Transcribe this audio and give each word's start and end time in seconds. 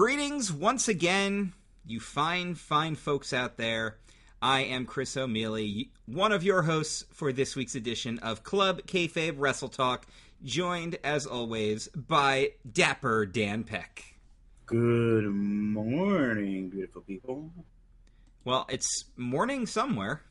greetings 0.00 0.50
once 0.50 0.88
again, 0.88 1.52
you 1.84 2.00
fine, 2.00 2.54
fine 2.54 2.94
folks 2.94 3.34
out 3.34 3.58
there. 3.58 3.98
I 4.40 4.60
am 4.60 4.86
Chris 4.86 5.14
O'Mealy, 5.14 5.90
one 6.06 6.32
of 6.32 6.42
your 6.42 6.62
hosts 6.62 7.04
for 7.12 7.34
this 7.34 7.54
week's 7.54 7.74
edition 7.74 8.18
of 8.20 8.42
Club 8.42 8.80
Kayfabe 8.86 9.34
Wrestle 9.36 9.68
Talk, 9.68 10.06
joined 10.42 10.96
as 11.04 11.26
always 11.26 11.88
by 11.88 12.52
Dapper 12.72 13.26
Dan 13.26 13.62
Peck. 13.62 14.16
Good 14.64 15.26
morning, 15.26 16.70
beautiful 16.70 17.02
people. 17.02 17.50
Well, 18.46 18.64
it's 18.70 19.04
morning 19.18 19.66
somewhere. 19.66 20.22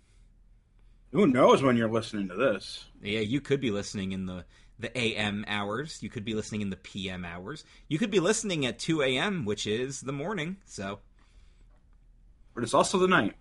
Who 1.12 1.28
knows 1.28 1.62
when 1.62 1.78
you're 1.78 1.92
listening 1.92 2.28
to 2.30 2.36
this? 2.36 2.86
Yeah, 3.04 3.20
you 3.20 3.40
could 3.40 3.62
be 3.62 3.70
listening 3.70 4.14
in 4.14 4.26
the 4.26 4.46
the 4.80 4.98
AM 4.98 5.46
hours. 5.48 6.02
You 6.02 6.10
could 6.10 6.26
be 6.26 6.34
listening 6.34 6.62
in 6.62 6.70
the 6.70 6.78
PM 6.78 7.26
hours. 7.26 7.64
You 7.88 8.00
could 8.00 8.12
be 8.12 8.20
listening 8.20 8.66
at 8.66 8.80
2 8.80 9.02
a.m., 9.02 9.46
which 9.46 9.68
is 9.68 10.02
the 10.02 10.14
morning. 10.14 10.58
So, 10.66 11.00
but 12.56 12.64
it's 12.64 12.74
also 12.74 12.98
the 12.98 13.08
night. 13.08 13.36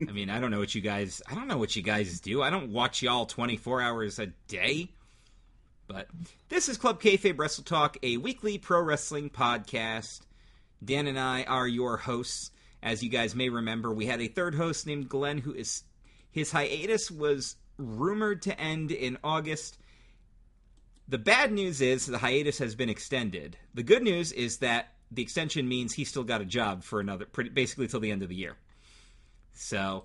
I 0.08 0.12
mean, 0.12 0.30
I 0.30 0.40
don't 0.40 0.50
know 0.50 0.58
what 0.58 0.74
you 0.74 0.80
guys. 0.80 1.22
I 1.28 1.34
don't 1.34 1.48
know 1.48 1.58
what 1.58 1.76
you 1.76 1.82
guys 1.82 2.20
do. 2.20 2.42
I 2.42 2.50
don't 2.50 2.72
watch 2.72 3.02
y'all 3.02 3.26
24 3.26 3.80
hours 3.82 4.18
a 4.18 4.26
day. 4.48 4.90
But 5.86 6.06
this 6.48 6.68
is 6.68 6.76
Club 6.76 7.02
Kayfabe 7.02 7.38
Wrestle 7.38 7.64
Talk, 7.64 7.96
a 8.02 8.16
weekly 8.18 8.58
pro 8.58 8.80
wrestling 8.80 9.28
podcast. 9.28 10.20
Dan 10.84 11.06
and 11.06 11.18
I 11.18 11.42
are 11.44 11.66
your 11.66 11.96
hosts. 11.96 12.52
As 12.82 13.02
you 13.02 13.10
guys 13.10 13.34
may 13.34 13.48
remember, 13.48 13.92
we 13.92 14.06
had 14.06 14.20
a 14.20 14.28
third 14.28 14.54
host 14.54 14.86
named 14.86 15.08
Glenn, 15.08 15.38
who 15.38 15.52
is 15.52 15.82
his 16.30 16.52
hiatus 16.52 17.10
was 17.10 17.56
rumored 17.76 18.42
to 18.42 18.58
end 18.58 18.90
in 18.92 19.18
August. 19.24 19.78
The 21.10 21.18
bad 21.18 21.50
news 21.50 21.80
is 21.80 22.06
the 22.06 22.18
hiatus 22.18 22.58
has 22.58 22.76
been 22.76 22.88
extended. 22.88 23.56
The 23.74 23.82
good 23.82 24.04
news 24.04 24.30
is 24.30 24.58
that 24.58 24.92
the 25.10 25.22
extension 25.22 25.68
means 25.68 25.92
he 25.92 26.04
still 26.04 26.22
got 26.22 26.40
a 26.40 26.44
job 26.44 26.84
for 26.84 27.00
another, 27.00 27.26
pretty, 27.26 27.50
basically 27.50 27.88
till 27.88 27.98
the 27.98 28.12
end 28.12 28.22
of 28.22 28.28
the 28.28 28.36
year. 28.36 28.56
So 29.52 30.04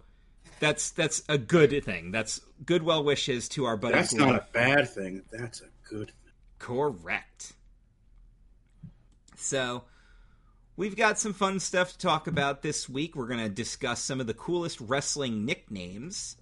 that's 0.59 0.89
that's 0.89 1.21
a 1.29 1.37
good 1.37 1.83
thing. 1.85 2.09
That's 2.09 2.41
good 2.65 2.81
well 2.81 3.03
wishes 3.03 3.47
to 3.49 3.65
our 3.65 3.77
buddy. 3.77 3.93
That's 3.93 4.15
not 4.15 4.33
a 4.33 4.47
bad 4.51 4.89
thing. 4.89 5.21
That's 5.31 5.61
a 5.61 5.69
good 5.87 6.07
thing. 6.07 6.33
Correct. 6.57 7.53
So 9.35 9.83
we've 10.75 10.95
got 10.95 11.19
some 11.19 11.33
fun 11.33 11.59
stuff 11.59 11.91
to 11.91 11.97
talk 11.99 12.25
about 12.25 12.63
this 12.63 12.89
week. 12.89 13.15
We're 13.15 13.27
going 13.27 13.43
to 13.43 13.49
discuss 13.49 14.01
some 14.01 14.19
of 14.19 14.25
the 14.25 14.33
coolest 14.33 14.81
wrestling 14.81 15.45
nicknames 15.45 16.37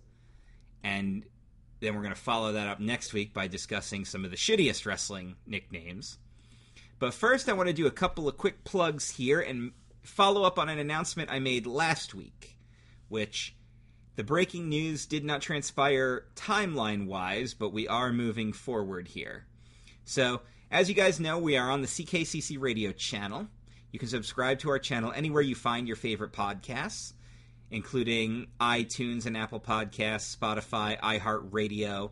and 0.86 1.26
then 1.84 1.96
we're 1.96 2.02
going 2.02 2.14
to 2.14 2.20
follow 2.20 2.54
that 2.54 2.68
up 2.68 2.80
next 2.80 3.14
week 3.14 3.34
by 3.34 3.48
discussing 3.48 4.06
some 4.06 4.24
of 4.24 4.32
the 4.32 4.38
shittiest 4.38 4.86
wrestling 4.86 5.36
nicknames. 5.46 6.18
But 7.00 7.14
first, 7.14 7.50
I 7.50 7.54
want 7.54 7.68
to 7.68 7.74
do 7.74 7.88
a 7.88 7.92
couple 7.92 8.28
of 8.28 8.38
quick 8.38 8.64
plugs 8.64 9.12
here 9.12 9.42
and 9.42 9.72
follow 10.04 10.44
up 10.44 10.58
on 10.58 10.70
an 10.70 10.80
announcement 10.80 11.30
I 11.30 11.40
made 11.40 11.66
last 11.66 12.16
week, 12.16 12.58
which 13.10 13.56
the 14.16 14.24
breaking 14.24 14.70
news 14.70 15.06
did 15.06 15.26
not 15.26 15.42
transpire 15.42 16.26
timeline 16.36 17.08
wise, 17.08 17.54
but 17.54 17.74
we 17.74 17.88
are 17.88 18.14
moving 18.14 18.54
forward 18.54 19.10
here. 19.10 19.46
So, 20.06 20.42
as 20.72 20.88
you 20.90 20.96
guys 20.96 21.20
know, 21.20 21.38
we 21.38 21.58
are 21.58 21.70
on 21.70 21.82
the 21.82 21.88
CKCC 21.88 22.60
radio 22.60 22.92
channel. 22.92 23.48
You 23.92 24.00
can 24.00 24.08
subscribe 24.08 24.60
to 24.60 24.70
our 24.70 24.80
channel 24.80 25.12
anywhere 25.14 25.42
you 25.42 25.56
find 25.56 25.88
your 25.88 25.96
favorite 25.98 26.32
podcasts 26.32 27.14
including 27.74 28.48
iTunes 28.62 29.26
and 29.26 29.36
Apple 29.36 29.60
Podcasts, 29.60 30.38
Spotify, 30.38 30.98
iHeartRadio. 31.02 32.12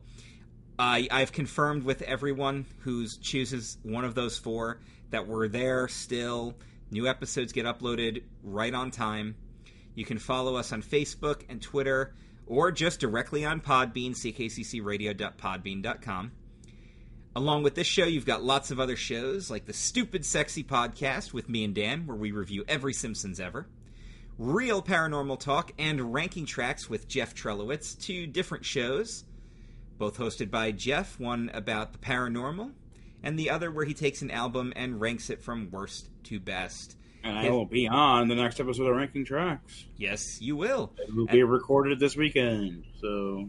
I, 0.80 1.08
I've 1.12 1.32
confirmed 1.32 1.84
with 1.84 2.02
everyone 2.02 2.66
who 2.80 3.06
chooses 3.08 3.78
one 3.84 4.04
of 4.04 4.16
those 4.16 4.40
four 4.40 4.80
that 5.12 5.28
we're 5.28 5.48
there 5.48 5.88
still. 5.88 6.56
New 6.90 7.08
episodes 7.08 7.54
get 7.54 7.68
uploaded 7.68 8.24
right 8.42 8.74
on 8.74 8.90
time. 8.90 9.36
You 9.94 10.04
can 10.04 10.18
follow 10.18 10.56
us 10.56 10.74
on 10.74 10.82
Facebook 10.82 11.44
and 11.48 11.62
Twitter 11.62 12.16
or 12.48 12.72
just 12.72 13.00
directly 13.00 13.46
on 13.46 13.62
Podbean, 13.62 14.12
ckccradio.podbean.com. 14.12 16.32
Along 17.36 17.62
with 17.62 17.76
this 17.76 17.88
show, 17.88 18.06
you've 18.06 18.26
got 18.26 18.44
lots 18.44 18.72
of 18.72 18.80
other 18.80 18.96
shows 18.96 19.52
like 19.52 19.66
the 19.66 19.74
Stupid 19.74 20.26
Sexy 20.26 20.64
Podcast 20.64 21.34
with 21.34 21.48
me 21.48 21.64
and 21.64 21.76
Dan, 21.76 22.08
where 22.08 22.18
we 22.18 22.32
review 22.32 22.66
every 22.68 22.94
Simpsons 22.94 23.40
ever. 23.40 23.68
Real 24.42 24.82
Paranormal 24.82 25.40
Talk, 25.40 25.72
and 25.78 26.16
Ranking 26.16 26.48
Tracks 26.48 26.90
with 26.90 27.08
Jeff 27.08 27.36
Trelowitz, 27.36 27.96
two 27.96 28.26
different 28.26 28.66
shows, 28.66 29.24
both 30.00 30.18
hosted 30.18 30.50
by 30.50 30.72
Jeff, 30.72 31.20
one 31.20 31.52
about 31.54 31.94
the 31.94 32.00
paranormal, 32.00 32.72
and 33.22 33.38
the 33.38 33.52
other 33.52 33.70
where 33.70 33.86
he 33.86 33.94
takes 33.94 34.24
an 34.24 34.32
album 34.32 34.74
and 34.76 35.00
ranks 35.00 35.30
it 35.30 35.44
from 35.44 35.70
worst 35.70 36.10
to 36.24 36.40
best. 36.40 36.98
And 37.24 37.38
I 37.38 37.52
will 37.52 37.68
be 37.68 37.88
on 37.88 38.30
the 38.30 38.34
next 38.34 38.60
episode 38.60 38.88
of 38.88 38.96
Ranking 38.96 39.26
Tracks. 39.26 39.86
Yes, 39.96 40.42
you 40.42 40.56
will. 40.56 40.92
It 40.98 41.14
will 41.14 41.28
be 41.28 41.44
recorded 41.44 42.00
this 42.00 42.16
weekend, 42.16 42.86
so 43.00 43.48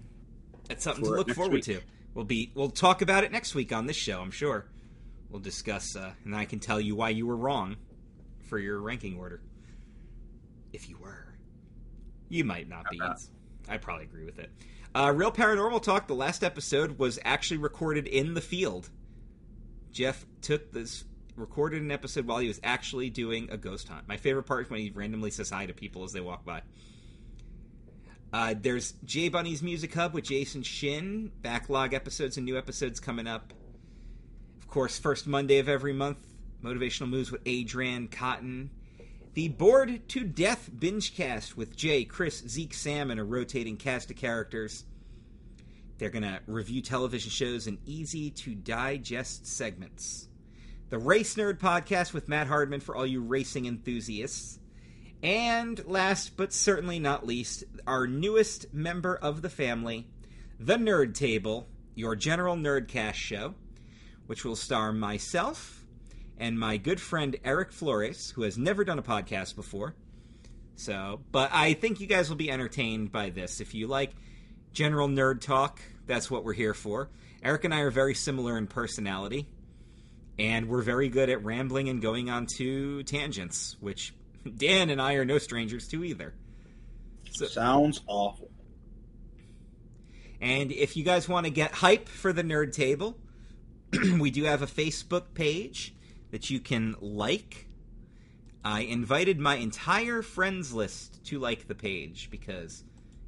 that's 0.68 0.84
something 0.84 1.04
to 1.04 1.10
look 1.10 1.30
forward 1.30 1.54
week. 1.54 1.64
to. 1.64 1.80
We'll 2.12 2.26
be 2.26 2.52
we'll 2.54 2.68
talk 2.68 3.00
about 3.00 3.24
it 3.24 3.32
next 3.32 3.54
week 3.54 3.72
on 3.72 3.86
this 3.86 3.96
show. 3.96 4.20
I'm 4.20 4.30
sure. 4.30 4.66
We'll 5.30 5.40
discuss, 5.40 5.96
uh, 5.96 6.12
and 6.26 6.36
I 6.36 6.44
can 6.44 6.58
tell 6.58 6.78
you 6.78 6.94
why 6.94 7.08
you 7.08 7.26
were 7.26 7.36
wrong 7.36 7.76
for 8.42 8.58
your 8.58 8.78
ranking 8.78 9.18
order 9.18 9.40
if 10.72 10.88
you 10.88 10.98
were. 10.98 11.34
You 12.28 12.44
might 12.44 12.68
not 12.68 12.86
be. 12.90 13.00
I 13.68 13.76
probably 13.76 14.04
agree 14.04 14.24
with 14.24 14.38
it. 14.38 14.50
Uh, 14.94 15.12
Real 15.14 15.32
Paranormal 15.32 15.82
Talk, 15.82 16.06
the 16.06 16.14
last 16.14 16.44
episode 16.44 16.98
was 16.98 17.18
actually 17.24 17.58
recorded 17.58 18.06
in 18.06 18.34
the 18.34 18.40
field. 18.40 18.90
Jeff 19.90 20.26
took 20.40 20.72
this, 20.72 21.04
recorded 21.36 21.82
an 21.82 21.90
episode 21.90 22.26
while 22.26 22.38
he 22.38 22.48
was 22.48 22.60
actually 22.62 23.10
doing 23.10 23.48
a 23.50 23.56
ghost 23.56 23.88
hunt. 23.88 24.06
My 24.06 24.16
favorite 24.16 24.44
part 24.44 24.66
is 24.66 24.70
when 24.70 24.80
he 24.80 24.90
randomly 24.90 25.30
says 25.30 25.50
hi 25.50 25.66
to 25.66 25.72
people 25.72 26.04
as 26.04 26.12
they 26.12 26.20
walk 26.20 26.44
by. 26.44 26.62
Uh, 28.32 28.54
there's 28.58 28.92
J 29.04 29.28
Bunny's 29.28 29.62
Music 29.62 29.92
Hub 29.92 30.14
with 30.14 30.24
Jason 30.24 30.62
Shin. 30.62 31.32
Backlog 31.42 31.92
episodes 31.92 32.38
and 32.38 32.46
new 32.46 32.56
episodes 32.56 32.98
coming 32.98 33.26
up. 33.26 33.52
Of 34.58 34.68
course, 34.68 34.98
first 34.98 35.26
Monday 35.26 35.58
of 35.58 35.68
every 35.68 35.92
month, 35.92 36.18
Motivational 36.62 37.10
Moves 37.10 37.30
with 37.30 37.42
Adrian 37.44 38.08
Cotton 38.08 38.70
the 39.34 39.48
Bored 39.48 40.06
to 40.10 40.24
Death 40.24 40.70
binge 40.78 41.14
cast 41.14 41.56
with 41.56 41.74
Jay, 41.74 42.04
Chris, 42.04 42.42
Zeke, 42.46 42.74
Sam, 42.74 43.10
and 43.10 43.18
a 43.18 43.24
rotating 43.24 43.78
cast 43.78 44.10
of 44.10 44.16
characters. 44.16 44.84
They're 45.96 46.10
going 46.10 46.22
to 46.24 46.40
review 46.46 46.82
television 46.82 47.30
shows 47.30 47.66
in 47.66 47.78
easy 47.86 48.30
to 48.30 48.54
digest 48.54 49.46
segments. 49.46 50.28
The 50.90 50.98
Race 50.98 51.36
Nerd 51.36 51.58
podcast 51.58 52.12
with 52.12 52.28
Matt 52.28 52.46
Hardman 52.46 52.80
for 52.80 52.94
all 52.94 53.06
you 53.06 53.22
racing 53.22 53.64
enthusiasts. 53.64 54.58
And 55.22 55.82
last 55.86 56.36
but 56.36 56.52
certainly 56.52 56.98
not 56.98 57.26
least, 57.26 57.64
our 57.86 58.06
newest 58.06 58.74
member 58.74 59.16
of 59.16 59.40
the 59.40 59.48
family, 59.48 60.08
The 60.60 60.76
Nerd 60.76 61.14
Table, 61.14 61.68
your 61.94 62.16
general 62.16 62.56
nerdcast 62.56 63.14
show, 63.14 63.54
which 64.26 64.44
will 64.44 64.56
star 64.56 64.92
myself, 64.92 65.81
and 66.42 66.58
my 66.58 66.76
good 66.76 67.00
friend 67.00 67.36
Eric 67.44 67.70
Flores, 67.70 68.30
who 68.30 68.42
has 68.42 68.58
never 68.58 68.82
done 68.82 68.98
a 68.98 69.02
podcast 69.02 69.54
before. 69.54 69.94
So, 70.74 71.20
but 71.30 71.50
I 71.52 71.74
think 71.74 72.00
you 72.00 72.08
guys 72.08 72.28
will 72.28 72.36
be 72.36 72.50
entertained 72.50 73.12
by 73.12 73.30
this. 73.30 73.60
If 73.60 73.76
you 73.76 73.86
like 73.86 74.10
general 74.72 75.06
nerd 75.06 75.40
talk, 75.40 75.80
that's 76.04 76.32
what 76.32 76.44
we're 76.44 76.52
here 76.52 76.74
for. 76.74 77.10
Eric 77.44 77.62
and 77.62 77.72
I 77.72 77.82
are 77.82 77.92
very 77.92 78.16
similar 78.16 78.58
in 78.58 78.66
personality, 78.66 79.46
and 80.36 80.68
we're 80.68 80.82
very 80.82 81.08
good 81.08 81.30
at 81.30 81.44
rambling 81.44 81.88
and 81.88 82.02
going 82.02 82.28
on 82.28 82.46
to 82.56 83.04
tangents, 83.04 83.76
which 83.78 84.12
Dan 84.56 84.90
and 84.90 85.00
I 85.00 85.14
are 85.14 85.24
no 85.24 85.38
strangers 85.38 85.86
to 85.88 86.02
either. 86.02 86.34
So, 87.30 87.46
Sounds 87.46 88.00
awful. 88.08 88.50
And 90.40 90.72
if 90.72 90.96
you 90.96 91.04
guys 91.04 91.28
want 91.28 91.46
to 91.46 91.52
get 91.52 91.70
hype 91.70 92.08
for 92.08 92.32
the 92.32 92.42
Nerd 92.42 92.72
Table, 92.72 93.16
we 94.18 94.32
do 94.32 94.42
have 94.42 94.62
a 94.62 94.66
Facebook 94.66 95.34
page 95.34 95.94
that 96.32 96.50
you 96.50 96.58
can 96.58 96.96
like. 97.00 97.68
I 98.64 98.80
invited 98.80 99.38
my 99.38 99.56
entire 99.56 100.22
friends 100.22 100.72
list 100.72 101.24
to 101.26 101.38
like 101.38 101.68
the 101.68 101.74
page 101.74 102.28
because, 102.30 102.84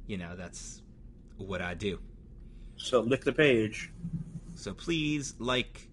you 0.07 0.17
know, 0.17 0.35
that's 0.35 0.81
what 1.37 1.61
I 1.61 1.73
do. 1.73 1.99
So 2.77 3.01
lick 3.01 3.23
the 3.23 3.33
page. 3.33 3.91
So 4.55 4.73
please 4.73 5.35
like 5.39 5.87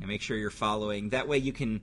and 0.00 0.08
make 0.08 0.22
sure 0.22 0.36
you're 0.36 0.50
following. 0.50 1.10
That 1.10 1.28
way 1.28 1.38
you 1.38 1.52
can. 1.52 1.80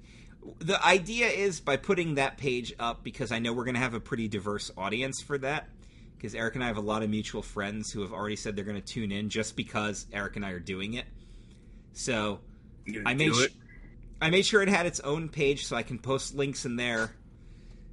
The 0.60 0.84
idea 0.86 1.28
is 1.28 1.62
by 1.62 1.78
putting 1.78 2.16
that 2.16 2.38
page 2.38 2.74
up 2.80 3.04
because 3.04 3.32
I 3.32 3.40
know 3.40 3.54
we're 3.54 3.64
going 3.64 3.76
to 3.76 3.82
have 3.82 3.94
a 3.94 4.00
pretty 4.00 4.28
diverse 4.28 4.72
audience 4.78 5.22
for 5.22 5.38
that. 5.38 5.70
Because 6.18 6.36
Eric 6.36 6.56
and 6.56 6.64
I 6.64 6.68
have 6.68 6.78
a 6.78 6.82
lot 6.82 7.04
of 7.04 7.10
mutual 7.10 7.42
friends 7.42 7.92
who 7.92 8.02
have 8.02 8.14
already 8.14 8.38
said 8.38 8.56
they're 8.56 8.64
going 8.64 8.82
to 8.82 8.86
tune 8.86 9.12
in 9.12 9.30
just 9.30 9.58
because 9.58 10.06
Eric 10.14 10.38
and 10.38 10.46
I 10.46 10.52
are 10.52 10.60
doing 10.60 10.94
it. 10.94 11.06
So 11.92 12.40
I 13.06 13.14
made 13.14 13.36
sh- 13.36 13.48
I 14.24 14.30
made 14.30 14.46
sure 14.46 14.62
it 14.62 14.70
had 14.70 14.86
its 14.86 15.02
own 15.02 15.28
page 15.28 15.66
so 15.66 15.76
I 15.76 15.84
can 15.84 16.00
post 16.00 16.34
links 16.34 16.64
in 16.64 16.78
there 16.78 17.14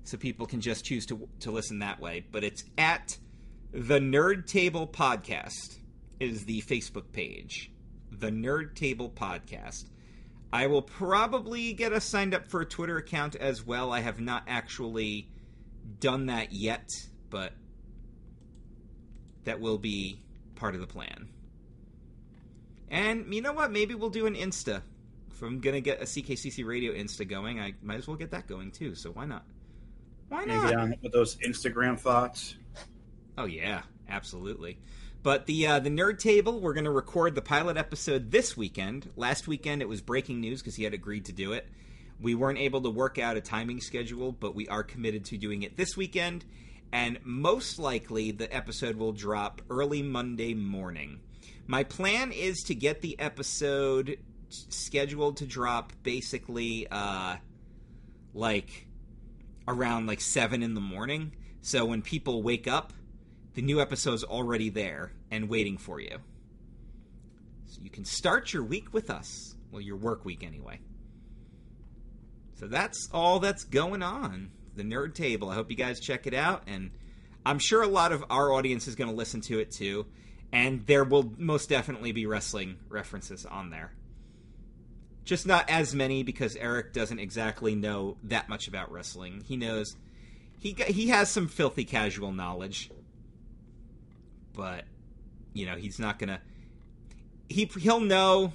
so 0.04 0.16
people 0.16 0.46
can 0.46 0.60
just 0.60 0.84
choose 0.84 1.04
to 1.06 1.28
to 1.40 1.50
listen 1.50 1.80
that 1.80 1.98
way. 1.98 2.24
But 2.30 2.44
it's 2.44 2.62
at 2.78 3.18
the 3.72 3.98
Nerd 3.98 4.46
Table 4.46 4.86
Podcast 4.86 5.78
is 6.20 6.44
the 6.44 6.62
Facebook 6.62 7.10
page. 7.10 7.72
The 8.12 8.30
Nerd 8.30 8.76
Table 8.76 9.10
Podcast. 9.10 9.86
I 10.52 10.68
will 10.68 10.82
probably 10.82 11.72
get 11.72 11.92
us 11.92 12.04
signed 12.04 12.32
up 12.32 12.46
for 12.46 12.60
a 12.60 12.64
Twitter 12.64 12.96
account 12.96 13.34
as 13.34 13.66
well. 13.66 13.92
I 13.92 13.98
have 13.98 14.20
not 14.20 14.44
actually 14.46 15.28
done 15.98 16.26
that 16.26 16.52
yet, 16.52 16.88
but 17.28 17.54
that 19.42 19.58
will 19.58 19.78
be 19.78 20.20
part 20.54 20.76
of 20.76 20.80
the 20.80 20.86
plan. 20.86 21.28
And 22.88 23.34
you 23.34 23.42
know 23.42 23.52
what? 23.52 23.72
Maybe 23.72 23.96
we'll 23.96 24.10
do 24.10 24.26
an 24.26 24.36
Insta. 24.36 24.82
If 25.40 25.46
I'm 25.46 25.58
gonna 25.60 25.80
get 25.80 26.02
a 26.02 26.04
CKCC 26.04 26.66
Radio 26.66 26.92
Insta 26.92 27.26
going, 27.26 27.60
I 27.60 27.72
might 27.82 27.96
as 27.96 28.06
well 28.06 28.18
get 28.18 28.32
that 28.32 28.46
going 28.46 28.70
too. 28.70 28.94
So 28.94 29.10
why 29.10 29.24
not? 29.24 29.42
Why 30.28 30.44
not? 30.44 30.64
Maybe 30.64 30.76
on 30.76 30.94
with 31.02 31.12
those 31.12 31.36
Instagram 31.36 31.98
thoughts. 31.98 32.56
Oh 33.38 33.46
yeah, 33.46 33.80
absolutely. 34.06 34.78
But 35.22 35.46
the 35.46 35.66
uh, 35.66 35.78
the 35.80 35.88
nerd 35.88 36.18
table, 36.18 36.60
we're 36.60 36.74
going 36.74 36.84
to 36.84 36.90
record 36.90 37.34
the 37.34 37.40
pilot 37.40 37.78
episode 37.78 38.30
this 38.30 38.54
weekend. 38.54 39.08
Last 39.16 39.48
weekend 39.48 39.80
it 39.80 39.88
was 39.88 40.02
breaking 40.02 40.42
news 40.42 40.60
because 40.60 40.76
he 40.76 40.84
had 40.84 40.92
agreed 40.92 41.24
to 41.24 41.32
do 41.32 41.54
it. 41.54 41.66
We 42.20 42.34
weren't 42.34 42.58
able 42.58 42.82
to 42.82 42.90
work 42.90 43.18
out 43.18 43.38
a 43.38 43.40
timing 43.40 43.80
schedule, 43.80 44.32
but 44.32 44.54
we 44.54 44.68
are 44.68 44.82
committed 44.82 45.24
to 45.26 45.38
doing 45.38 45.62
it 45.62 45.74
this 45.74 45.96
weekend. 45.96 46.44
And 46.92 47.18
most 47.24 47.78
likely 47.78 48.30
the 48.30 48.54
episode 48.54 48.96
will 48.96 49.12
drop 49.12 49.62
early 49.70 50.02
Monday 50.02 50.52
morning. 50.52 51.20
My 51.66 51.82
plan 51.84 52.30
is 52.30 52.58
to 52.64 52.74
get 52.74 53.00
the 53.00 53.18
episode 53.18 54.18
scheduled 54.50 55.38
to 55.38 55.46
drop 55.46 55.92
basically 56.02 56.86
uh, 56.90 57.36
like 58.34 58.86
around 59.66 60.06
like 60.06 60.20
seven 60.20 60.62
in 60.62 60.74
the 60.74 60.80
morning. 60.80 61.32
So 61.62 61.84
when 61.84 62.02
people 62.02 62.42
wake 62.42 62.66
up, 62.66 62.92
the 63.54 63.62
new 63.62 63.80
episode's 63.80 64.24
already 64.24 64.70
there 64.70 65.12
and 65.30 65.48
waiting 65.48 65.78
for 65.78 66.00
you. 66.00 66.18
So 67.66 67.80
you 67.82 67.90
can 67.90 68.04
start 68.04 68.52
your 68.52 68.64
week 68.64 68.92
with 68.92 69.10
us. 69.10 69.54
Well, 69.70 69.80
your 69.80 69.96
work 69.96 70.24
week 70.24 70.42
anyway. 70.42 70.80
So 72.56 72.66
that's 72.66 73.08
all 73.12 73.38
that's 73.38 73.64
going 73.64 74.02
on. 74.02 74.50
The 74.76 74.82
Nerd 74.82 75.14
Table. 75.14 75.50
I 75.50 75.54
hope 75.54 75.70
you 75.70 75.76
guys 75.76 76.00
check 76.00 76.26
it 76.26 76.34
out. 76.34 76.64
And 76.66 76.90
I'm 77.44 77.58
sure 77.58 77.82
a 77.82 77.88
lot 77.88 78.12
of 78.12 78.24
our 78.30 78.52
audience 78.52 78.88
is 78.88 78.94
going 78.94 79.10
to 79.10 79.16
listen 79.16 79.40
to 79.42 79.58
it 79.60 79.70
too. 79.70 80.06
And 80.52 80.84
there 80.86 81.04
will 81.04 81.32
most 81.38 81.68
definitely 81.68 82.12
be 82.12 82.26
wrestling 82.26 82.78
references 82.88 83.46
on 83.46 83.70
there. 83.70 83.92
Just 85.24 85.46
not 85.46 85.68
as 85.68 85.94
many 85.94 86.22
because 86.22 86.56
Eric 86.56 86.92
doesn't 86.92 87.18
exactly 87.18 87.74
know 87.74 88.16
that 88.24 88.48
much 88.48 88.68
about 88.68 88.90
wrestling. 88.90 89.44
He 89.46 89.56
knows 89.56 89.96
he 90.58 90.72
he 90.88 91.08
has 91.08 91.30
some 91.30 91.48
filthy 91.48 91.84
casual 91.84 92.32
knowledge, 92.32 92.90
but 94.54 94.84
you 95.52 95.66
know 95.66 95.76
he's 95.76 95.98
not 95.98 96.18
gonna. 96.18 96.40
He 97.48 97.64
he'll 97.64 98.00
know 98.00 98.52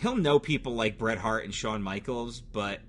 he'll 0.00 0.16
know 0.16 0.38
people 0.38 0.74
like 0.74 0.98
Bret 0.98 1.18
Hart 1.18 1.44
and 1.44 1.54
Shawn 1.54 1.82
Michaels, 1.82 2.40
but 2.40 2.80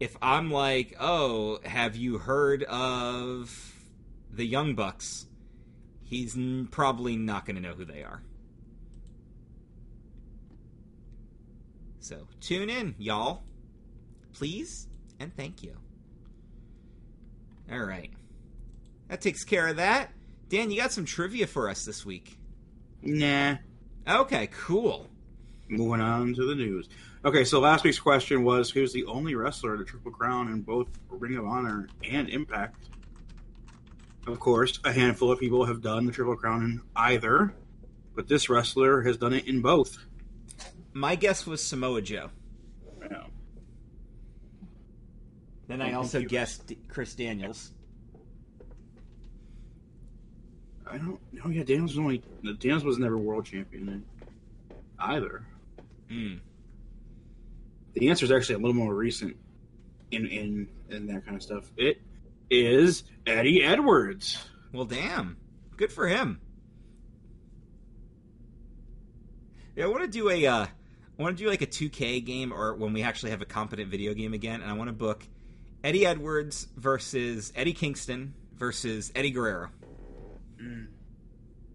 if 0.00 0.16
I'm 0.22 0.50
like, 0.50 0.94
oh, 1.00 1.58
have 1.64 1.96
you 1.96 2.18
heard 2.18 2.62
of 2.64 3.74
the 4.30 4.44
Young 4.44 4.74
Bucks? 4.74 5.26
He's 6.04 6.36
probably 6.70 7.16
not 7.16 7.44
going 7.44 7.56
to 7.56 7.62
know 7.62 7.74
who 7.74 7.84
they 7.84 8.02
are. 8.02 8.22
So 12.00 12.26
tune 12.40 12.70
in, 12.70 12.94
y'all. 12.98 13.42
Please 14.32 14.88
and 15.18 15.34
thank 15.36 15.62
you. 15.62 15.76
All 17.70 17.84
right. 17.84 18.10
That 19.08 19.20
takes 19.20 19.44
care 19.44 19.68
of 19.68 19.76
that. 19.76 20.10
Dan, 20.48 20.70
you 20.70 20.80
got 20.80 20.92
some 20.92 21.04
trivia 21.04 21.46
for 21.46 21.68
us 21.68 21.84
this 21.84 22.06
week. 22.06 22.38
Nah. 23.02 23.56
Okay, 24.08 24.48
cool. 24.52 25.08
Moving 25.68 26.00
on 26.00 26.34
to 26.34 26.46
the 26.46 26.54
news. 26.54 26.88
Okay, 27.24 27.44
so 27.44 27.60
last 27.60 27.84
week's 27.84 27.98
question 27.98 28.44
was 28.44 28.70
who's 28.70 28.92
the 28.92 29.04
only 29.04 29.34
wrestler 29.34 29.76
to 29.76 29.84
Triple 29.84 30.12
Crown 30.12 30.48
in 30.48 30.62
both 30.62 30.88
Ring 31.10 31.36
of 31.36 31.44
Honor 31.44 31.88
and 32.08 32.28
Impact? 32.30 32.88
Of 34.26 34.40
course, 34.40 34.78
a 34.84 34.92
handful 34.92 35.30
of 35.32 35.38
people 35.38 35.64
have 35.66 35.82
done 35.82 36.06
the 36.06 36.12
Triple 36.12 36.36
Crown 36.36 36.62
in 36.62 36.80
either, 36.96 37.54
but 38.14 38.28
this 38.28 38.48
wrestler 38.48 39.02
has 39.02 39.16
done 39.16 39.32
it 39.32 39.46
in 39.46 39.60
both. 39.60 39.98
My 40.92 41.14
guess 41.14 41.46
was 41.46 41.62
Samoa 41.62 42.02
Joe. 42.02 42.30
Yeah. 43.00 43.24
Then 45.68 45.82
I 45.82 45.92
also 45.92 46.22
guessed 46.22 46.72
Chris 46.88 47.14
Daniels. 47.14 47.72
I 50.90 50.96
don't 50.96 51.18
know. 51.32 51.50
Yeah, 51.50 51.62
Daniels 51.62 51.92
was 51.92 51.98
only 51.98 52.22
Daniels 52.58 52.84
was 52.84 52.98
never 52.98 53.18
world 53.18 53.44
champion 53.44 54.04
either. 54.98 55.44
Mm. 56.10 56.40
The 57.94 58.08
answer 58.08 58.24
is 58.24 58.32
actually 58.32 58.56
a 58.56 58.58
little 58.58 58.74
more 58.74 58.94
recent 58.94 59.36
in 60.10 60.26
in 60.26 60.68
in 60.88 61.06
that 61.08 61.24
kind 61.24 61.36
of 61.36 61.42
stuff. 61.42 61.70
It 61.76 62.00
is 62.50 63.04
Eddie 63.26 63.62
Edwards. 63.62 64.38
Well, 64.72 64.86
damn, 64.86 65.36
good 65.76 65.92
for 65.92 66.08
him. 66.08 66.40
Yeah, 69.76 69.84
I 69.84 69.88
want 69.88 70.02
to 70.02 70.08
do 70.08 70.30
a 70.30 70.46
uh, 70.46 70.66
I 71.18 71.22
want 71.22 71.36
to 71.36 71.42
do 71.42 71.50
like 71.50 71.62
a 71.62 71.66
2K 71.66 72.24
game 72.24 72.52
or 72.52 72.74
when 72.74 72.92
we 72.92 73.02
actually 73.02 73.30
have 73.30 73.42
a 73.42 73.46
competent 73.46 73.90
video 73.90 74.14
game 74.14 74.34
again, 74.34 74.60
and 74.60 74.70
I 74.70 74.74
want 74.74 74.88
to 74.88 74.92
book 74.92 75.26
Eddie 75.82 76.06
Edwards 76.06 76.68
versus 76.76 77.52
Eddie 77.56 77.72
Kingston 77.72 78.34
versus 78.56 79.10
Eddie 79.16 79.32
Guerrero. 79.32 79.70
Mm. 80.62 80.86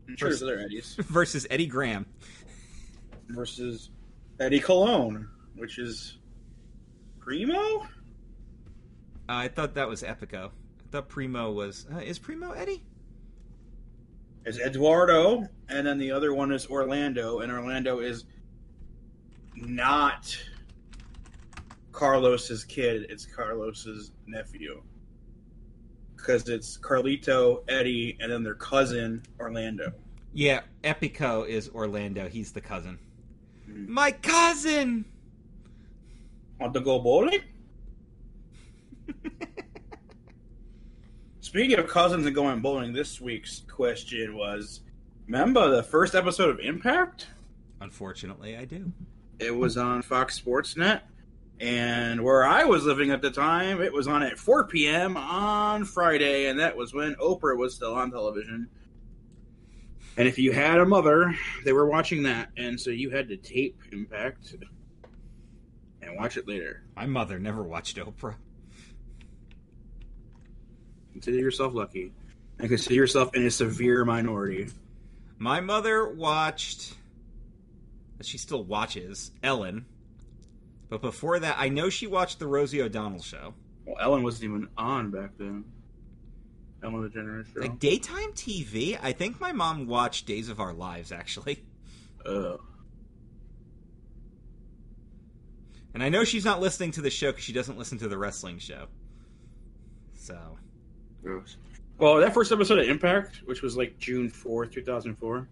I'm 0.08 0.18
sure 0.18 0.30
other 0.34 0.60
Eddies. 0.60 0.96
versus 1.00 1.46
Eddie 1.50 1.68
Graham. 1.68 2.06
Versus 3.30 3.90
Eddie 4.40 4.60
Colon, 4.60 5.28
which 5.56 5.78
is 5.78 6.18
Primo? 7.20 7.82
Uh, 7.82 7.88
I 9.28 9.48
thought 9.48 9.76
that 9.76 9.88
was 9.88 10.04
Epico. 10.04 10.48
I 10.48 10.92
thought 10.92 11.10
Primo 11.10 11.52
was. 11.52 11.86
Uh, 11.94 12.00
is 12.00 12.20
Primo 12.20 12.52
Eddie? 12.52 12.84
It's 14.46 14.60
Eduardo, 14.60 15.48
and 15.70 15.88
then 15.88 15.98
the 15.98 16.12
other 16.12 16.34
one 16.34 16.52
is 16.52 16.68
Orlando, 16.68 17.40
and 17.40 17.52
Orlando 17.52 18.00
is 18.00 18.26
not 19.56 20.38
Carlos's 21.92 22.64
kid, 22.64 23.08
it's 23.10 23.26
Carlos's 23.26 24.12
nephew. 24.28 24.82
Because 26.16 26.48
it's 26.50 26.78
Carlito, 26.78 27.64
Eddie, 27.68 28.18
and 28.20 28.32
then 28.32 28.44
their 28.44 28.56
cousin, 28.56 29.22
Orlando. 29.40 29.92
Yeah, 30.34 30.62
Epico 30.84 31.48
is 31.48 31.70
Orlando. 31.70 32.28
He's 32.28 32.52
the 32.52 32.62
cousin. 32.62 32.98
Mm. 33.70 33.88
My 33.88 34.12
cousin! 34.12 35.06
Want 36.60 36.74
to 36.74 36.80
go 36.80 37.00
bowling? 37.00 37.42
Speaking 41.42 41.78
of 41.78 41.88
cousins 41.88 42.26
and 42.26 42.34
going 42.34 42.62
bowling, 42.62 42.94
this 42.94 43.22
week's 43.22 43.60
question 43.70 44.36
was 44.36 44.82
Remember 45.28 45.70
the 45.70 45.84
first 45.84 46.16
episode 46.16 46.50
of 46.50 46.60
Impact? 46.60 47.28
Unfortunately, 47.80 48.58
I 48.58 48.66
do. 48.66 48.92
It 49.44 49.56
was 49.56 49.78
on 49.78 50.02
Fox 50.02 50.36
Sports 50.36 50.78
Net. 50.78 51.04
And 51.60 52.24
where 52.24 52.46
I 52.46 52.64
was 52.64 52.86
living 52.86 53.12
at 53.12 53.22
the 53.22 53.30
time, 53.30 53.82
it 53.82 53.94
was 53.94 54.08
on 54.08 54.24
at 54.24 54.40
4 54.40 54.68
p.m. 54.68 55.16
on 55.18 55.86
Friday, 55.86 56.48
and 56.48 56.60
that 56.60 56.76
was 56.76 56.94
when 56.94 57.16
Oprah 57.16 57.58
was 57.58 57.76
still 57.76 57.94
on 57.94 58.12
television. 58.12 58.70
And 60.18 60.28
if 60.28 60.38
you 60.38 60.52
had 60.52 60.80
a 60.80 60.86
mother, 60.86 61.36
they 61.64 61.74
were 61.74 61.88
watching 61.88 62.24
that, 62.24 62.50
and 62.58 62.80
so 62.80 62.90
you 62.90 63.10
had 63.10 63.30
to 63.30 63.38
tape 63.38 63.80
Impact 63.92 64.56
and 66.02 66.18
watch 66.18 66.38
it 66.38 66.48
later. 66.48 66.84
My 66.96 67.06
mother 67.06 67.40
never 67.40 67.64
watched 67.64 67.98
Oprah. 67.98 68.36
Consider 71.14 71.38
yourself 71.38 71.74
lucky, 71.74 72.12
and 72.60 72.70
consider 72.70 72.96
yourself 72.96 73.36
in 73.36 73.46
a 73.46 73.52
severe 73.52 74.06
minority. 74.06 74.68
My 75.38 75.62
mother 75.62 76.10
watched 76.10 76.96
she 78.26 78.38
still 78.38 78.64
watches 78.64 79.32
Ellen. 79.42 79.86
But 80.90 81.02
before 81.02 81.40
that, 81.40 81.56
I 81.58 81.70
know 81.70 81.90
she 81.90 82.08
watched 82.08 82.40
the 82.40 82.48
Rosie 82.48 82.82
O'Donnell 82.82 83.22
show. 83.22 83.54
Well, 83.86 83.98
Ellen 84.00 84.24
wasn't 84.24 84.46
even 84.46 84.68
on 84.78 85.12
back 85.12 85.32
then. 85.38 85.66
Ellen 86.84 87.10
DeGeneres 87.10 87.54
show. 87.54 87.62
Like 87.62 87.80
daytime 87.80 88.34
TV? 88.34 89.00
I 89.02 89.12
think 89.14 89.40
my 89.40 89.52
mom 89.52 89.88
watched 89.88 90.26
Days 90.26 90.50
of 90.50 90.60
Our 90.60 90.74
Lives, 90.74 91.12
actually. 91.12 91.64
Oh. 92.26 92.60
And 95.94 96.02
I 96.02 96.10
know 96.10 96.24
she's 96.24 96.44
not 96.44 96.60
listening 96.60 96.90
to 96.94 97.02
the 97.02 97.12
show 97.12 97.32
because 97.32 97.44
she 97.44 97.54
doesn't 97.54 97.78
listen 97.78 98.00
to 98.00 98.08
the 98.08 98.18
wrestling 98.18 98.58
show. 98.58 98.88
So. 100.16 100.58
Gross. 101.22 101.58
Well, 102.00 102.16
that 102.18 102.34
first 102.34 102.52
episode 102.52 102.80
of 102.80 102.88
Impact, 102.88 103.42
which 103.46 103.62
was 103.62 103.78
like 103.78 104.00
June 104.00 104.32
4th, 104.32 104.72
2004, 104.72 105.48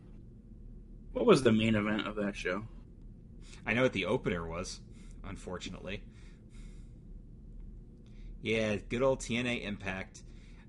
what 1.14 1.26
was 1.26 1.44
the 1.44 1.52
main 1.52 1.76
event 1.76 2.08
of 2.08 2.16
that 2.16 2.36
show? 2.36 2.64
I 3.66 3.74
know 3.74 3.84
what 3.84 3.94
the 3.94 4.06
opener 4.06 4.48
was, 4.48 4.80
unfortunately. 5.24 6.04
Yeah, 8.42 8.78
good 8.90 9.02
old 9.02 9.20
TNA 9.20 9.64
Impact. 9.64 10.24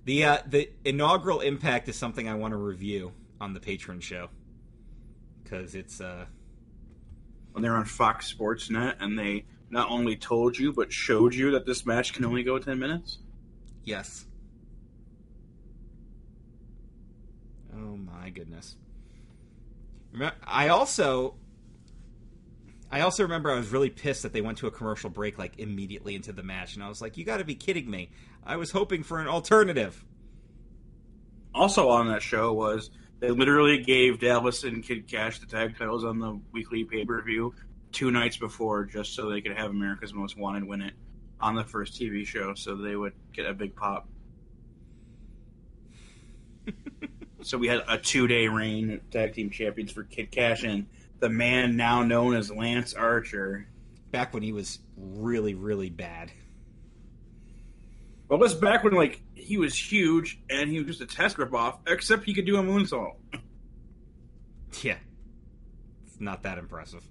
The 0.04 0.25
uh, 0.25 0.38
the 0.46 0.70
inaugural 0.84 1.40
Impact 1.40 1.88
is 1.88 1.96
something 1.96 2.28
I 2.28 2.34
want 2.34 2.52
to 2.52 2.58
review 2.58 3.12
on 3.40 3.54
the 3.54 3.61
patron 3.61 4.00
show 4.00 4.28
because 5.42 5.75
it's 5.75 6.00
uh 6.00 6.26
when 7.52 7.62
they're 7.62 7.76
on 7.76 7.84
Fox 7.84 8.26
Sports 8.26 8.70
Net 8.70 8.96
and 9.00 9.18
they 9.18 9.44
not 9.70 9.90
only 9.90 10.16
told 10.16 10.58
you 10.58 10.72
but 10.72 10.92
showed 10.92 11.34
you 11.34 11.50
that 11.52 11.66
this 11.66 11.84
match 11.84 12.12
can 12.12 12.25
only 12.25 12.42
go 12.42 12.58
10 12.58 12.78
minutes? 12.78 13.18
Yes. 13.84 14.26
Oh 17.75 17.96
my 17.96 18.30
goodness. 18.30 18.76
I 20.45 20.69
also 20.69 21.37
I 22.90 23.00
also 23.00 23.23
remember 23.23 23.50
I 23.50 23.57
was 23.57 23.71
really 23.71 23.88
pissed 23.88 24.23
that 24.23 24.33
they 24.33 24.42
went 24.42 24.59
to 24.59 24.66
a 24.66 24.71
commercial 24.71 25.09
break 25.09 25.38
like 25.38 25.59
immediately 25.59 26.14
into 26.14 26.33
the 26.33 26.42
match 26.42 26.75
and 26.75 26.85
I 26.85 26.88
was 26.88 27.00
like 27.00 27.16
you 27.16 27.25
got 27.25 27.38
to 27.38 27.45
be 27.45 27.54
kidding 27.54 27.90
me. 27.90 28.11
I 28.45 28.57
was 28.57 28.71
hoping 28.71 29.02
for 29.02 29.21
an 29.21 29.28
alternative. 29.28 30.04
Also 31.54 31.88
on 31.88 32.09
that 32.09 32.23
show 32.23 32.52
was 32.52 32.90
they 33.21 33.31
literally 33.31 33.78
gave 33.78 34.21
Dallas 34.21 34.64
and 34.64 34.83
Kid 34.83 35.09
Kash 35.09 35.38
the 35.38 35.47
tag 35.47 35.78
titles 35.78 36.04
on 36.04 36.19
the 36.19 36.40
weekly 36.52 36.85
pay-per-view 36.85 37.54
two 37.92 38.11
nights 38.11 38.37
before 38.37 38.85
just 38.85 39.14
so 39.14 39.31
they 39.31 39.40
could 39.40 39.57
have 39.57 39.71
America's 39.71 40.12
Most 40.12 40.37
Wanted 40.37 40.64
win 40.64 40.83
it 40.83 40.95
on 41.40 41.54
the 41.54 41.64
first 41.64 42.00
TV 42.00 42.26
show 42.26 42.54
so 42.54 42.76
they 42.76 42.97
would 42.97 43.12
get 43.33 43.47
a 43.47 43.54
big 43.54 43.75
pop. 43.76 44.09
so 47.42 47.58
we 47.58 47.68
had 47.68 47.82
a 47.88 47.99
two 47.99 48.26
day 48.26 48.49
reign 48.49 48.92
of 48.92 49.11
tag 49.11 49.34
team 49.34 49.50
champions 49.50 49.92
for 49.92 50.04
Kid 50.04 50.30
Kash 50.30 50.62
and 50.62 50.87
the 51.20 51.28
man 51.28 51.76
now 51.76 52.02
known 52.02 52.34
as 52.34 52.50
Lance 52.50 52.94
Archer. 52.94 53.66
Back 54.11 54.34
when 54.34 54.42
he 54.42 54.52
was 54.52 54.80
really, 54.96 55.54
really 55.54 55.88
bad. 55.88 56.30
Well, 58.28 58.38
this 58.38 58.54
back 58.54 58.84
when 58.84 58.94
like 58.94 59.22
he 59.34 59.58
was 59.58 59.75
huge 59.76 60.40
and 60.50 60.70
he 60.70 60.78
was 60.78 60.99
just 60.99 61.00
a 61.00 61.06
test 61.06 61.38
rip 61.38 61.54
off, 61.54 61.78
except 61.87 62.25
he 62.25 62.34
could 62.34 62.46
do 62.46 62.56
a 62.56 62.62
moonsault. 62.62 63.14
Yeah, 64.82 64.96
it's 66.06 66.18
not 66.18 66.44
that 66.44 66.56
impressive. 66.56 67.06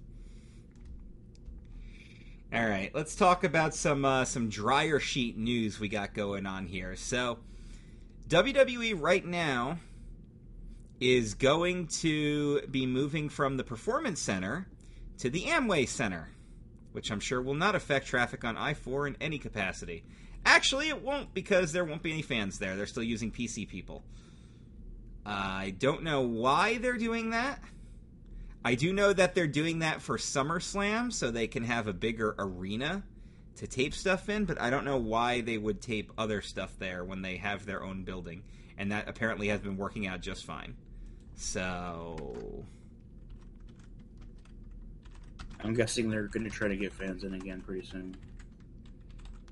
All 2.52 2.66
right, 2.66 2.90
let's 2.92 3.14
talk 3.14 3.44
about 3.44 3.72
some 3.72 4.04
uh, 4.04 4.24
some 4.24 4.48
dryer 4.48 4.98
sheet 4.98 5.38
news 5.38 5.78
we 5.78 5.88
got 5.88 6.12
going 6.12 6.44
on 6.44 6.66
here. 6.66 6.96
So, 6.96 7.38
WWE 8.28 9.00
right 9.00 9.24
now 9.24 9.78
is 11.02 11.34
going 11.34 11.88
to 11.88 12.62
be 12.70 12.86
moving 12.86 13.28
from 13.28 13.56
the 13.56 13.64
Performance 13.64 14.20
Center 14.20 14.68
to 15.18 15.28
the 15.28 15.46
Amway 15.46 15.88
Center, 15.88 16.30
which 16.92 17.10
I'm 17.10 17.18
sure 17.18 17.42
will 17.42 17.54
not 17.54 17.74
affect 17.74 18.06
traffic 18.06 18.44
on 18.44 18.56
I 18.56 18.74
4 18.74 19.08
in 19.08 19.16
any 19.20 19.38
capacity. 19.38 20.04
Actually, 20.46 20.88
it 20.88 21.02
won't 21.02 21.34
because 21.34 21.72
there 21.72 21.84
won't 21.84 22.02
be 22.02 22.12
any 22.12 22.22
fans 22.22 22.58
there. 22.58 22.76
They're 22.76 22.86
still 22.86 23.02
using 23.02 23.32
PC 23.32 23.68
people. 23.68 24.04
I 25.26 25.74
don't 25.76 26.04
know 26.04 26.20
why 26.20 26.78
they're 26.78 26.96
doing 26.96 27.30
that. 27.30 27.60
I 28.64 28.76
do 28.76 28.92
know 28.92 29.12
that 29.12 29.34
they're 29.34 29.48
doing 29.48 29.80
that 29.80 30.02
for 30.02 30.18
SummerSlam 30.18 31.12
so 31.12 31.30
they 31.30 31.48
can 31.48 31.64
have 31.64 31.88
a 31.88 31.92
bigger 31.92 32.36
arena 32.38 33.02
to 33.56 33.66
tape 33.66 33.92
stuff 33.94 34.28
in, 34.28 34.44
but 34.44 34.60
I 34.60 34.70
don't 34.70 34.84
know 34.84 34.98
why 34.98 35.40
they 35.40 35.58
would 35.58 35.80
tape 35.80 36.12
other 36.16 36.42
stuff 36.42 36.76
there 36.78 37.04
when 37.04 37.22
they 37.22 37.38
have 37.38 37.66
their 37.66 37.82
own 37.82 38.04
building. 38.04 38.44
And 38.78 38.92
that 38.92 39.08
apparently 39.08 39.48
has 39.48 39.60
been 39.60 39.76
working 39.76 40.06
out 40.06 40.20
just 40.20 40.44
fine. 40.44 40.76
So. 41.34 42.64
I'm 45.64 45.74
guessing 45.74 46.10
they're 46.10 46.28
going 46.28 46.44
to 46.44 46.50
try 46.50 46.68
to 46.68 46.76
get 46.76 46.92
fans 46.92 47.24
in 47.24 47.34
again 47.34 47.60
pretty 47.60 47.86
soon. 47.86 48.16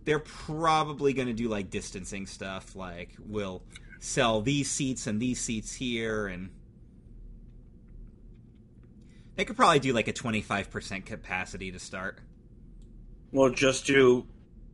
They're 0.05 0.19
probably 0.19 1.13
going 1.13 1.29
to 1.29 1.35
do 1.35 1.49
like 1.49 1.71
distancing 1.71 2.27
stuff, 2.27 2.75
like 2.75 3.11
we'll 3.25 3.63
sell 4.01 4.41
these 4.41 4.71
seats 4.71 5.07
and 5.07 5.21
these 5.21 5.41
seats 5.41 5.73
here, 5.73 6.27
and 6.27 6.51
they 9.37 9.45
could 9.45 9.57
probably 9.57 9.79
do 9.79 9.93
like 9.93 10.09
a 10.09 10.13
25% 10.13 11.05
capacity 11.05 11.71
to 11.71 11.79
start. 11.79 12.19
Well, 13.31 13.51
just 13.51 13.87
do 13.87 14.27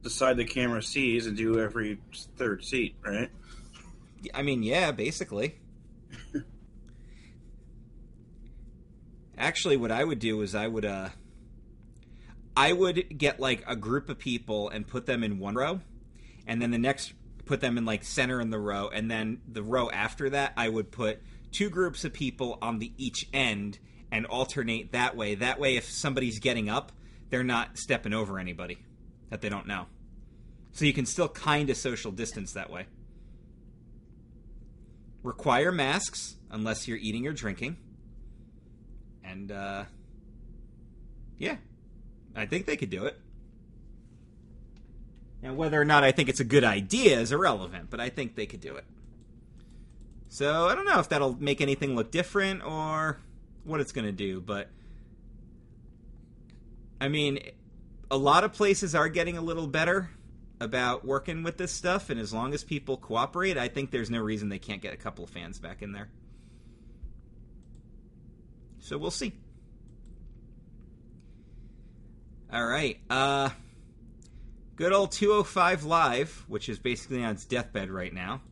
the 0.02 0.10
side 0.10 0.38
the 0.38 0.44
camera 0.44 0.82
sees 0.82 1.26
and 1.26 1.36
do 1.36 1.60
every 1.60 1.98
third 2.36 2.64
seat, 2.64 2.94
right? 3.04 3.30
I 4.32 4.42
mean, 4.42 4.62
yeah, 4.62 4.92
basically. 4.92 5.56
Actually, 9.38 9.76
what 9.76 9.90
I 9.90 10.04
would 10.04 10.18
do 10.18 10.40
is 10.42 10.54
I 10.54 10.66
would 10.66 10.84
uh 10.84 11.10
I 12.56 12.72
would 12.72 13.18
get 13.18 13.38
like 13.38 13.62
a 13.66 13.76
group 13.76 14.08
of 14.08 14.18
people 14.18 14.68
and 14.70 14.86
put 14.86 15.06
them 15.06 15.22
in 15.22 15.38
one 15.38 15.54
row, 15.54 15.80
and 16.46 16.60
then 16.60 16.70
the 16.70 16.78
next 16.78 17.12
put 17.44 17.60
them 17.60 17.76
in 17.78 17.84
like 17.84 18.02
center 18.02 18.40
in 18.40 18.50
the 18.50 18.58
row, 18.58 18.88
and 18.88 19.10
then 19.10 19.40
the 19.46 19.62
row 19.62 19.90
after 19.90 20.30
that 20.30 20.52
I 20.56 20.68
would 20.68 20.90
put 20.90 21.20
two 21.52 21.68
groups 21.70 22.04
of 22.04 22.12
people 22.12 22.58
on 22.62 22.78
the 22.78 22.92
each 22.96 23.28
end 23.32 23.78
and 24.10 24.24
alternate 24.26 24.92
that 24.92 25.16
way. 25.16 25.34
That 25.34 25.60
way, 25.60 25.76
if 25.76 25.90
somebody's 25.90 26.38
getting 26.38 26.68
up, 26.68 26.92
they're 27.30 27.44
not 27.44 27.76
stepping 27.78 28.14
over 28.14 28.38
anybody 28.38 28.78
that 29.30 29.40
they 29.40 29.48
don't 29.48 29.66
know. 29.66 29.86
So 30.72 30.84
you 30.84 30.92
can 30.92 31.06
still 31.06 31.28
kind 31.28 31.70
of 31.70 31.76
social 31.76 32.12
distance 32.12 32.52
that 32.52 32.70
way. 32.70 32.86
Require 35.22 35.72
masks 35.72 36.36
unless 36.50 36.86
you're 36.86 36.98
eating 36.98 37.26
or 37.26 37.32
drinking. 37.32 37.76
And 39.36 39.52
uh, 39.52 39.84
yeah, 41.36 41.56
I 42.34 42.46
think 42.46 42.64
they 42.64 42.76
could 42.78 42.88
do 42.88 43.04
it. 43.04 43.20
Now, 45.42 45.52
whether 45.52 45.78
or 45.78 45.84
not 45.84 46.04
I 46.04 46.12
think 46.12 46.30
it's 46.30 46.40
a 46.40 46.44
good 46.44 46.64
idea 46.64 47.20
is 47.20 47.32
irrelevant, 47.32 47.90
but 47.90 48.00
I 48.00 48.08
think 48.08 48.34
they 48.34 48.46
could 48.46 48.62
do 48.62 48.76
it. 48.76 48.84
So 50.30 50.68
I 50.68 50.74
don't 50.74 50.86
know 50.86 50.98
if 51.00 51.10
that'll 51.10 51.36
make 51.38 51.60
anything 51.60 51.94
look 51.94 52.10
different 52.10 52.64
or 52.64 53.20
what 53.64 53.80
it's 53.80 53.92
going 53.92 54.06
to 54.06 54.12
do, 54.12 54.40
but 54.40 54.70
I 56.98 57.08
mean, 57.08 57.38
a 58.10 58.16
lot 58.16 58.42
of 58.42 58.54
places 58.54 58.94
are 58.94 59.10
getting 59.10 59.36
a 59.36 59.42
little 59.42 59.66
better 59.66 60.08
about 60.60 61.04
working 61.04 61.42
with 61.42 61.58
this 61.58 61.72
stuff, 61.72 62.08
and 62.08 62.18
as 62.18 62.32
long 62.32 62.54
as 62.54 62.64
people 62.64 62.96
cooperate, 62.96 63.58
I 63.58 63.68
think 63.68 63.90
there's 63.90 64.08
no 64.08 64.22
reason 64.22 64.48
they 64.48 64.58
can't 64.58 64.80
get 64.80 64.94
a 64.94 64.96
couple 64.96 65.24
of 65.24 65.28
fans 65.28 65.58
back 65.58 65.82
in 65.82 65.92
there. 65.92 66.08
So 68.86 68.96
we'll 68.96 69.10
see. 69.10 69.32
All 72.52 72.64
right. 72.64 72.98
Uh 73.10 73.48
good 74.76 74.92
old 74.92 75.10
205 75.10 75.82
live, 75.82 76.44
which 76.46 76.68
is 76.68 76.78
basically 76.78 77.24
on 77.24 77.32
its 77.32 77.44
deathbed 77.44 77.90
right 77.90 78.14
now. 78.14 78.42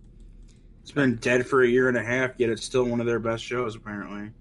It's 0.83 0.91
been 0.91 1.17
dead 1.17 1.47
for 1.47 1.63
a 1.63 1.69
year 1.69 1.89
and 1.89 1.97
a 1.97 2.03
half, 2.03 2.33
yet 2.39 2.51
it's 2.51 2.65
still 2.65 2.85
one 2.85 2.99
of 2.99 3.07
their 3.07 3.21
best 3.21 3.45
shows 3.45 3.77
apparently. 3.77 4.33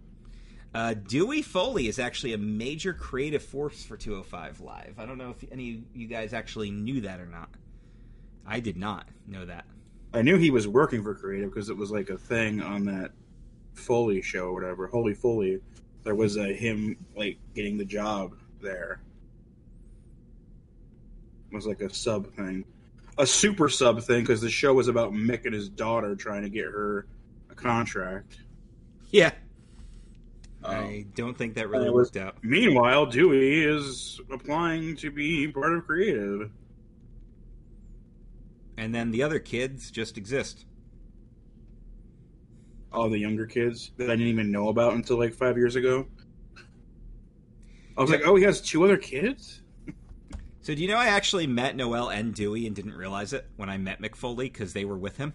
Uh, 0.74 0.96
Dewey 0.96 1.44
Foley 1.44 1.88
is 1.88 2.00
actually 2.00 2.34
a 2.34 2.40
major 2.40 2.96
creative 2.96 3.44
force 3.44 3.84
for 3.84 3.96
205 3.96 4.62
Live. 4.62 4.96
I 4.98 5.06
don't 5.06 5.20
know 5.20 5.30
if 5.30 5.52
any 5.52 5.76
of 5.76 5.82
you 5.94 6.08
guys 6.08 6.34
actually 6.34 6.72
knew 6.72 7.02
that 7.02 7.20
or 7.20 7.28
not. 7.28 7.50
I 8.48 8.62
did 8.62 8.78
not 8.78 9.08
know 9.28 9.46
that. 9.46 9.66
I 10.12 10.24
knew 10.24 10.38
he 10.38 10.50
was 10.50 10.68
working 10.68 11.04
for 11.04 11.14
creative 11.14 11.52
because 11.52 11.70
it 11.70 11.78
was 11.78 11.92
like 11.92 12.10
a 12.10 12.18
thing 12.18 12.64
on 12.64 12.86
that 12.86 13.12
Foley 13.76 14.24
show 14.24 14.48
or 14.48 14.54
whatever, 14.54 14.88
Holy 14.88 15.14
Foley 15.14 15.60
there 16.04 16.16
was 16.16 16.38
a 16.38 16.54
him 16.54 16.98
like 17.16 17.38
getting 17.56 17.78
the 17.78 17.86
job 17.86 18.36
there. 18.62 19.02
It 21.52 21.56
was 21.56 21.66
like 21.66 21.82
a 21.82 21.94
sub 21.94 22.34
thing, 22.34 22.66
a 23.18 23.26
super 23.26 23.70
sub 23.70 24.02
thing 24.04 24.22
because 24.22 24.42
the 24.42 24.50
show 24.50 24.74
was 24.74 24.88
about 24.88 25.14
Mick 25.14 25.46
and 25.46 25.54
his 25.54 25.70
daughter 25.70 26.16
trying 26.16 26.44
to 26.44 26.50
get 26.50 26.66
her 26.66 27.06
a 27.50 27.56
contract. 27.56 28.38
Yeah, 29.12 29.32
um, 30.64 30.76
I 30.76 31.06
don't 31.16 31.38
think 31.38 31.56
that 31.56 31.70
really 31.70 31.90
was, 31.90 32.08
worked 32.08 32.18
out. 32.18 32.38
Meanwhile, 32.42 33.08
Dewey 33.08 33.64
is 33.64 34.20
applying 34.32 34.96
to 34.98 35.12
be 35.12 35.48
part 35.48 35.74
of 35.74 35.86
creative. 35.86 36.50
And 38.78 38.96
then 38.96 39.12
the 39.12 39.24
other 39.24 39.40
kids 39.40 39.92
just 39.92 40.18
exist 40.18 40.66
all 42.94 43.10
the 43.10 43.20
younger 43.20 43.46
kids 43.46 43.92
that 43.98 44.10
I 44.10 44.16
didn't 44.16 44.28
even 44.28 44.52
know 44.52 44.70
about 44.70 44.94
until 44.94 45.18
like 45.18 45.34
five 45.34 45.58
years 45.58 45.76
ago. 45.76 46.08
I 47.98 48.02
was 48.02 48.10
like, 48.10 48.22
oh, 48.26 48.36
he 48.36 48.44
has 48.44 48.62
two 48.62 48.84
other 48.84 48.98
kids. 48.98 49.62
So 50.62 50.74
do 50.74 50.82
you 50.82 50.88
know 50.88 50.98
I 50.98 51.08
actually 51.08 51.46
met 51.46 51.76
Noelle 51.76 52.10
and 52.10 52.34
Dewey 52.34 52.66
and 52.66 52.76
didn't 52.76 52.94
realize 52.94 53.34
it 53.34 53.46
when 53.58 53.70
I 53.70 53.78
met 53.78 54.02
Mick 54.02 54.16
Foley 54.16 54.50
because 54.50 54.74
they 54.74 54.86
were 54.86 54.98
with 54.98 55.18
him. 55.18 55.34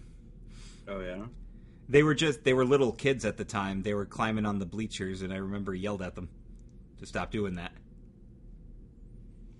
Oh 0.87 0.99
yeah. 1.01 1.25
They 1.87 2.03
were 2.03 2.15
just 2.15 2.43
they 2.43 2.53
were 2.53 2.65
little 2.65 2.91
kids 2.91 3.25
at 3.25 3.37
the 3.37 3.45
time. 3.45 3.83
They 3.83 3.93
were 3.93 4.05
climbing 4.05 4.45
on 4.45 4.59
the 4.59 4.65
bleachers, 4.65 5.21
and 5.21 5.31
I 5.31 5.37
remember 5.37 5.73
yelled 5.75 6.01
at 6.01 6.15
them 6.15 6.29
to 6.97 7.05
stop 7.05 7.31
doing 7.31 7.55
that. 7.55 7.71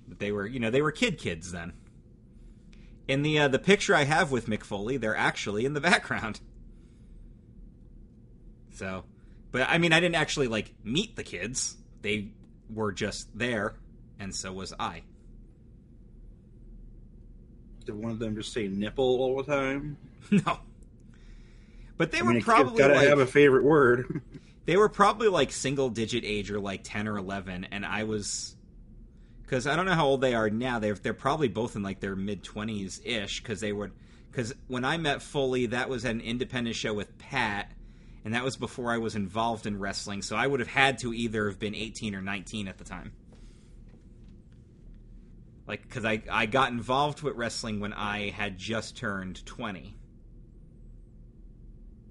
But 0.07 0.19
they 0.19 0.31
were, 0.31 0.47
you 0.47 0.59
know, 0.59 0.71
they 0.71 0.81
were 0.81 0.91
kid 0.91 1.19
kids 1.19 1.51
then. 1.51 1.73
In 3.07 3.21
the 3.21 3.39
uh, 3.39 3.47
the 3.47 3.59
picture 3.59 3.93
I 3.95 4.05
have 4.05 4.31
with 4.31 4.47
Mick 4.47 4.63
Foley, 4.63 4.97
they're 4.97 5.15
actually 5.15 5.65
in 5.65 5.73
the 5.73 5.81
background. 5.91 6.41
So, 8.79 9.03
but 9.51 9.69
I 9.69 9.77
mean, 9.77 9.91
I 9.91 10.00
didn't 10.00 10.15
actually 10.15 10.48
like 10.48 10.74
meet 10.86 11.17
the 11.17 11.24
kids. 11.24 11.75
They 12.01 12.29
were 12.74 12.93
just 12.93 13.27
there, 13.38 13.75
and 14.19 14.33
so 14.33 14.53
was 14.53 14.74
I. 14.79 15.03
Did 17.86 17.95
one 17.95 18.12
of 18.12 18.19
them 18.19 18.36
just 18.36 18.53
say 18.53 18.69
nipple 18.69 19.03
all 19.03 19.43
the 19.43 19.43
time? 19.43 19.98
no. 20.31 20.59
But 21.98 22.13
they 22.13 22.19
I 22.19 22.21
were 22.21 22.33
mean, 22.33 22.41
probably 22.41 22.77
gotta 22.77 22.93
like, 22.93 23.09
have 23.09 23.19
a 23.19 23.25
favorite 23.27 23.63
word. 23.63 24.21
They 24.65 24.77
were 24.77 24.89
probably 24.89 25.29
like 25.29 25.51
single 25.51 25.89
digit 25.89 26.24
age 26.24 26.51
or 26.51 26.59
like 26.59 26.81
10 26.83 27.07
or 27.07 27.17
11 27.17 27.69
and 27.71 27.83
I 27.83 28.03
was 28.03 28.55
cuz 29.48 29.65
I 29.65 29.75
don't 29.75 29.88
know 29.88 29.95
how 29.95 30.05
old 30.05 30.21
they 30.21 30.36
are 30.36 30.51
now. 30.51 30.77
They're 30.77 30.93
they're 30.93 31.15
probably 31.15 31.48
both 31.48 31.75
in 31.75 31.81
like 31.81 32.01
their 32.01 32.15
mid 32.15 32.43
20s 32.43 33.03
ish 33.03 33.41
cuz 33.41 33.62
they 33.62 33.74
were 33.74 33.89
cuz 34.31 34.53
when 34.67 34.86
I 34.86 34.98
met 34.98 35.24
Foley 35.24 35.65
that 35.67 35.89
was 35.89 36.05
an 36.05 36.21
independent 36.21 36.75
show 36.75 36.93
with 36.93 37.17
Pat 37.17 37.71
and 38.25 38.33
that 38.33 38.43
was 38.43 38.57
before 38.57 38.91
I 38.91 38.97
was 38.97 39.15
involved 39.15 39.65
in 39.65 39.79
wrestling. 39.79 40.21
So 40.21 40.35
I 40.35 40.45
would 40.45 40.59
have 40.59 40.69
had 40.69 40.99
to 40.99 41.13
either 41.13 41.47
have 41.47 41.59
been 41.59 41.75
18 41.75 42.15
or 42.15 42.21
19 42.21 42.67
at 42.67 42.77
the 42.77 42.83
time. 42.83 43.13
Like 45.67 45.88
cuz 45.89 46.03
I 46.03 46.21
I 46.29 46.45
got 46.45 46.71
involved 46.71 47.21
with 47.21 47.35
wrestling 47.35 47.79
when 47.79 47.93
I 47.93 48.29
had 48.31 48.57
just 48.57 48.97
turned 48.97 49.45
20 49.45 49.95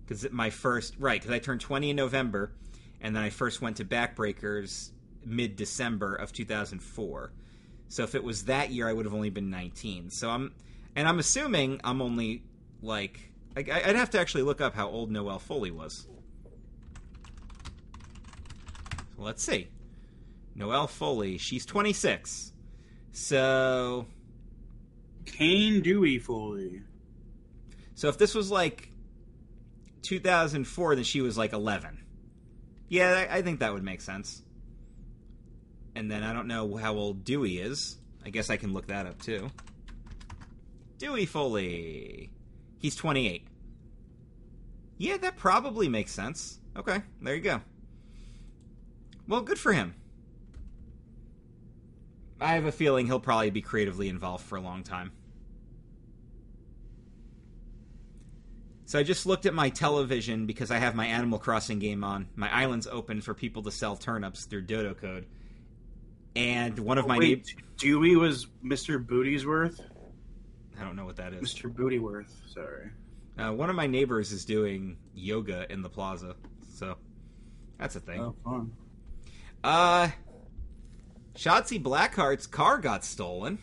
because 0.08 0.30
my 0.30 0.50
first 0.50 0.94
right 0.98 1.20
because 1.20 1.34
I 1.34 1.38
turned 1.38 1.60
20 1.60 1.90
in 1.90 1.96
November, 1.96 2.52
and 3.00 3.14
then 3.14 3.22
I 3.22 3.30
first 3.30 3.60
went 3.60 3.76
to 3.76 3.84
Backbreakers 3.84 4.90
mid 5.24 5.56
December 5.56 6.14
of 6.14 6.32
2004. 6.32 7.32
So 7.88 8.02
if 8.02 8.14
it 8.14 8.24
was 8.24 8.44
that 8.44 8.70
year, 8.70 8.88
I 8.88 8.92
would 8.92 9.06
have 9.06 9.14
only 9.14 9.30
been 9.30 9.50
19. 9.50 10.10
So 10.10 10.30
I'm, 10.30 10.52
and 10.94 11.08
I'm 11.08 11.18
assuming 11.18 11.80
I'm 11.84 12.02
only 12.02 12.42
like 12.82 13.27
I, 13.58 13.82
I'd 13.84 13.96
have 13.96 14.10
to 14.10 14.20
actually 14.20 14.42
look 14.42 14.60
up 14.60 14.74
how 14.74 14.88
old 14.88 15.10
Noelle 15.10 15.38
Foley 15.38 15.70
was. 15.70 16.06
So 19.16 19.22
let's 19.22 19.42
see. 19.42 19.68
Noelle 20.54 20.86
Foley, 20.86 21.38
she's 21.38 21.66
26. 21.66 22.52
So 23.12 24.06
Kane 25.24 25.82
Dewey 25.82 26.18
Foley. 26.18 26.82
So 27.94 28.08
if 28.08 28.16
this 28.16 28.34
was 28.34 28.50
like 28.50 28.92
2004, 30.02 30.94
then 30.94 31.04
she 31.04 31.20
was 31.20 31.36
like 31.36 31.52
11. 31.52 32.04
Yeah, 32.88 33.26
I, 33.28 33.38
I 33.38 33.42
think 33.42 33.60
that 33.60 33.72
would 33.72 33.82
make 33.82 34.00
sense. 34.00 34.42
And 35.96 36.08
then 36.08 36.22
I 36.22 36.32
don't 36.32 36.46
know 36.46 36.76
how 36.76 36.94
old 36.94 37.24
Dewey 37.24 37.58
is. 37.58 37.98
I 38.24 38.30
guess 38.30 38.50
I 38.50 38.56
can 38.56 38.72
look 38.72 38.86
that 38.86 39.06
up 39.06 39.20
too. 39.20 39.50
Dewey 40.98 41.26
Foley. 41.26 42.30
He's 42.78 42.94
28. 42.94 43.47
Yeah, 44.98 45.16
that 45.18 45.36
probably 45.36 45.88
makes 45.88 46.12
sense. 46.12 46.58
Okay, 46.76 47.02
there 47.22 47.34
you 47.34 47.40
go. 47.40 47.60
Well, 49.26 49.40
good 49.42 49.58
for 49.58 49.72
him. 49.72 49.94
I 52.40 52.54
have 52.54 52.66
a 52.66 52.72
feeling 52.72 53.06
he'll 53.06 53.20
probably 53.20 53.50
be 53.50 53.62
creatively 53.62 54.08
involved 54.08 54.44
for 54.44 54.56
a 54.56 54.60
long 54.60 54.82
time. 54.82 55.12
So 58.86 58.98
I 58.98 59.02
just 59.02 59.26
looked 59.26 59.44
at 59.44 59.52
my 59.52 59.68
television 59.68 60.46
because 60.46 60.70
I 60.70 60.78
have 60.78 60.94
my 60.94 61.06
Animal 61.06 61.38
Crossing 61.38 61.78
game 61.78 62.02
on. 62.02 62.28
My 62.36 62.50
island's 62.52 62.86
open 62.86 63.20
for 63.20 63.34
people 63.34 63.62
to 63.64 63.70
sell 63.70 63.96
turnips 63.96 64.46
through 64.46 64.62
Dodo 64.62 64.94
Code. 64.94 65.26
And 66.34 66.78
one 66.78 66.96
of 66.96 67.06
my 67.06 67.18
Wait, 67.18 67.28
neighbors. 67.28 67.54
Dewey 67.76 68.16
was 68.16 68.46
Mr. 68.64 69.04
Bootyworth? 69.04 69.80
I 70.80 70.84
don't 70.84 70.96
know 70.96 71.04
what 71.04 71.16
that 71.16 71.34
is. 71.34 71.42
Mr. 71.42 71.70
Bootyworth, 71.70 72.30
sorry. 72.52 72.90
Uh, 73.38 73.52
one 73.52 73.70
of 73.70 73.76
my 73.76 73.86
neighbors 73.86 74.32
is 74.32 74.44
doing 74.44 74.96
yoga 75.14 75.70
in 75.72 75.82
the 75.82 75.88
plaza. 75.88 76.34
So 76.74 76.96
that's 77.78 77.94
a 77.96 78.00
thing. 78.00 78.20
Oh, 78.20 78.34
fun. 78.44 78.72
Uh, 79.62 80.08
Shotzi 81.34 81.80
Blackheart's 81.82 82.46
car 82.46 82.78
got 82.78 83.04
stolen, 83.04 83.58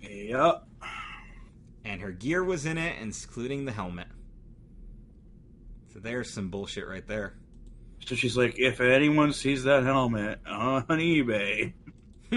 Yep. 0.00 0.66
and 1.84 2.00
her 2.00 2.10
gear 2.10 2.42
was 2.42 2.66
in 2.66 2.78
it, 2.78 2.96
including 3.00 3.64
the 3.64 3.72
helmet. 3.72 4.08
So 5.92 6.00
there's 6.00 6.30
some 6.30 6.48
bullshit 6.48 6.88
right 6.88 7.06
there. 7.06 7.34
So 8.06 8.16
she's 8.16 8.36
like, 8.36 8.58
if 8.58 8.80
anyone 8.80 9.32
sees 9.32 9.62
that 9.64 9.84
helmet 9.84 10.40
on 10.46 10.82
eBay, 10.88 11.72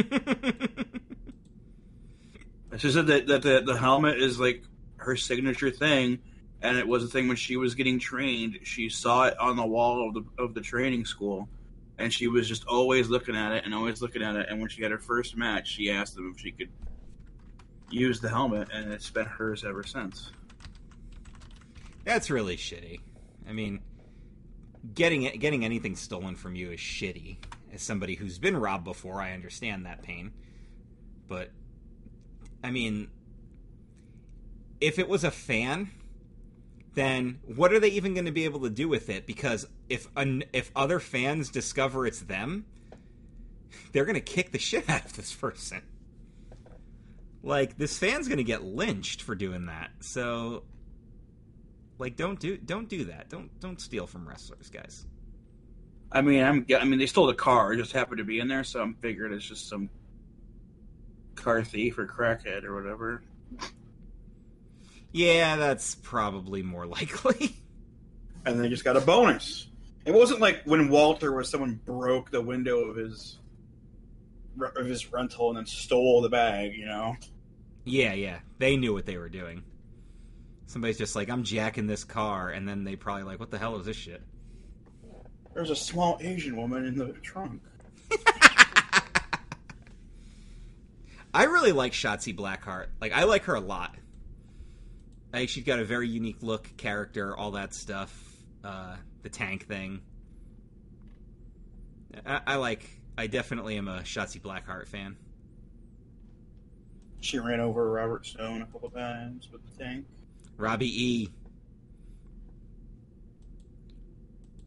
she 2.78 2.92
said 2.92 3.08
that, 3.08 3.28
that 3.28 3.42
the, 3.42 3.64
the 3.66 3.78
helmet 3.78 4.22
is 4.22 4.40
like 4.40 4.64
her 5.08 5.16
signature 5.16 5.72
thing, 5.72 6.20
and 6.62 6.78
it 6.78 6.88
was 6.88 7.04
a 7.04 7.08
thing 7.08 7.28
when 7.28 7.38
she 7.38 7.58
was 7.58 7.76
getting 7.76 7.98
trained. 7.98 8.60
She 8.64 8.90
saw 8.90 9.26
it 9.26 9.40
on 9.40 9.56
the 9.56 9.66
wall 9.66 10.08
of 10.08 10.14
the 10.14 10.44
of 10.44 10.54
the 10.54 10.62
training 10.62 11.06
school, 11.06 11.50
and 11.98 12.14
she 12.14 12.28
was 12.28 12.48
just 12.48 12.66
always 12.68 13.10
looking 13.10 13.36
at 13.36 13.54
it 13.54 13.66
and 13.66 13.74
always 13.74 14.02
looking 14.02 14.22
at 14.22 14.36
it. 14.36 14.48
And 14.50 14.60
when 14.60 14.70
she 14.70 14.84
had 14.84 14.92
her 14.92 15.00
first 15.00 15.36
match, 15.36 15.68
she 15.70 15.90
asked 15.90 16.16
them 16.16 16.32
if 16.36 16.42
she 16.42 16.52
could 16.52 16.70
use 17.90 18.20
the 18.20 18.30
helmet, 18.30 18.68
and 18.74 18.92
it's 18.92 19.10
been 19.10 19.26
hers 19.26 19.64
ever 19.64 19.84
since. 19.84 20.32
That's 22.04 22.30
really 22.30 22.58
shitty. 22.58 23.00
I 23.48 23.54
mean, 23.54 23.82
getting 24.94 25.24
it, 25.24 25.40
getting 25.40 25.64
anything 25.64 25.96
stolen 25.96 26.36
from 26.36 26.56
you 26.56 26.72
is 26.72 26.80
shitty. 26.80 27.38
As 27.74 27.82
somebody 27.82 28.16
who's 28.16 28.40
been 28.40 28.58
robbed 28.58 28.86
before, 28.86 29.22
I 29.22 29.34
understand 29.34 29.86
that 29.86 30.02
pain. 30.04 30.32
But 31.28 31.52
I 32.64 32.72
mean, 32.72 33.10
if 34.80 35.00
it 35.00 35.08
was 35.08 35.24
a 35.24 35.32
fan, 35.32 35.92
then 36.94 37.40
what 37.56 37.74
are 37.74 37.80
they 37.80 37.90
even 37.90 38.14
going 38.14 38.26
to 38.26 38.32
be 38.32 38.46
able 38.46 38.62
to 38.62 38.70
do 38.70 38.88
with 38.88 39.10
it? 39.10 39.26
Because 39.26 39.68
if 39.90 40.08
if 40.18 40.72
other 40.76 41.00
fans 41.00 41.50
discover 41.50 42.06
it's 42.06 42.22
them, 42.22 42.66
they're 43.92 44.06
going 44.06 44.16
to 44.16 44.22
kick 44.22 44.52
the 44.52 44.60
shit 44.60 44.90
out 44.90 45.06
of 45.06 45.14
this 45.16 45.34
person. 45.34 45.82
Like 47.44 47.78
this 47.78 47.98
fan's 47.98 48.28
going 48.28 48.40
to 48.40 48.44
get 48.44 48.64
lynched 48.64 49.22
for 49.22 49.36
doing 49.36 49.68
that. 49.68 49.92
So 50.00 50.64
like 52.00 52.16
don't 52.16 52.40
do 52.40 52.58
don't 52.58 52.90
do 52.90 53.06
that. 53.06 53.30
Don't 53.30 53.58
don't 53.60 53.80
steal 53.80 54.08
from 54.08 54.28
wrestlers, 54.28 54.70
guys. 54.70 55.06
I 56.12 56.22
mean, 56.22 56.44
I'm. 56.44 56.66
I 56.80 56.86
mean, 56.86 57.00
they 57.00 57.06
stole 57.06 57.28
the 57.28 57.34
car. 57.34 57.74
It 57.74 57.78
just 57.78 57.92
happened 57.92 58.20
to 58.20 58.24
be 58.24 58.40
in 58.40 58.48
there, 58.48 58.64
so 58.64 58.82
I'm 58.82 58.96
figured 58.96 59.34
it's 59.34 59.46
just 59.46 59.68
some 59.68 59.90
car 61.36 61.64
thief 61.64 61.98
or 61.98 62.08
crackhead 62.08 62.64
or 62.64 62.76
whatever. 62.76 63.24
Yeah, 65.12 65.56
that's 65.56 65.96
probably 65.96 66.64
more 66.64 66.86
likely. 66.86 67.56
And 68.46 68.62
they 68.62 68.70
just 68.70 68.86
got 68.86 68.96
a 68.96 69.02
bonus. 69.02 69.68
It 70.06 70.14
wasn't 70.14 70.40
like 70.40 70.62
when 70.64 70.88
Walter 70.88 71.34
was 71.34 71.50
someone 71.50 71.82
broke 71.86 72.32
the 72.32 72.40
window 72.40 72.80
of 72.80 72.96
his 72.96 73.40
of 74.62 74.86
his 74.86 75.12
rental 75.12 75.50
and 75.50 75.58
then 75.58 75.66
stole 75.66 76.22
the 76.22 76.30
bag. 76.30 76.74
You 76.74 76.86
know. 76.86 77.18
yeah, 77.84 78.14
yeah. 78.14 78.40
They 78.58 78.78
knew 78.78 78.94
what 78.94 79.06
they 79.06 79.18
were 79.18 79.28
doing. 79.28 79.64
Somebody's 80.68 80.98
just 80.98 81.14
like, 81.14 81.30
I'm 81.30 81.44
jacking 81.44 81.88
this 81.88 82.06
car, 82.06 82.50
and 82.50 82.66
then 82.66 82.86
they 82.86 82.96
probably 82.96 83.24
like, 83.24 83.38
what 83.40 83.52
the 83.52 83.58
hell 83.58 83.76
is 83.80 83.86
this 83.86 83.98
shit? 83.98 84.22
There's 85.54 85.70
a 85.70 85.76
small 85.76 86.18
Asian 86.22 86.56
woman 86.56 86.86
in 86.86 86.98
the 86.98 87.12
trunk. 87.22 87.62
I 91.34 91.44
really 91.44 91.74
like 91.74 91.92
Shotzi 91.92 92.34
Blackheart. 92.34 92.88
Like, 93.02 93.12
I 93.12 93.24
like 93.26 93.44
her 93.44 93.56
a 93.56 93.60
lot. 93.60 93.96
I 95.34 95.38
think 95.38 95.50
she's 95.50 95.64
got 95.64 95.80
a 95.80 95.86
very 95.86 96.08
unique 96.08 96.42
look, 96.42 96.76
character, 96.78 97.36
all 97.36 97.52
that 97.52 97.74
stuff. 97.74 98.14
Uh, 98.64 98.96
the 99.24 99.30
tank 99.30 99.68
thing. 99.68 100.02
I, 102.26 102.42
I 102.48 102.56
like. 102.56 102.90
I 103.18 103.28
definitely 103.28 103.78
am 103.78 103.88
a 103.88 104.00
Shotzi 104.02 104.42
Blackheart 104.42 104.88
fan. 104.88 105.18
She 107.20 107.40
ran 107.40 107.60
over 107.60 107.90
Robert 107.92 108.26
Stone 108.26 108.62
a 108.62 108.66
couple 108.68 108.90
times 108.90 109.50
with 109.52 109.62
the 109.66 109.84
tank. 109.84 110.06
Robbie 110.56 111.06
E. 111.06 111.30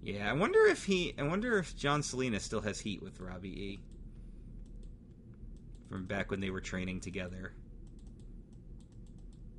Yeah, 0.03 0.31
I 0.31 0.33
wonder 0.35 0.67
if 0.67 0.85
he. 0.85 1.15
I 1.19 1.23
wonder 1.23 1.59
if 1.59 1.77
John 1.77 2.03
Selena 2.03 2.41
still 2.41 2.61
has 2.61 2.81
heat 2.81 3.03
with 3.03 3.21
Robbie 3.21 3.49
E. 3.49 3.81
From 5.89 6.07
back 6.07 6.31
when 6.31 6.41
they 6.41 6.51
were 6.51 6.61
training 6.61 7.01
together. 7.01 7.53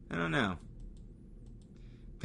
I 0.09 0.15
don't 0.15 0.31
know. 0.31 0.57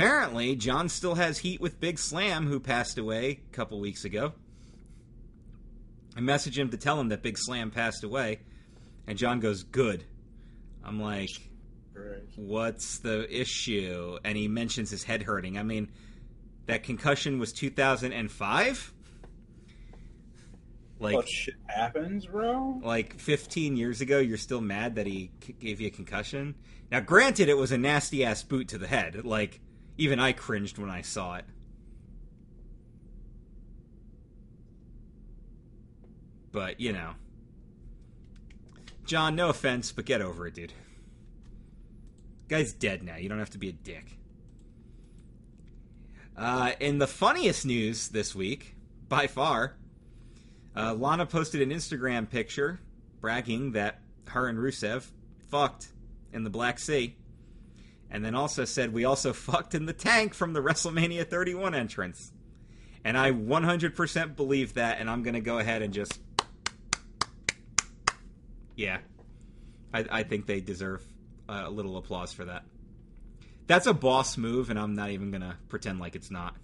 Apparently, 0.00 0.54
John 0.56 0.90
still 0.90 1.14
has 1.14 1.38
heat 1.38 1.58
with 1.58 1.80
Big 1.80 1.98
Slam, 1.98 2.46
who 2.46 2.60
passed 2.60 2.98
away 2.98 3.40
a 3.50 3.54
couple 3.56 3.80
weeks 3.80 4.04
ago. 4.04 4.34
I 6.14 6.20
messaged 6.20 6.58
him 6.58 6.68
to 6.68 6.76
tell 6.76 7.00
him 7.00 7.08
that 7.08 7.22
Big 7.22 7.38
Slam 7.38 7.70
passed 7.70 8.04
away, 8.04 8.40
and 9.06 9.16
John 9.16 9.40
goes, 9.40 9.62
"Good." 9.62 10.04
I'm 10.84 11.00
like, 11.00 11.30
Right. 11.94 12.22
what's 12.36 12.98
the 12.98 13.26
issue? 13.34 14.18
And 14.22 14.36
he 14.36 14.48
mentions 14.48 14.90
his 14.90 15.02
head 15.04 15.22
hurting. 15.22 15.56
I 15.56 15.62
mean, 15.62 15.88
that 16.66 16.82
concussion 16.82 17.38
was 17.38 17.54
2005? 17.54 18.92
Like, 21.00 21.14
But 21.14 21.26
shit 21.28 21.54
happens, 21.68 22.26
bro. 22.26 22.82
like 22.84 23.18
15 23.18 23.78
years 23.78 24.02
ago, 24.02 24.18
you're 24.18 24.36
still 24.36 24.60
mad 24.60 24.96
that 24.96 25.06
he 25.06 25.30
gave 25.58 25.80
you 25.80 25.86
a 25.86 25.90
concussion? 25.90 26.54
Now, 26.90 27.00
granted, 27.00 27.48
it 27.48 27.56
was 27.56 27.72
a 27.72 27.78
nasty 27.78 28.24
ass 28.24 28.42
boot 28.42 28.68
to 28.68 28.78
the 28.78 28.86
head. 28.86 29.24
Like, 29.24 29.60
even 29.98 30.18
I 30.18 30.32
cringed 30.32 30.78
when 30.78 30.90
I 30.90 31.02
saw 31.02 31.36
it. 31.36 31.44
But, 36.52 36.80
you 36.80 36.92
know. 36.92 37.12
John, 39.04 39.36
no 39.36 39.50
offense, 39.50 39.92
but 39.92 40.04
get 40.04 40.20
over 40.20 40.46
it, 40.46 40.54
dude. 40.54 40.72
Guy's 42.48 42.72
dead 42.72 43.02
now. 43.02 43.16
You 43.16 43.28
don't 43.28 43.38
have 43.38 43.50
to 43.50 43.58
be 43.58 43.68
a 43.68 43.72
dick. 43.72 44.18
Uh, 46.36 46.72
in 46.80 46.98
the 46.98 47.06
funniest 47.06 47.64
news 47.64 48.08
this 48.08 48.34
week, 48.34 48.76
by 49.08 49.26
far. 49.26 49.76
Uh, 50.76 50.94
Lana 50.94 51.24
posted 51.24 51.62
an 51.62 51.70
Instagram 51.70 52.28
picture 52.28 52.80
bragging 53.20 53.72
that 53.72 54.00
her 54.26 54.48
and 54.48 54.58
Rusev 54.58 55.10
fucked 55.50 55.88
in 56.32 56.44
the 56.44 56.50
Black 56.50 56.78
Sea. 56.78 57.16
And 58.10 58.24
then 58.24 58.34
also 58.34 58.64
said, 58.64 58.92
We 58.92 59.04
also 59.04 59.32
fucked 59.34 59.74
in 59.74 59.86
the 59.86 59.92
tank 59.92 60.34
from 60.34 60.52
the 60.52 60.60
WrestleMania 60.60 61.26
31 61.28 61.74
entrance. 61.74 62.32
And 63.04 63.16
I 63.16 63.30
100% 63.30 64.36
believe 64.36 64.74
that, 64.74 64.98
and 64.98 65.08
I'm 65.08 65.22
going 65.22 65.34
to 65.34 65.40
go 65.40 65.58
ahead 65.58 65.82
and 65.82 65.94
just. 65.94 66.18
Yeah. 68.74 68.98
I, 69.94 70.04
I 70.10 70.22
think 70.24 70.46
they 70.46 70.60
deserve 70.60 71.02
a 71.48 71.70
little 71.70 71.96
applause 71.96 72.32
for 72.32 72.44
that. 72.46 72.64
That's 73.66 73.86
a 73.86 73.94
boss 73.94 74.36
move, 74.36 74.70
and 74.70 74.78
I'm 74.78 74.94
not 74.94 75.10
even 75.10 75.30
going 75.30 75.42
to 75.42 75.56
pretend 75.68 75.98
like 75.98 76.14
it's 76.14 76.30
not. 76.30 76.56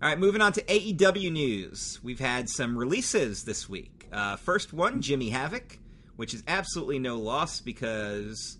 All 0.00 0.08
right, 0.08 0.18
moving 0.18 0.40
on 0.40 0.52
to 0.52 0.62
AEW 0.62 1.32
news. 1.32 1.98
We've 2.04 2.20
had 2.20 2.48
some 2.48 2.78
releases 2.78 3.42
this 3.42 3.68
week. 3.68 4.06
Uh, 4.12 4.36
first 4.36 4.72
one, 4.72 5.02
Jimmy 5.02 5.30
Havoc, 5.30 5.78
which 6.18 6.34
is 6.34 6.42
absolutely 6.48 6.98
no 6.98 7.16
loss 7.16 7.60
because 7.60 8.58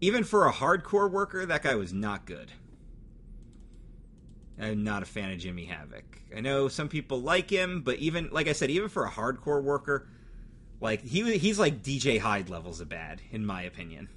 even 0.00 0.24
for 0.24 0.46
a 0.46 0.52
hardcore 0.52 1.10
worker, 1.10 1.44
that 1.44 1.62
guy 1.62 1.74
was 1.74 1.92
not 1.92 2.24
good. 2.24 2.50
I'm 4.58 4.82
not 4.82 5.02
a 5.02 5.04
fan 5.04 5.30
of 5.30 5.38
Jimmy 5.38 5.66
Havoc. 5.66 6.22
I 6.34 6.40
know 6.40 6.68
some 6.68 6.88
people 6.88 7.20
like 7.20 7.50
him, 7.50 7.82
but 7.82 7.98
even 7.98 8.30
like 8.32 8.48
I 8.48 8.52
said, 8.52 8.70
even 8.70 8.88
for 8.88 9.04
a 9.04 9.10
hardcore 9.10 9.62
worker, 9.62 10.08
like 10.80 11.02
he 11.02 11.36
he's 11.36 11.58
like 11.58 11.82
DJ 11.82 12.18
Hyde 12.18 12.48
levels 12.48 12.80
of 12.80 12.88
bad 12.88 13.20
in 13.30 13.44
my 13.44 13.64
opinion. 13.64 14.08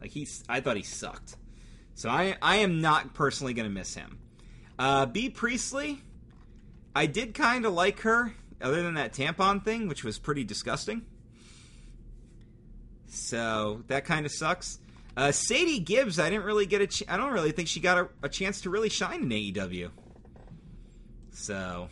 Like 0.00 0.10
he's 0.10 0.42
I 0.48 0.60
thought 0.60 0.78
he 0.78 0.82
sucked. 0.82 1.36
So 1.94 2.08
I 2.08 2.38
I 2.40 2.56
am 2.56 2.80
not 2.80 3.12
personally 3.12 3.52
going 3.52 3.68
to 3.68 3.74
miss 3.74 3.94
him. 3.94 4.18
Uh, 4.78 5.04
Bea 5.04 5.28
Priestley, 5.28 6.00
I 6.96 7.04
did 7.04 7.34
kind 7.34 7.66
of 7.66 7.74
like 7.74 8.00
her, 8.00 8.32
other 8.58 8.82
than 8.82 8.94
that 8.94 9.12
tampon 9.12 9.62
thing, 9.62 9.86
which 9.86 10.02
was 10.02 10.18
pretty 10.18 10.44
disgusting. 10.44 11.02
So 13.08 13.82
that 13.88 14.04
kind 14.04 14.26
of 14.26 14.32
sucks. 14.32 14.78
Uh, 15.16 15.32
Sadie 15.32 15.80
Gibbs, 15.80 16.18
I 16.20 16.30
didn't 16.30 16.44
really 16.44 16.66
get 16.66 16.80
a. 16.80 16.86
Ch- 16.86 17.02
I 17.08 17.16
don't 17.16 17.32
really 17.32 17.52
think 17.52 17.68
she 17.68 17.80
got 17.80 17.98
a, 17.98 18.08
a 18.22 18.28
chance 18.28 18.60
to 18.62 18.70
really 18.70 18.88
shine 18.88 19.22
in 19.22 19.28
AEW. 19.30 19.90
So, 21.32 21.88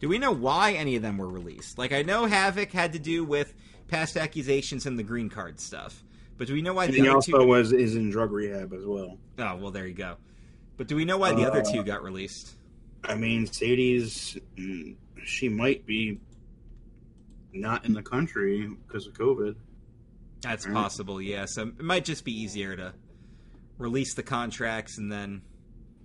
do 0.00 0.08
we 0.08 0.18
know 0.18 0.32
why 0.32 0.72
any 0.72 0.96
of 0.96 1.02
them 1.02 1.18
were 1.18 1.28
released? 1.28 1.78
Like, 1.78 1.92
I 1.92 2.02
know 2.02 2.26
Havoc 2.26 2.70
had 2.72 2.92
to 2.92 2.98
do 2.98 3.24
with 3.24 3.54
past 3.88 4.16
accusations 4.16 4.86
and 4.86 4.98
the 4.98 5.02
green 5.02 5.28
card 5.28 5.58
stuff, 5.60 6.02
but 6.36 6.46
do 6.48 6.52
we 6.54 6.62
know 6.62 6.74
why 6.74 6.84
And 6.86 6.94
the 6.94 6.98
he 6.98 7.02
other 7.08 7.16
also 7.16 7.38
two? 7.40 7.46
was 7.46 7.72
is 7.72 7.96
in 7.96 8.10
drug 8.10 8.30
rehab 8.32 8.72
as 8.72 8.84
well. 8.84 9.18
Oh 9.38 9.56
well, 9.56 9.70
there 9.70 9.86
you 9.86 9.94
go. 9.94 10.16
But 10.76 10.88
do 10.88 10.96
we 10.96 11.04
know 11.04 11.18
why 11.18 11.32
the 11.32 11.44
other 11.46 11.60
Uh, 11.60 11.72
two 11.72 11.82
got 11.82 12.02
released? 12.02 12.54
I 13.04 13.14
mean, 13.14 13.46
Sadie's 13.46 14.36
mm, 14.56 14.96
she 15.24 15.48
might 15.48 15.86
be 15.86 16.20
not 17.52 17.84
in 17.84 17.94
the 17.94 18.02
country 18.02 18.68
because 18.86 19.06
of 19.06 19.14
COVID. 19.14 19.54
That's 20.46 20.64
Right. 20.64 20.74
possible, 20.74 21.20
yeah. 21.20 21.44
So 21.46 21.62
it 21.66 21.80
might 21.82 22.04
just 22.04 22.24
be 22.24 22.30
easier 22.32 22.76
to 22.76 22.94
release 23.78 24.14
the 24.14 24.22
contracts 24.22 24.96
and 24.96 25.10
then. 25.10 25.42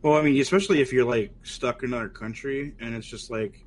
Well, 0.02 0.16
I 0.16 0.24
mean, 0.24 0.42
especially 0.42 0.82
if 0.82 0.92
you're 0.92 1.06
like 1.06 1.32
stuck 1.44 1.84
in 1.84 1.94
another 1.94 2.10
country 2.10 2.74
and 2.80 2.96
it's 2.96 3.06
just 3.06 3.30
like, 3.30 3.64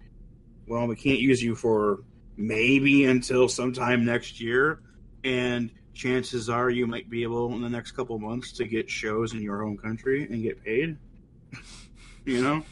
well, 0.67 0.89
we 0.89 0.97
can't 0.97 1.21
use 1.21 1.41
you 1.41 1.55
for 1.55 2.01
maybe 2.37 3.05
until 3.05 3.49
sometime 3.49 4.05
next 4.05 4.41
year, 4.41 4.81
and 5.23 5.71
chances 5.93 6.51
are 6.51 6.71
you 6.71 6.89
might 6.89 7.09
be 7.09 7.23
able 7.23 7.55
in 7.55 7.63
the 7.63 7.69
next 7.71 7.93
couple 7.93 8.19
months 8.19 8.51
to 8.55 8.65
get 8.67 8.91
shows 8.91 9.33
in 9.33 9.41
your 9.43 9.63
home 9.63 9.77
country 9.77 10.25
and 10.29 10.43
get 10.43 10.61
paid. 10.65 10.97
you 12.25 12.43
know? 12.43 12.65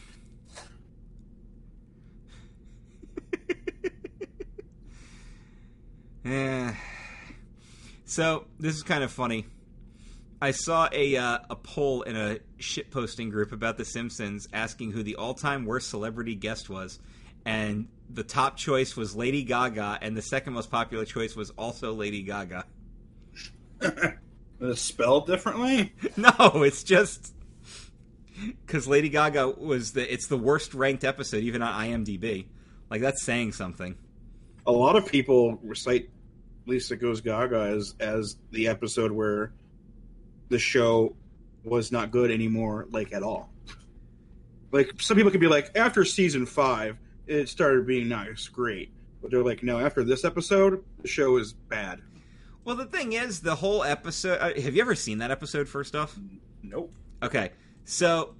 Eh. 6.24 6.72
So 8.12 8.44
this 8.60 8.76
is 8.76 8.82
kind 8.82 9.02
of 9.02 9.10
funny. 9.10 9.46
I 10.38 10.50
saw 10.50 10.86
a 10.92 11.16
uh, 11.16 11.38
a 11.48 11.56
poll 11.56 12.02
in 12.02 12.14
a 12.14 12.40
shitposting 12.58 13.30
group 13.30 13.52
about 13.52 13.78
The 13.78 13.86
Simpsons 13.86 14.46
asking 14.52 14.92
who 14.92 15.02
the 15.02 15.16
all 15.16 15.32
time 15.32 15.64
worst 15.64 15.88
celebrity 15.88 16.34
guest 16.34 16.68
was, 16.68 16.98
and 17.46 17.88
the 18.10 18.22
top 18.22 18.58
choice 18.58 18.98
was 18.98 19.16
Lady 19.16 19.44
Gaga, 19.44 19.98
and 20.02 20.14
the 20.14 20.20
second 20.20 20.52
most 20.52 20.70
popular 20.70 21.06
choice 21.06 21.34
was 21.34 21.48
also 21.56 21.94
Lady 21.94 22.22
Gaga. 22.22 22.66
It's 24.60 24.80
spelled 24.80 25.26
differently. 25.26 25.92
No, 26.16 26.62
it's 26.62 26.84
just 26.84 27.34
because 28.64 28.86
Lady 28.86 29.08
Gaga 29.08 29.48
was 29.48 29.92
the 29.92 30.12
it's 30.12 30.26
the 30.26 30.36
worst 30.36 30.74
ranked 30.74 31.02
episode 31.02 31.44
even 31.44 31.62
on 31.62 31.86
IMDb. 31.86 32.44
Like 32.90 33.00
that's 33.00 33.24
saying 33.24 33.52
something. 33.52 33.96
A 34.66 34.70
lot 34.70 34.96
of 34.96 35.06
people 35.06 35.58
recite 35.62 36.10
Lisa 36.66 36.96
Goes 36.96 37.20
Gaga 37.20 37.60
as 37.76 37.94
as 38.00 38.36
the 38.50 38.68
episode 38.68 39.12
where 39.12 39.52
the 40.48 40.58
show 40.58 41.14
was 41.64 41.92
not 41.92 42.10
good 42.10 42.30
anymore, 42.30 42.86
like 42.90 43.12
at 43.12 43.22
all. 43.22 43.50
Like 44.70 44.92
some 45.00 45.16
people 45.16 45.30
could 45.30 45.40
be 45.40 45.48
like, 45.48 45.70
after 45.76 46.04
season 46.04 46.46
five, 46.46 46.98
it 47.26 47.48
started 47.48 47.86
being 47.86 48.08
nice, 48.08 48.48
great, 48.48 48.90
but 49.20 49.30
they're 49.30 49.44
like, 49.44 49.62
no, 49.62 49.78
after 49.78 50.02
this 50.02 50.24
episode, 50.24 50.82
the 51.00 51.08
show 51.08 51.36
is 51.36 51.52
bad. 51.52 52.00
Well, 52.64 52.76
the 52.76 52.86
thing 52.86 53.12
is, 53.12 53.40
the 53.40 53.54
whole 53.56 53.82
episode. 53.82 54.38
Uh, 54.40 54.60
have 54.60 54.74
you 54.74 54.80
ever 54.82 54.94
seen 54.94 55.18
that 55.18 55.30
episode? 55.30 55.68
First 55.68 55.94
off, 55.96 56.16
Nope. 56.62 56.92
okay, 57.22 57.50
so 57.84 58.34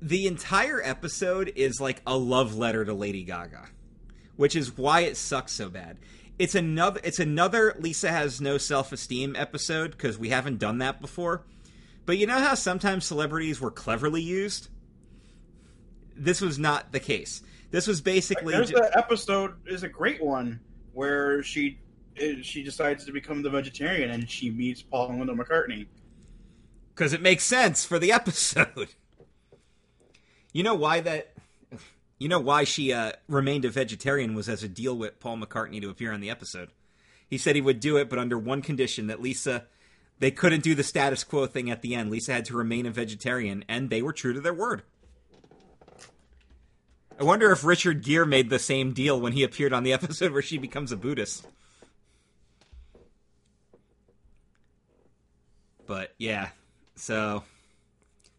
the 0.00 0.26
entire 0.26 0.80
episode 0.82 1.52
is 1.54 1.80
like 1.80 2.02
a 2.06 2.16
love 2.16 2.56
letter 2.56 2.84
to 2.84 2.92
Lady 2.94 3.24
Gaga, 3.24 3.66
which 4.36 4.56
is 4.56 4.76
why 4.76 5.00
it 5.02 5.16
sucks 5.16 5.52
so 5.52 5.68
bad. 5.68 5.98
It's 6.42 6.56
another. 6.56 7.00
It's 7.04 7.20
another 7.20 7.72
Lisa 7.78 8.10
has 8.10 8.40
no 8.40 8.58
self 8.58 8.90
esteem 8.90 9.36
episode 9.36 9.92
because 9.92 10.18
we 10.18 10.30
haven't 10.30 10.58
done 10.58 10.78
that 10.78 11.00
before. 11.00 11.44
But 12.04 12.18
you 12.18 12.26
know 12.26 12.40
how 12.40 12.54
sometimes 12.56 13.04
celebrities 13.04 13.60
were 13.60 13.70
cleverly 13.70 14.22
used. 14.22 14.66
This 16.16 16.40
was 16.40 16.58
not 16.58 16.90
the 16.90 16.98
case. 16.98 17.42
This 17.70 17.86
was 17.86 18.00
basically 18.00 18.54
There's 18.54 18.70
ju- 18.70 18.74
the 18.74 18.90
episode 18.98 19.54
is 19.66 19.84
a 19.84 19.88
great 19.88 20.20
one 20.20 20.58
where 20.94 21.44
she 21.44 21.78
eh, 22.16 22.38
she 22.42 22.64
decides 22.64 23.04
to 23.04 23.12
become 23.12 23.42
the 23.42 23.50
vegetarian 23.50 24.10
and 24.10 24.28
she 24.28 24.50
meets 24.50 24.82
Paul 24.82 25.10
and 25.10 25.18
Linda 25.20 25.34
McCartney. 25.44 25.86
because 26.92 27.12
it 27.12 27.22
makes 27.22 27.44
sense 27.44 27.84
for 27.84 28.00
the 28.00 28.10
episode. 28.20 28.88
You 30.52 30.64
know 30.64 30.74
why 30.74 30.98
that? 31.02 31.31
You 32.22 32.28
know 32.28 32.38
why 32.38 32.62
she 32.62 32.92
uh, 32.92 33.14
remained 33.26 33.64
a 33.64 33.68
vegetarian 33.68 34.36
was 34.36 34.48
as 34.48 34.62
a 34.62 34.68
deal 34.68 34.96
with 34.96 35.18
Paul 35.18 35.38
McCartney 35.38 35.80
to 35.80 35.90
appear 35.90 36.12
on 36.12 36.20
the 36.20 36.30
episode. 36.30 36.68
He 37.28 37.36
said 37.36 37.56
he 37.56 37.60
would 37.60 37.80
do 37.80 37.96
it, 37.96 38.08
but 38.08 38.20
under 38.20 38.38
one 38.38 38.62
condition: 38.62 39.08
that 39.08 39.20
Lisa, 39.20 39.64
they 40.20 40.30
couldn't 40.30 40.62
do 40.62 40.76
the 40.76 40.84
status 40.84 41.24
quo 41.24 41.46
thing 41.46 41.68
at 41.68 41.82
the 41.82 41.96
end. 41.96 42.12
Lisa 42.12 42.32
had 42.32 42.44
to 42.44 42.56
remain 42.56 42.86
a 42.86 42.92
vegetarian, 42.92 43.64
and 43.68 43.90
they 43.90 44.02
were 44.02 44.12
true 44.12 44.32
to 44.34 44.40
their 44.40 44.54
word. 44.54 44.84
I 47.18 47.24
wonder 47.24 47.50
if 47.50 47.64
Richard 47.64 48.04
Gere 48.04 48.24
made 48.24 48.50
the 48.50 48.60
same 48.60 48.92
deal 48.92 49.20
when 49.20 49.32
he 49.32 49.42
appeared 49.42 49.72
on 49.72 49.82
the 49.82 49.92
episode 49.92 50.30
where 50.30 50.42
she 50.42 50.58
becomes 50.58 50.92
a 50.92 50.96
Buddhist. 50.96 51.44
But 55.88 56.14
yeah, 56.18 56.50
so 56.94 57.42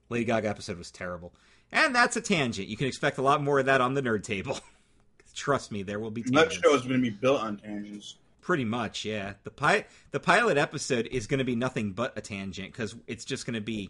Lady 0.08 0.24
Gaga 0.24 0.48
episode 0.48 0.78
was 0.78 0.89
terrible. 0.89 1.34
And 1.74 1.94
that's 1.94 2.16
a 2.16 2.22
tangent. 2.22 2.68
You 2.68 2.78
can 2.78 2.88
expect 2.88 3.18
a 3.18 3.24
lot 3.24 3.42
more 3.44 3.60
of 3.60 3.66
that 3.66 3.82
on 3.82 3.96
the 3.96 4.02
nerd 4.02 4.24
table. 4.24 4.60
Trust 5.36 5.72
me, 5.72 5.82
there 5.82 6.00
will 6.00 6.12
be 6.12 6.22
tangents. 6.22 6.56
show 6.64 6.76
is 6.76 6.84
going 6.84 6.94
to 6.94 7.02
be 7.02 7.10
built 7.10 7.42
on 7.42 7.58
tangents. 7.58 8.16
Pretty 8.42 8.64
much, 8.64 9.04
yeah. 9.04 9.34
The 9.44 9.50
pi- 9.50 9.86
the 10.12 10.20
pilot 10.20 10.58
episode 10.58 11.08
is 11.12 11.26
going 11.26 11.40
to 11.40 11.44
be 11.44 11.56
nothing 11.56 11.94
but 11.94 12.14
a 12.16 12.22
tangent 12.22 12.72
because 12.72 12.96
it's 13.08 13.26
just 13.26 13.46
going 13.48 13.56
to 13.56 13.62
be 13.62 13.90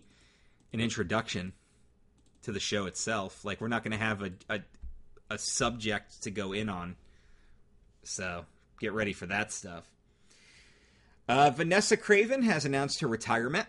an 0.71 0.79
introduction 0.79 1.51
to 2.43 2.53
the 2.53 2.59
show 2.59 2.85
itself. 2.85 3.43
Like 3.43 3.59
we're 3.59 3.67
not 3.67 3.83
going 3.83 3.91
to 3.91 3.97
have 3.97 4.21
a, 4.23 4.31
a 4.49 4.59
a 5.29 5.37
subject 5.37 6.23
to 6.23 6.31
go 6.31 6.53
in 6.53 6.69
on. 6.69 6.95
So 8.03 8.45
get 8.79 8.93
ready 8.93 9.11
for 9.11 9.25
that 9.25 9.51
stuff. 9.51 9.89
Uh, 11.27 11.49
Vanessa 11.49 11.97
Kraven 11.97 12.43
has 12.43 12.63
announced 12.63 13.01
her 13.01 13.07
retirement. 13.07 13.67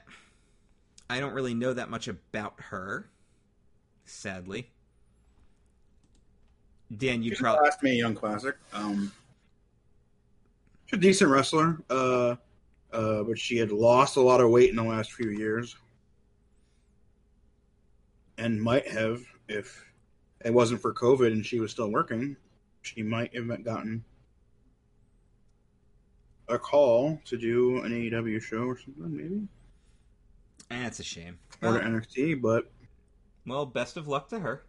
I 1.08 1.18
don't 1.20 1.32
really 1.34 1.54
know 1.54 1.72
that 1.72 1.90
much 1.90 2.08
about 2.08 2.54
her, 2.70 3.08
sadly. 4.04 4.70
Dan, 6.96 7.22
you 7.22 7.34
probably 7.36 7.66
asked 7.66 7.82
me 7.82 7.92
a 7.92 7.94
Young 7.94 8.14
Classic. 8.14 8.56
Um, 8.72 9.12
she's 10.86 10.98
a 10.98 11.00
decent 11.00 11.30
wrestler, 11.30 11.78
uh, 11.90 12.36
uh, 12.92 13.22
but 13.24 13.38
she 13.38 13.56
had 13.56 13.72
lost 13.72 14.16
a 14.16 14.20
lot 14.20 14.40
of 14.40 14.50
weight 14.50 14.70
in 14.70 14.76
the 14.76 14.84
last 14.84 15.12
few 15.12 15.30
years, 15.30 15.76
and 18.38 18.62
might 18.62 18.86
have 18.88 19.22
if 19.48 19.84
it 20.44 20.52
wasn't 20.52 20.80
for 20.80 20.92
COVID 20.92 21.32
and 21.32 21.44
she 21.44 21.58
was 21.58 21.70
still 21.70 21.90
working. 21.90 22.36
She 22.82 23.02
might 23.02 23.34
have 23.34 23.64
gotten 23.64 24.04
a 26.48 26.58
call 26.58 27.18
to 27.24 27.38
do 27.38 27.82
an 27.82 27.92
AEW 27.92 28.42
show 28.42 28.64
or 28.64 28.78
something, 28.78 29.16
maybe. 29.16 29.48
That's 30.68 31.00
a 31.00 31.04
shame. 31.04 31.38
Or 31.62 31.72
Well, 31.72 31.80
NXT, 31.80 32.42
but 32.42 32.70
well, 33.46 33.66
best 33.66 33.96
of 33.96 34.08
luck 34.08 34.28
to 34.30 34.40
her. 34.40 34.62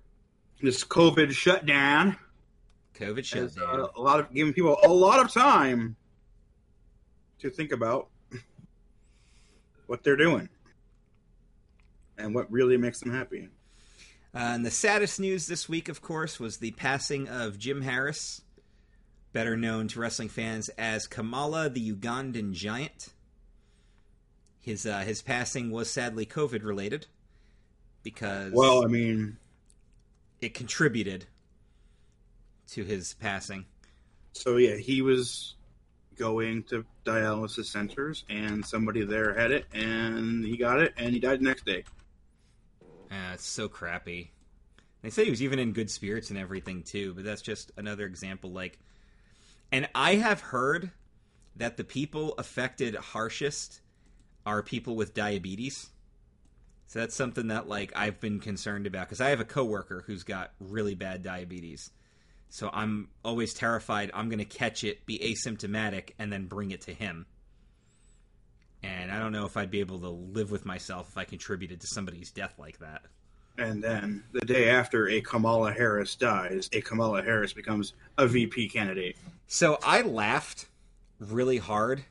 this 0.61 0.83
COVID 0.83 1.31
shutdown 1.31 2.17
COVID 2.99 3.17
has 3.33 3.55
shutdown. 3.55 3.81
uh, 3.81 3.87
a 3.95 4.01
lot 4.01 4.19
of 4.19 4.33
giving 4.33 4.53
people 4.53 4.77
a 4.83 4.89
lot 4.89 5.19
of 5.19 5.31
time 5.31 5.95
to 7.39 7.49
think 7.49 7.71
about 7.71 8.07
what 9.87 10.03
they're 10.03 10.15
doing 10.15 10.49
and 12.17 12.33
what 12.33 12.51
really 12.51 12.77
makes 12.77 12.99
them 12.99 13.13
happy. 13.13 13.49
Uh, 14.33 14.37
and 14.37 14.65
the 14.65 14.71
saddest 14.71 15.19
news 15.19 15.47
this 15.47 15.69
week, 15.69 15.89
of 15.89 16.01
course, 16.01 16.39
was 16.39 16.57
the 16.57 16.71
passing 16.71 17.27
of 17.27 17.57
Jim 17.57 17.81
Harris, 17.81 18.41
better 19.33 19.55
known 19.55 19.87
to 19.89 19.99
wrestling 19.99 20.29
fans 20.29 20.69
as 20.69 21.07
Kamala 21.07 21.69
the 21.69 21.93
Ugandan 21.93 22.53
Giant. 22.53 23.13
His 24.59 24.85
uh, 24.85 25.01
his 25.01 25.21
passing 25.21 25.69
was 25.69 25.89
sadly 25.89 26.25
COVID 26.25 26.63
related 26.63 27.07
because 28.05 28.53
Well, 28.53 28.85
I 28.85 28.87
mean, 28.87 29.35
it 30.39 30.53
contributed 30.53 31.25
to 32.69 32.85
his 32.85 33.15
passing. 33.15 33.65
so 34.31 34.55
yeah, 34.55 34.77
he 34.77 35.01
was 35.01 35.55
going 36.15 36.63
to 36.63 36.85
dialysis 37.05 37.65
centers, 37.65 38.23
and 38.29 38.65
somebody 38.65 39.03
there 39.03 39.33
had 39.33 39.51
it, 39.51 39.65
and 39.73 40.45
he 40.45 40.55
got 40.55 40.79
it, 40.79 40.93
and 40.95 41.13
he 41.13 41.19
died 41.19 41.39
the 41.39 41.43
next 41.43 41.65
day. 41.65 41.83
Uh, 43.11 43.33
it's 43.33 43.45
so 43.45 43.67
crappy. 43.67 44.31
They 45.01 45.09
say 45.09 45.25
he 45.25 45.29
was 45.29 45.43
even 45.43 45.59
in 45.59 45.73
good 45.73 45.91
spirits 45.91 46.29
and 46.29 46.39
everything 46.39 46.83
too, 46.83 47.13
but 47.13 47.25
that's 47.25 47.41
just 47.41 47.71
another 47.77 48.05
example. 48.05 48.51
Like, 48.51 48.79
and 49.71 49.89
I 49.93 50.15
have 50.15 50.39
heard 50.39 50.91
that 51.55 51.77
the 51.77 51.83
people 51.83 52.33
affected 52.37 52.95
harshest 52.95 53.81
are 54.45 54.61
people 54.61 54.95
with 54.95 55.13
diabetes. 55.13 55.89
So 56.87 56.99
that's 56.99 57.15
something 57.15 57.47
that 57.47 57.67
like 57.67 57.91
I've 57.95 58.19
been 58.19 58.39
concerned 58.39 58.87
about 58.87 59.07
because 59.07 59.21
I 59.21 59.29
have 59.29 59.39
a 59.39 59.45
coworker 59.45 60.03
who's 60.05 60.23
got 60.23 60.51
really 60.59 60.95
bad 60.95 61.23
diabetes. 61.23 61.89
So 62.49 62.69
I'm 62.71 63.09
always 63.23 63.53
terrified 63.53 64.11
I'm 64.13 64.29
going 64.29 64.39
to 64.39 64.45
catch 64.45 64.83
it, 64.83 65.05
be 65.05 65.19
asymptomatic, 65.19 66.11
and 66.19 66.31
then 66.31 66.45
bring 66.45 66.71
it 66.71 66.81
to 66.81 66.93
him. 66.93 67.25
And 68.83 69.11
I 69.11 69.19
don't 69.19 69.31
know 69.31 69.45
if 69.45 69.57
I'd 69.57 69.71
be 69.71 69.79
able 69.79 69.99
to 69.99 70.09
live 70.09 70.51
with 70.51 70.65
myself 70.65 71.09
if 71.09 71.17
I 71.17 71.23
contributed 71.23 71.81
to 71.81 71.87
somebody's 71.87 72.31
death 72.31 72.53
like 72.59 72.79
that. 72.79 73.01
And 73.57 73.83
then 73.83 74.23
the 74.31 74.41
day 74.41 74.69
after 74.69 75.09
a 75.09 75.21
Kamala 75.21 75.71
Harris 75.71 76.15
dies, 76.15 76.69
a 76.71 76.81
Kamala 76.81 77.23
Harris 77.23 77.53
becomes 77.53 77.93
a 78.17 78.27
VP 78.27 78.69
candidate. 78.69 79.15
So 79.47 79.79
I 79.83 80.01
laughed 80.01 80.67
really 81.19 81.57
hard 81.57 82.03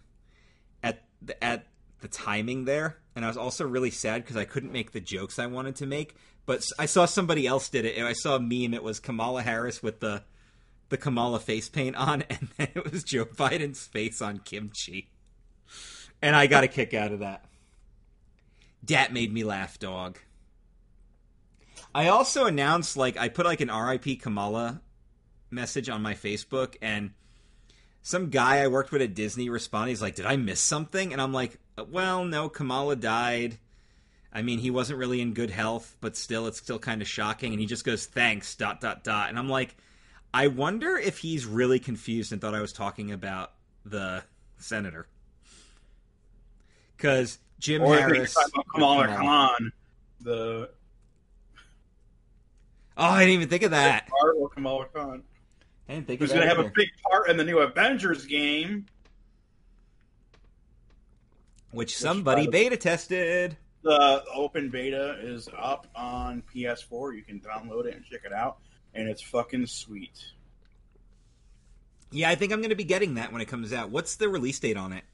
at 0.83 1.03
the, 1.23 1.43
at 1.45 1.67
the 2.01 2.09
timing 2.09 2.65
there, 2.65 2.97
and 3.15 3.25
I 3.25 3.29
was 3.29 3.37
also 3.37 3.67
really 3.67 3.91
sad 3.91 4.23
because 4.23 4.37
I 4.37 4.45
couldn't 4.45 4.73
make 4.73 4.93
the 4.93 5.01
jokes 5.01 5.39
I 5.39 5.47
wanted 5.47 5.77
to 5.77 5.87
make. 5.87 6.17
But 6.47 6.67
I 6.79 6.87
saw 6.87 7.07
somebody 7.07 7.47
else 7.47 7.69
did 7.69 7.85
it, 7.85 7.99
I 7.99 8.13
saw 8.13 8.37
a 8.37 8.41
meme. 8.41 8.75
It 8.75 8.83
was 8.83 9.01
Kamala 9.01 9.43
Harris 9.43 9.83
with 9.83 10.01
the 10.01 10.23
the 10.91 10.99
Kamala 10.99 11.41
face 11.41 11.69
paint 11.69 11.97
on, 11.97 12.23
and 12.31 12.49
then 12.57 12.69
it 12.75 12.91
was 12.91 13.05
Joe 13.05 13.25
Biden's 13.25 13.87
face 13.87 14.21
on 14.21 14.39
Kimchee, 14.39 15.09
and 16.21 16.37
I 16.37 16.47
got 16.47 16.65
a 16.65 16.69
kick 16.69 16.93
out 16.95 17.13
of 17.13 17.21
that. 17.21 17.45
That 18.85 19.13
made 19.13 19.33
me 19.33 19.45
laugh, 19.45 19.79
dog. 19.79 20.19
I 21.95 22.09
also 22.09 22.45
announced 22.45 22.97
like 22.97 23.17
I 23.17 23.29
put 23.29 23.47
like 23.47 23.61
an 23.61 23.71
RIP 23.71 24.21
Kamala 24.21 24.83
message 25.51 25.89
on 25.89 26.03
my 26.03 26.15
Facebook 26.15 26.75
and 26.83 27.13
some 28.03 28.29
guy 28.29 28.59
I 28.59 28.67
worked 28.67 28.93
with 28.93 29.01
at 29.01 29.15
Disney 29.15 29.49
responded. 29.49 29.91
He's 29.91 30.03
like, 30.03 30.17
"Did 30.17 30.27
I 30.27 30.37
miss 30.37 30.61
something?" 30.61 31.13
And 31.13 31.23
I'm 31.23 31.33
like, 31.33 31.59
Uh, 31.77 31.85
"Well, 31.85 32.25
no. 32.25 32.49
Kamala 32.49 32.97
died. 32.97 33.59
I 34.33 34.43
mean, 34.43 34.59
he 34.59 34.71
wasn't 34.71 34.99
really 34.99 35.21
in 35.21 35.33
good 35.33 35.51
health, 35.51 35.97
but 36.01 36.17
still, 36.17 36.47
it's 36.47 36.59
still 36.59 36.79
kind 36.79 37.03
of 37.03 37.09
shocking." 37.09 37.53
And 37.53 37.61
he 37.61 37.67
just 37.67 37.85
goes, 37.85 38.07
"Thanks." 38.07 38.55
Dot 38.55 38.81
dot 38.81 39.05
dot. 39.05 39.29
And 39.29 39.39
I'm 39.39 39.49
like, 39.49 39.77
I 40.33 40.49
wonder 40.49 40.97
if 40.97 41.19
he's 41.19 41.47
really 41.47 41.79
confused 41.79 42.33
and 42.33 42.41
thought 42.41 42.55
I 42.55 42.61
was 42.61 42.73
talking 42.73 43.13
about 43.13 43.53
the 43.85 44.25
senator 44.59 45.07
because 46.97 47.39
Jim 47.59 47.83
Or 47.83 47.97
Harris. 47.97 48.37
Kamala. 48.73 49.07
Khan, 49.09 49.73
the 50.21 50.71
Oh, 52.97 53.05
I 53.05 53.21
didn't 53.21 53.35
even 53.35 53.49
think 53.49 53.63
of 53.65 53.73
that. 53.73 54.09
Kamala 54.55 54.87
Khan, 54.87 55.23
I 55.89 55.95
didn't 55.95 56.07
think 56.07 56.21
who's 56.21 56.31
going 56.31 56.43
to 56.43 56.49
have 56.49 56.65
a 56.65 56.71
big 56.75 56.89
part 57.11 57.29
in 57.29 57.37
the 57.37 57.45
new 57.45 57.59
Avengers 57.59 58.25
game. 58.27 58.87
Which 61.75 61.97
somebody 61.97 62.47
beta 62.47 62.77
tested. 62.77 63.57
The 63.83 64.25
open 64.33 64.71
beta 64.71 65.19
is 65.21 65.49
up 65.59 65.87
on 65.95 66.43
PS4. 66.55 67.17
You 67.17 67.23
can 67.23 67.41
download 67.41 67.87
it 67.87 67.95
and 67.95 68.05
check 68.05 68.23
it 68.25 68.33
out, 68.33 68.59
and 68.95 69.09
it's 69.09 69.21
fucking 69.21 69.67
sweet. 69.67 70.25
Yeah, 72.11 72.31
I 72.31 72.35
think 72.35 72.53
I'm 72.53 72.61
going 72.61 72.71
to 72.71 72.77
be 72.77 72.85
getting 72.85 73.15
that 73.15 73.33
when 73.33 73.43
it 73.43 73.47
comes 73.47 73.73
out. 73.73 73.91
What's 73.91 74.17
the 74.17 74.29
release 74.29 74.59
date 74.59 74.77
on 74.77 74.93
it? 74.93 75.05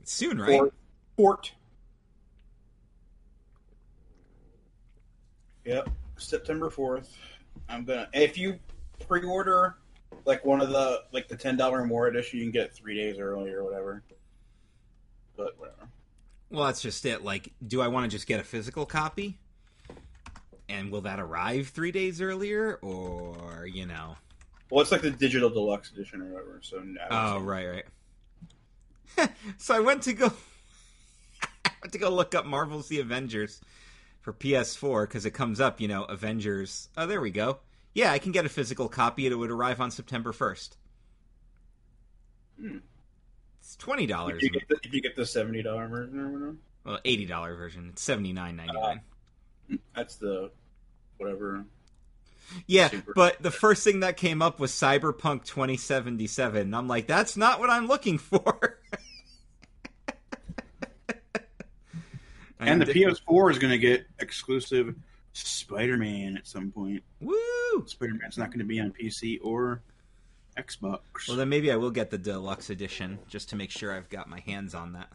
It's 0.00 0.12
soon, 0.12 0.38
right? 0.38 0.58
Fort. 0.58 0.74
Fort. 1.16 1.52
Yep, 5.64 5.90
September 6.16 6.70
fourth. 6.70 7.16
I'm 7.68 7.84
gonna. 7.84 8.08
If 8.12 8.38
you 8.38 8.58
pre-order 9.06 9.76
like 10.24 10.44
one 10.44 10.60
of 10.60 10.70
the 10.70 11.02
like 11.12 11.28
the 11.28 11.36
ten 11.36 11.56
dollar 11.56 11.84
more 11.84 12.06
edition, 12.06 12.38
you 12.38 12.44
can 12.44 12.52
get 12.52 12.66
it 12.66 12.74
three 12.74 12.96
days 12.96 13.18
early 13.18 13.50
or 13.50 13.62
whatever. 13.64 14.02
But 15.36 15.58
whatever. 15.58 15.88
Well, 16.50 16.66
that's 16.66 16.82
just 16.82 17.06
it. 17.06 17.22
Like, 17.22 17.52
do 17.64 17.80
I 17.80 17.88
want 17.88 18.10
to 18.10 18.14
just 18.14 18.26
get 18.26 18.40
a 18.40 18.44
physical 18.44 18.84
copy? 18.84 19.38
And 20.68 20.90
will 20.90 21.00
that 21.02 21.20
arrive 21.20 21.68
three 21.68 21.92
days 21.92 22.20
earlier, 22.20 22.78
or 22.82 23.66
you 23.66 23.86
know? 23.86 24.16
Well, 24.70 24.80
it's 24.82 24.92
like 24.92 25.02
the 25.02 25.10
digital 25.10 25.50
deluxe 25.50 25.90
edition 25.90 26.22
or 26.22 26.26
whatever. 26.26 26.60
So 26.62 26.82
I 27.10 27.34
Oh, 27.34 27.40
right, 27.40 27.84
right. 29.18 29.30
so 29.58 29.74
I 29.74 29.80
went 29.80 30.02
to 30.02 30.12
go, 30.12 30.26
I 31.64 31.70
went 31.82 31.92
to 31.92 31.98
go 31.98 32.10
look 32.10 32.34
up 32.34 32.46
Marvel's 32.46 32.88
The 32.88 33.00
Avengers 33.00 33.60
for 34.20 34.32
PS4 34.32 35.04
because 35.08 35.26
it 35.26 35.32
comes 35.32 35.60
up, 35.60 35.80
you 35.80 35.88
know, 35.88 36.04
Avengers. 36.04 36.88
Oh, 36.96 37.06
there 37.06 37.20
we 37.20 37.30
go. 37.30 37.58
Yeah, 37.94 38.12
I 38.12 38.18
can 38.18 38.30
get 38.30 38.46
a 38.46 38.48
physical 38.48 38.88
copy. 38.88 39.26
And 39.26 39.32
it 39.32 39.36
would 39.36 39.50
arrive 39.50 39.80
on 39.80 39.90
September 39.90 40.32
first. 40.32 40.76
Hmm. 42.60 42.78
It's 43.60 43.76
twenty 43.76 44.06
dollars. 44.06 44.36
if 44.38 44.42
you 44.42 44.50
get 44.50 44.68
the, 44.68 44.78
you 44.90 45.00
get 45.00 45.14
the 45.16 45.26
seventy 45.26 45.62
dollar 45.62 45.86
version 45.88 46.18
or 46.18 46.28
whatever, 46.30 46.56
Well, 46.84 46.98
eighty 47.04 47.26
dollar 47.26 47.54
version. 47.54 47.88
It's 47.92 48.02
seventy 48.02 48.32
nine 48.32 48.56
ninety 48.56 48.74
nine. 48.74 49.00
Uh, 49.72 49.76
that's 49.94 50.16
the 50.16 50.50
whatever. 51.18 51.64
yeah, 52.66 52.88
super. 52.88 53.12
but 53.14 53.40
the 53.42 53.50
first 53.50 53.84
thing 53.84 54.00
that 54.00 54.16
came 54.16 54.42
up 54.42 54.58
was 54.58 54.72
Cyberpunk 54.72 55.44
twenty 55.44 55.76
seventy 55.76 56.26
seven. 56.26 56.62
And 56.62 56.76
I'm 56.76 56.88
like, 56.88 57.06
that's 57.06 57.36
not 57.36 57.60
what 57.60 57.70
I'm 57.70 57.86
looking 57.86 58.18
for. 58.18 58.78
And 62.58 62.82
the 62.82 62.86
I'm- 62.86 62.94
PS4 62.94 63.52
is 63.52 63.58
going 63.58 63.70
to 63.70 63.78
get 63.78 64.06
exclusive 64.18 64.94
Spider-Man 65.32 66.36
at 66.36 66.46
some 66.46 66.70
point. 66.70 67.02
Woo! 67.20 67.86
Spider-Man's 67.86 68.36
not 68.36 68.48
going 68.48 68.58
to 68.58 68.64
be 68.66 68.80
on 68.80 68.92
PC 68.92 69.38
or 69.42 69.80
Xbox. 70.62 71.28
Well, 71.28 71.36
then 71.36 71.48
maybe 71.48 71.70
I 71.72 71.76
will 71.76 71.90
get 71.90 72.10
the 72.10 72.18
deluxe 72.18 72.70
edition 72.70 73.18
just 73.28 73.48
to 73.50 73.56
make 73.56 73.70
sure 73.70 73.92
I've 73.92 74.08
got 74.08 74.28
my 74.28 74.40
hands 74.40 74.74
on 74.74 74.92
that. 74.94 75.08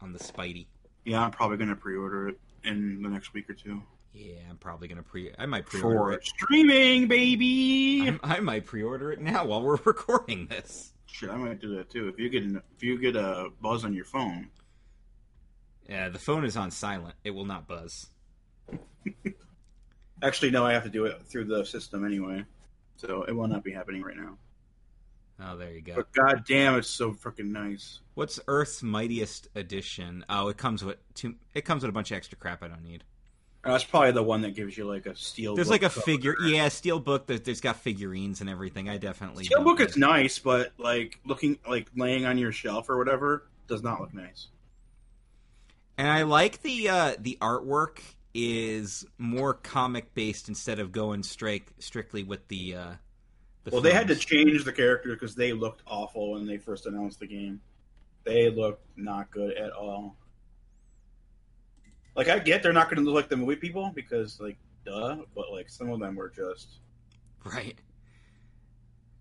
On 0.00 0.12
the 0.12 0.18
Spidey. 0.18 0.66
yeah, 1.04 1.22
I'm 1.24 1.30
probably 1.30 1.56
going 1.56 1.68
to 1.70 1.76
pre-order 1.76 2.28
it 2.28 2.40
in 2.64 3.02
the 3.02 3.08
next 3.08 3.32
week 3.34 3.48
or 3.50 3.54
two. 3.54 3.82
Yeah, 4.14 4.40
I'm 4.50 4.58
probably 4.58 4.88
gonna 4.88 5.02
pre. 5.02 5.32
I 5.38 5.46
might 5.46 5.64
pre-order 5.64 5.96
For 5.98 6.12
it. 6.12 6.24
streaming, 6.26 7.08
baby. 7.08 8.02
I'm- 8.04 8.20
I 8.22 8.40
might 8.40 8.66
pre-order 8.66 9.10
it 9.10 9.22
now 9.22 9.46
while 9.46 9.62
we're 9.62 9.76
recording 9.86 10.48
this. 10.48 10.92
Shit, 11.06 11.30
I 11.30 11.36
might 11.36 11.60
do 11.62 11.74
that 11.76 11.88
too. 11.88 12.08
If 12.08 12.18
you 12.18 12.28
get 12.28 12.42
an, 12.42 12.60
if 12.76 12.82
you 12.82 12.98
get 12.98 13.16
a 13.16 13.48
buzz 13.62 13.86
on 13.86 13.94
your 13.94 14.04
phone, 14.04 14.50
Yeah, 15.88 16.10
the 16.10 16.18
phone 16.18 16.44
is 16.44 16.58
on 16.58 16.70
silent. 16.70 17.14
It 17.24 17.30
will 17.30 17.46
not 17.46 17.66
buzz. 17.66 18.08
actually, 20.22 20.50
no, 20.50 20.64
I 20.66 20.72
have 20.74 20.84
to 20.84 20.90
do 20.90 21.06
it 21.06 21.22
through 21.26 21.46
the 21.46 21.64
system 21.64 22.04
anyway, 22.04 22.44
so 23.02 23.24
it 23.24 23.32
will 23.32 23.48
not 23.48 23.64
be 23.64 23.72
happening 23.72 24.02
right 24.02 24.16
now. 24.16 24.38
Oh, 25.40 25.56
there 25.56 25.72
you 25.72 25.80
go. 25.80 25.96
But 25.96 26.12
god 26.12 26.44
damn, 26.46 26.76
it's 26.78 26.88
so 26.88 27.12
freaking 27.12 27.50
nice. 27.50 28.00
What's 28.14 28.38
Earth's 28.46 28.82
Mightiest 28.82 29.48
Edition? 29.56 30.24
Oh, 30.28 30.48
it 30.48 30.56
comes 30.56 30.84
with 30.84 30.98
two. 31.14 31.34
It 31.52 31.64
comes 31.64 31.82
with 31.82 31.90
a 31.90 31.92
bunch 31.92 32.12
of 32.12 32.16
extra 32.16 32.38
crap 32.38 32.62
I 32.62 32.68
don't 32.68 32.84
need. 32.84 33.02
Uh, 33.64 33.72
That's 33.72 33.84
probably 33.84 34.12
the 34.12 34.22
one 34.22 34.42
that 34.42 34.54
gives 34.54 34.76
you 34.76 34.84
like 34.84 35.06
a 35.06 35.16
steel. 35.16 35.54
There's 35.54 35.68
book 35.68 35.82
like 35.82 35.90
a 35.90 35.94
cover. 35.94 36.00
figure. 36.00 36.36
Yeah, 36.44 36.68
steel 36.68 37.00
book. 37.00 37.26
That 37.26 37.44
there's 37.44 37.60
got 37.60 37.76
figurines 37.76 38.40
and 38.40 38.48
everything. 38.48 38.88
I 38.88 38.98
definitely. 38.98 39.44
Steel 39.44 39.64
book 39.64 39.80
is 39.80 39.96
nice, 39.96 40.38
but 40.38 40.72
like 40.78 41.18
looking 41.24 41.58
like 41.68 41.88
laying 41.96 42.24
on 42.24 42.38
your 42.38 42.52
shelf 42.52 42.88
or 42.88 42.98
whatever 42.98 43.44
does 43.66 43.82
not 43.82 44.00
look 44.00 44.14
nice. 44.14 44.48
And 45.98 46.08
I 46.08 46.22
like 46.22 46.62
the 46.62 46.88
uh, 46.88 47.14
the 47.18 47.38
artwork 47.40 48.00
is 48.34 49.04
more 49.18 49.54
comic 49.54 50.14
based 50.14 50.48
instead 50.48 50.78
of 50.78 50.92
going 50.92 51.22
straight 51.22 51.68
strictly 51.78 52.22
with 52.22 52.46
the. 52.48 52.74
Uh, 52.74 52.92
the 53.64 53.70
Well, 53.70 53.80
they 53.80 53.92
had 53.92 54.08
to 54.08 54.16
change 54.16 54.64
the 54.64 54.72
character 54.72 55.10
because 55.10 55.34
they 55.34 55.52
looked 55.52 55.82
awful 55.86 56.32
when 56.32 56.46
they 56.46 56.56
first 56.56 56.86
announced 56.86 57.20
the 57.20 57.26
game. 57.26 57.60
They 58.24 58.50
looked 58.50 58.84
not 58.96 59.30
good 59.30 59.56
at 59.56 59.72
all. 59.72 60.16
Like 62.14 62.28
I 62.28 62.38
get 62.38 62.62
they're 62.62 62.72
not 62.72 62.90
going 62.90 62.98
to 62.98 63.04
look 63.04 63.14
like 63.14 63.28
the 63.28 63.36
movie 63.36 63.56
people 63.56 63.90
because 63.94 64.40
like 64.40 64.56
duh, 64.84 65.16
but 65.34 65.50
like 65.50 65.68
some 65.70 65.90
of 65.90 66.00
them 66.00 66.14
were 66.16 66.28
just 66.28 66.80
right. 67.44 67.78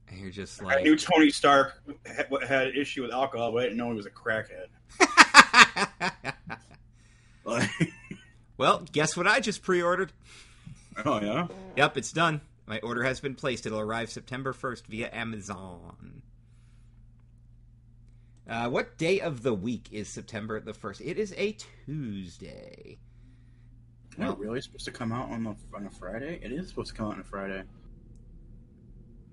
And 0.10 0.20
you're 0.20 0.32
just 0.32 0.62
like 0.62 0.80
I 0.80 0.82
knew 0.82 0.98
Tony 0.98 1.30
Stark 1.30 1.82
had, 2.06 2.28
had 2.46 2.68
an 2.68 2.76
issue 2.76 3.02
with 3.02 3.12
alcohol, 3.12 3.52
but 3.54 3.60
I 3.60 3.64
didn't 3.64 3.78
know 3.78 3.90
he 3.92 3.96
was 3.96 4.06
a 4.06 4.10
crackhead. 4.10 4.68
Like, 7.44 7.70
well, 8.62 8.84
guess 8.92 9.18
what 9.18 9.26
I 9.26 9.40
just 9.40 9.64
pre-ordered? 9.64 10.14
oh 11.04 11.20
yeah, 11.20 11.48
Yep, 11.78 11.98
it's 11.98 12.12
done. 12.12 12.42
My 12.68 12.78
order 12.82 13.02
has 13.02 13.20
been 13.20 13.34
placed. 13.34 13.66
It'll 13.66 13.80
arrive 13.80 14.12
September 14.12 14.54
1st 14.54 14.86
via 14.86 15.10
Amazon. 15.12 16.22
Uh, 18.48 18.70
what 18.70 19.00
day 19.00 19.20
of 19.20 19.42
the 19.42 19.56
week 19.56 19.88
is 19.92 20.08
September 20.08 20.60
the 20.60 20.74
1st? 20.74 21.02
It 21.04 21.18
is 21.18 21.34
a 21.38 21.58
Tuesday. 21.88 23.00
well, 24.16 24.36
really 24.36 24.62
supposed 24.62 24.86
to 24.86 24.92
come 24.92 25.12
out 25.12 25.32
on 25.32 25.44
the 25.44 25.56
on 25.76 25.88
a 25.88 25.90
Friday? 25.90 26.40
It 26.44 26.52
is 26.52 26.70
supposed 26.70 26.92
to 26.92 26.96
come 26.96 27.08
out 27.08 27.14
on 27.16 27.22
a 27.22 27.24
Friday. 27.24 27.64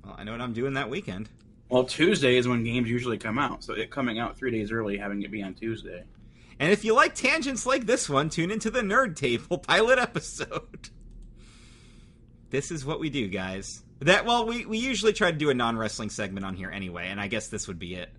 Well, 0.03 0.17
I 0.17 0.25
know 0.25 0.33
what 0.33 0.41
I'm 0.41 0.55
doing 0.55 0.73
that 0.73 0.88
weekend. 0.88 1.29
Well, 1.69 1.85
Tuesday 1.85 2.38
is 2.38 2.49
when 2.49 2.64
games 2.64 2.88
usually 2.88 3.19
come 3.19 3.38
out, 3.38 3.62
so 3.62 3.75
it 3.75 3.91
coming 3.91 4.19
out 4.19 4.38
three 4.38 4.53
days 4.53 4.73
early, 4.73 4.97
having 4.97 5.21
it 5.21 5.31
be 5.31 5.43
on 5.43 5.53
Tuesday. 5.53 6.05
And 6.61 6.73
if 6.73 6.85
you 6.85 6.94
like 6.94 7.14
tangents 7.14 7.66
like 7.66 7.87
this 7.87 8.09
one, 8.09 8.31
tune 8.31 8.51
into 8.51 8.71
the 8.71 8.81
Nerd 8.81 9.16
Table 9.16 9.59
pilot 9.68 9.99
episode. 9.99 10.90
This 12.51 12.71
is 12.71 12.85
what 12.85 12.99
we 12.99 13.11
do, 13.11 13.29
guys. 13.29 13.83
That 14.01 14.25
well, 14.25 14.47
we, 14.47 14.64
we 14.64 14.79
usually 14.79 15.12
try 15.12 15.31
to 15.31 15.37
do 15.37 15.51
a 15.51 15.55
non 15.55 15.77
wrestling 15.77 16.11
segment 16.11 16.47
on 16.47 16.55
here 16.55 16.71
anyway, 16.71 17.09
and 17.09 17.21
I 17.21 17.29
guess 17.29 17.49
this 17.49 17.68
would 17.68 17.79
be 17.79 17.94
it. 17.94 18.11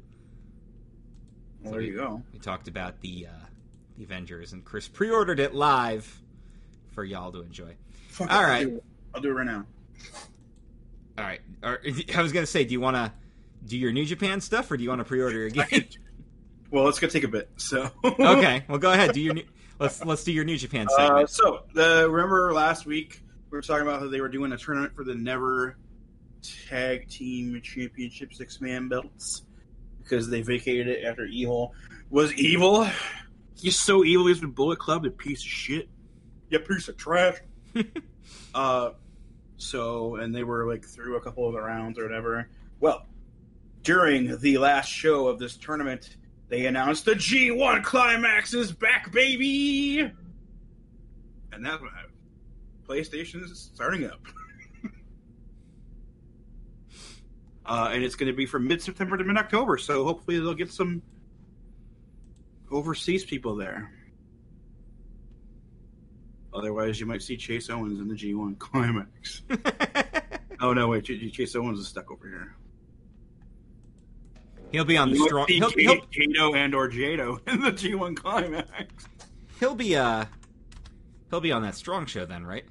Well, 1.64 1.74
there 1.74 1.82
you 1.82 1.96
go. 1.96 2.22
We 2.34 2.40
talked 2.40 2.68
about 2.68 3.02
the 3.02 3.28
uh, 3.28 3.46
the 3.98 4.04
Avengers, 4.04 4.54
and 4.54 4.64
Chris 4.64 4.88
pre-ordered 4.88 5.40
it 5.40 5.54
live 5.54 6.22
for 6.92 7.04
y'all 7.04 7.32
to 7.32 7.42
enjoy. 7.42 7.76
Fuck 8.10 8.32
All 8.32 8.42
it, 8.42 8.46
I'll 8.46 8.64
do 8.64 8.76
it. 8.76 8.84
I'll 9.16 9.22
do 9.22 9.30
it 9.30 9.34
right 9.34 9.46
now. 9.46 9.66
All 11.18 11.26
right. 11.26 11.42
I 11.64 12.22
was 12.22 12.32
gonna 12.32 12.46
say, 12.46 12.64
do 12.64 12.72
you 12.72 12.80
want 12.80 12.96
to 12.96 13.12
do 13.66 13.78
your 13.78 13.92
New 13.92 14.06
Japan 14.06 14.42
stuff, 14.42 14.72
or 14.72 14.78
do 14.78 14.84
you 14.84 14.90
want 14.90 15.00
to 15.00 15.06
pre-order 15.06 15.38
your 15.38 15.50
game? 15.50 15.86
Well, 16.72 16.88
it's 16.88 17.00
gonna 17.00 17.12
take 17.12 17.24
a 17.24 17.28
bit. 17.30 17.50
So 17.58 17.90
okay. 18.06 18.64
Well, 18.68 18.78
go 18.78 18.92
ahead. 18.92 19.14
Do 19.14 19.22
your 19.22 19.34
new, 19.34 19.44
let's 19.80 20.04
let's 20.06 20.24
do 20.24 20.32
your 20.32 20.44
New 20.46 20.58
Japan 20.58 20.88
Uh, 20.92 20.96
segment. 20.98 21.30
so 21.30 21.64
the 21.74 22.08
remember 22.10 22.54
last 22.54 22.86
week 22.86 23.22
we 23.50 23.58
were 23.58 23.62
talking 23.62 23.82
about 23.88 24.00
how 24.02 24.08
they 24.08 24.22
were 24.22 24.30
doing 24.30 24.52
a 24.52 24.58
tournament 24.58 24.96
for 24.96 25.04
the 25.04 25.16
Never 25.16 25.78
Tag 26.70 27.10
Team 27.10 27.60
Championship 27.64 28.34
six 28.34 28.62
man 28.62 28.88
belts 28.88 29.44
because 30.04 30.30
they 30.30 30.42
vacated 30.42 30.88
it 30.88 31.04
after 31.06 31.26
Evil 31.26 31.74
was 32.10 32.34
evil. 32.34 32.88
He's 33.56 33.78
so 33.78 34.04
evil. 34.06 34.28
He's 34.28 34.40
been 34.40 34.52
Bullet 34.52 34.80
Club, 34.80 35.06
a 35.06 35.10
piece 35.10 35.42
of 35.42 35.48
shit. 35.50 35.90
You 36.50 36.60
piece 36.60 36.88
of 36.88 36.98
trash. 36.98 37.38
uh, 38.56 38.92
so 39.58 40.16
and 40.16 40.34
they 40.34 40.44
were 40.44 40.66
like 40.68 40.86
through 40.86 41.18
a 41.18 41.22
couple 41.22 41.46
of 41.48 41.54
the 41.54 41.62
rounds 41.62 42.00
or 42.00 42.04
whatever. 42.04 42.50
Well, 42.80 43.06
during 43.84 44.40
the 44.40 44.58
last 44.60 44.88
show 44.88 45.28
of 45.28 45.40
this 45.40 45.58
tournament, 45.58 46.16
they 46.50 46.66
announced 46.66 47.06
the 47.06 47.14
G1 47.14 47.84
Climax 47.84 48.54
is 48.54 48.72
back, 48.72 49.12
baby! 49.12 50.00
And 51.52 51.66
that's 51.66 51.82
what 51.82 51.92
happened. 51.92 52.14
PlayStation's 52.88 53.72
starting 53.74 54.06
up. 54.06 54.20
uh, 57.66 57.92
and 57.94 58.04
it's 58.04 58.16
going 58.16 58.32
to 58.32 58.36
be 58.36 58.48
from 58.48 58.68
mid 58.68 58.82
September 58.82 59.16
to 59.16 59.24
mid 59.24 59.38
October, 59.38 59.78
so 59.78 60.04
hopefully 60.04 60.40
they'll 60.40 60.56
get 60.56 60.72
some 60.72 61.04
overseas 62.72 63.24
people 63.24 63.56
there. 63.56 63.92
Otherwise, 66.52 67.00
you 67.00 67.06
might 67.06 67.22
see 67.22 67.38
Chase 67.38 67.70
Owens 67.70 68.00
in 68.00 68.08
the 68.08 68.16
G1 68.16 68.58
Climax. 68.58 69.44
oh, 70.60 70.74
no, 70.74 70.88
wait, 70.88 71.04
Ch- 71.04 71.32
Chase 71.32 71.56
Owens 71.56 71.80
is 71.80 71.88
stuck 71.88 72.12
over 72.12 72.28
here. 72.28 72.56
He'll 74.72 74.86
be 74.86 74.98
on 74.98 75.12
the 75.12 75.18
strong. 75.20 75.48
see 75.48 75.58
He'll, 75.58 75.70
K- 75.72 75.84
he'll, 75.84 76.02
Kato 76.08 76.54
and 76.54 76.74
or 76.76 76.90
Jado 76.90 77.40
in 77.52 77.62
the 77.62 77.72
G1 77.72 78.16
Climax. 78.16 78.70
he'll 79.60 79.76
be 79.76 79.96
uh 79.96 80.26
he'll 81.30 81.42
be 81.42 81.52
on 81.52 81.62
that 81.64 81.76
strong 81.76 82.06
show 82.06 82.26
then, 82.26 82.46
right? 82.46 82.66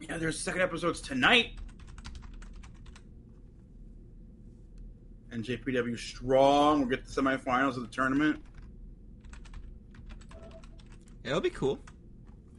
Yeah, 0.00 0.16
there's 0.18 0.38
second 0.38 0.62
episodes 0.62 1.00
tonight. 1.00 1.52
And 5.30 5.44
JPW 5.44 5.98
strong. 5.98 6.80
We'll 6.80 6.88
get 6.88 7.04
the 7.04 7.10
semifinals 7.22 7.76
of 7.76 7.82
the 7.82 7.88
tournament. 7.88 8.42
It'll 11.24 11.40
be 11.40 11.50
cool. 11.50 11.78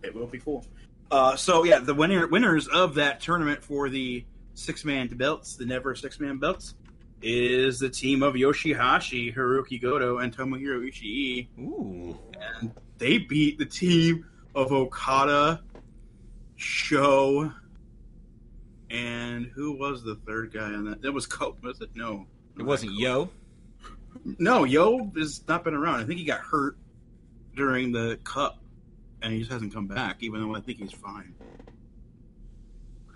It 0.03 0.13
will 0.13 0.27
be 0.27 0.38
cool. 0.39 0.65
Uh, 1.10 1.36
so 1.36 1.63
yeah, 1.63 1.79
the 1.79 1.93
winner 1.93 2.27
winners 2.27 2.67
of 2.67 2.93
that 2.95 3.19
tournament 3.19 3.63
for 3.63 3.89
the 3.89 4.23
six 4.53 4.86
man 4.86 5.08
belts, 5.08 5.55
the 5.55 5.65
never 5.65 5.95
six 5.95 6.19
man 6.19 6.38
belts, 6.38 6.75
is 7.21 7.79
the 7.79 7.89
team 7.89 8.23
of 8.23 8.34
Yoshihashi, 8.36 9.36
Hirooki 9.36 9.82
Goto, 9.82 10.19
and 10.19 10.36
Tomohiro 10.36 10.88
Ishii. 10.88 11.47
Ooh. 11.60 12.17
and 12.60 12.71
they 12.97 13.17
beat 13.17 13.58
the 13.58 13.65
team 13.65 14.25
of 14.55 14.71
Okada, 14.71 15.62
Show, 16.55 17.51
and 18.89 19.45
who 19.45 19.73
was 19.73 20.03
the 20.03 20.15
third 20.27 20.51
guy 20.53 20.73
on 20.73 20.86
that? 20.89 21.01
That 21.01 21.12
was 21.12 21.25
Co. 21.25 21.55
Was 21.63 21.79
it? 21.82 21.89
No, 21.95 22.25
It 22.58 22.63
wasn't 22.63 22.93
Yo. 22.93 23.29
No, 24.39 24.63
Yo 24.65 25.12
has 25.17 25.47
not 25.47 25.63
been 25.63 25.73
around. 25.73 26.01
I 26.01 26.05
think 26.05 26.19
he 26.19 26.25
got 26.25 26.39
hurt 26.41 26.77
during 27.55 27.91
the 27.91 28.19
Cup, 28.23 28.60
and 29.21 29.32
he 29.32 29.39
just 29.39 29.51
hasn't 29.51 29.73
come 29.73 29.88
back. 29.88 30.17
Even 30.21 30.41
though 30.41 30.55
I 30.55 30.60
think 30.62 30.79
he's 30.79 30.91
fine. 30.91 31.36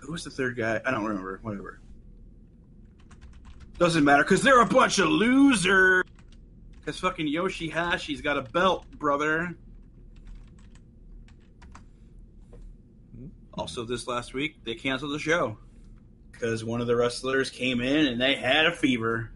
Who 0.00 0.12
was 0.12 0.24
the 0.24 0.30
third 0.30 0.56
guy? 0.56 0.80
I 0.84 0.90
don't 0.90 1.04
remember. 1.04 1.40
Whatever. 1.42 1.80
Doesn't 3.78 4.04
matter 4.04 4.22
because 4.22 4.42
they're 4.42 4.60
a 4.60 4.66
bunch 4.66 4.98
of 4.98 5.08
losers. 5.08 6.04
Because 6.80 7.00
fucking 7.00 7.26
Yoshihashi's 7.26 8.20
got 8.20 8.36
a 8.36 8.42
belt, 8.42 8.86
brother. 8.98 9.54
Also, 13.54 13.84
this 13.84 14.06
last 14.08 14.34
week 14.34 14.56
they 14.64 14.74
canceled 14.74 15.12
the 15.12 15.18
show 15.18 15.56
because 16.32 16.64
one 16.64 16.80
of 16.80 16.86
the 16.86 16.96
wrestlers 16.96 17.50
came 17.50 17.80
in 17.80 18.06
and 18.06 18.20
they 18.20 18.34
had 18.34 18.66
a 18.66 18.72
fever, 18.72 19.30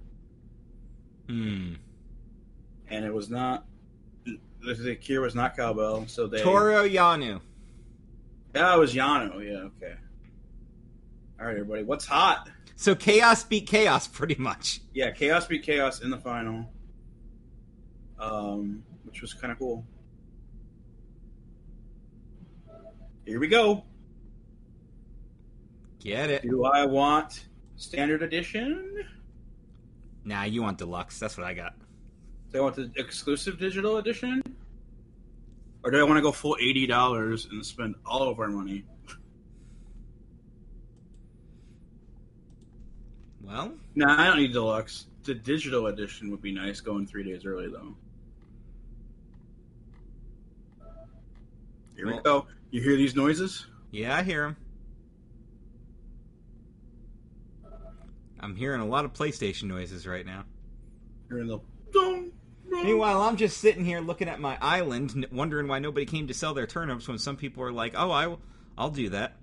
Hmm. 1.29 1.75
and 2.89 3.05
it 3.05 3.13
was 3.15 3.31
not. 3.31 3.65
The, 4.25 4.75
the 4.75 4.97
cure 4.97 5.21
was 5.21 5.35
not 5.37 5.57
cowbell, 5.57 6.07
so 6.09 6.27
they. 6.27 6.43
Toru 6.43 6.89
Yano. 6.89 7.41
Yeah, 8.55 8.75
it 8.75 8.79
was 8.79 8.93
Yano. 8.95 9.35
Yeah, 9.45 9.69
okay. 9.77 9.95
All 11.39 11.47
right, 11.47 11.53
everybody. 11.57 11.85
What's 11.85 12.07
hot? 12.07 12.49
So 12.79 12.95
chaos 12.95 13.43
beat 13.43 13.67
chaos, 13.67 14.07
pretty 14.19 14.37
much. 14.37 14.81
Yeah, 14.95 15.11
Chaos 15.11 15.49
beat 15.49 15.65
Chaos 15.65 16.01
in 16.01 16.11
the 16.11 16.17
final, 16.17 16.71
um, 18.21 18.85
which 19.03 19.21
was 19.21 19.35
kind 19.35 19.51
of 19.51 19.59
cool. 19.59 19.85
Here 23.27 23.41
we 23.41 23.49
go. 23.49 23.83
Get 25.99 26.31
it? 26.31 26.43
Do 26.43 26.67
I 26.67 26.87
want 26.87 27.47
standard 27.75 28.23
edition? 28.23 29.05
Nah, 30.25 30.45
you 30.45 30.63
want 30.63 30.79
deluxe. 30.79 31.19
That's 31.19 31.37
what 31.37 31.49
I 31.49 31.55
got. 31.55 31.75
Do 32.53 32.59
I 32.59 32.61
want 32.63 32.77
the 32.77 32.93
exclusive 32.95 33.59
digital 33.59 33.97
edition? 33.97 34.41
Or 35.83 35.91
do 35.91 35.99
I 35.99 36.05
want 36.05 36.19
to 36.19 36.23
go 36.23 36.31
full 36.31 36.57
eighty 36.61 36.87
dollars 36.87 37.49
and 37.51 37.67
spend 37.67 37.97
all 38.07 38.29
of 38.29 38.39
our 38.39 38.49
money? 38.49 38.85
Well, 43.49 43.73
Nah, 43.95 44.21
I 44.21 44.27
don't 44.27 44.37
need 44.39 44.53
deluxe. 44.53 45.07
The 45.25 45.35
digital 45.35 45.87
edition 45.89 46.31
would 46.31 46.43
be 46.43 46.53
nice 46.53 46.81
going 46.81 47.07
three 47.07 47.25
days 47.25 47.45
early 47.45 47.69
though. 47.69 47.95
Here 51.97 52.07
we 52.07 52.19
go. 52.21 52.47
You 52.71 52.83
hear 52.83 52.97
these 52.97 53.17
noises? 53.17 53.67
yeah, 53.91 54.17
I 54.17 54.23
hear 54.23 54.43
them. 54.43 54.57
I'm 58.41 58.55
hearing 58.55 58.81
a 58.81 58.87
lot 58.87 59.05
of 59.05 59.13
PlayStation 59.15 59.65
noises 59.65 60.07
right 60.07 60.25
now. 60.25 60.45
You're 61.29 61.45
the 61.45 61.59
dum. 61.93 62.33
Meanwhile, 62.71 63.23
I'm 63.23 63.37
just 63.37 63.59
sitting 63.59 63.85
here 63.85 64.01
looking 64.01 64.29
at 64.29 64.39
my 64.41 64.57
island, 64.61 65.27
wondering 65.33 65.67
why 65.67 65.81
nobody 65.81 66.07
came 66.07 66.29
to 66.29 66.35
sell 66.35 66.55
their 66.55 66.67
turnips 66.67 67.09
when 67.09 67.19
some 67.19 67.37
people 67.37 67.65
are 67.65 67.73
like, 67.73 67.95
"Oh, 67.97 68.13
I, 68.13 68.37
I'll 68.77 68.91
do 68.91 69.09
that." 69.09 69.37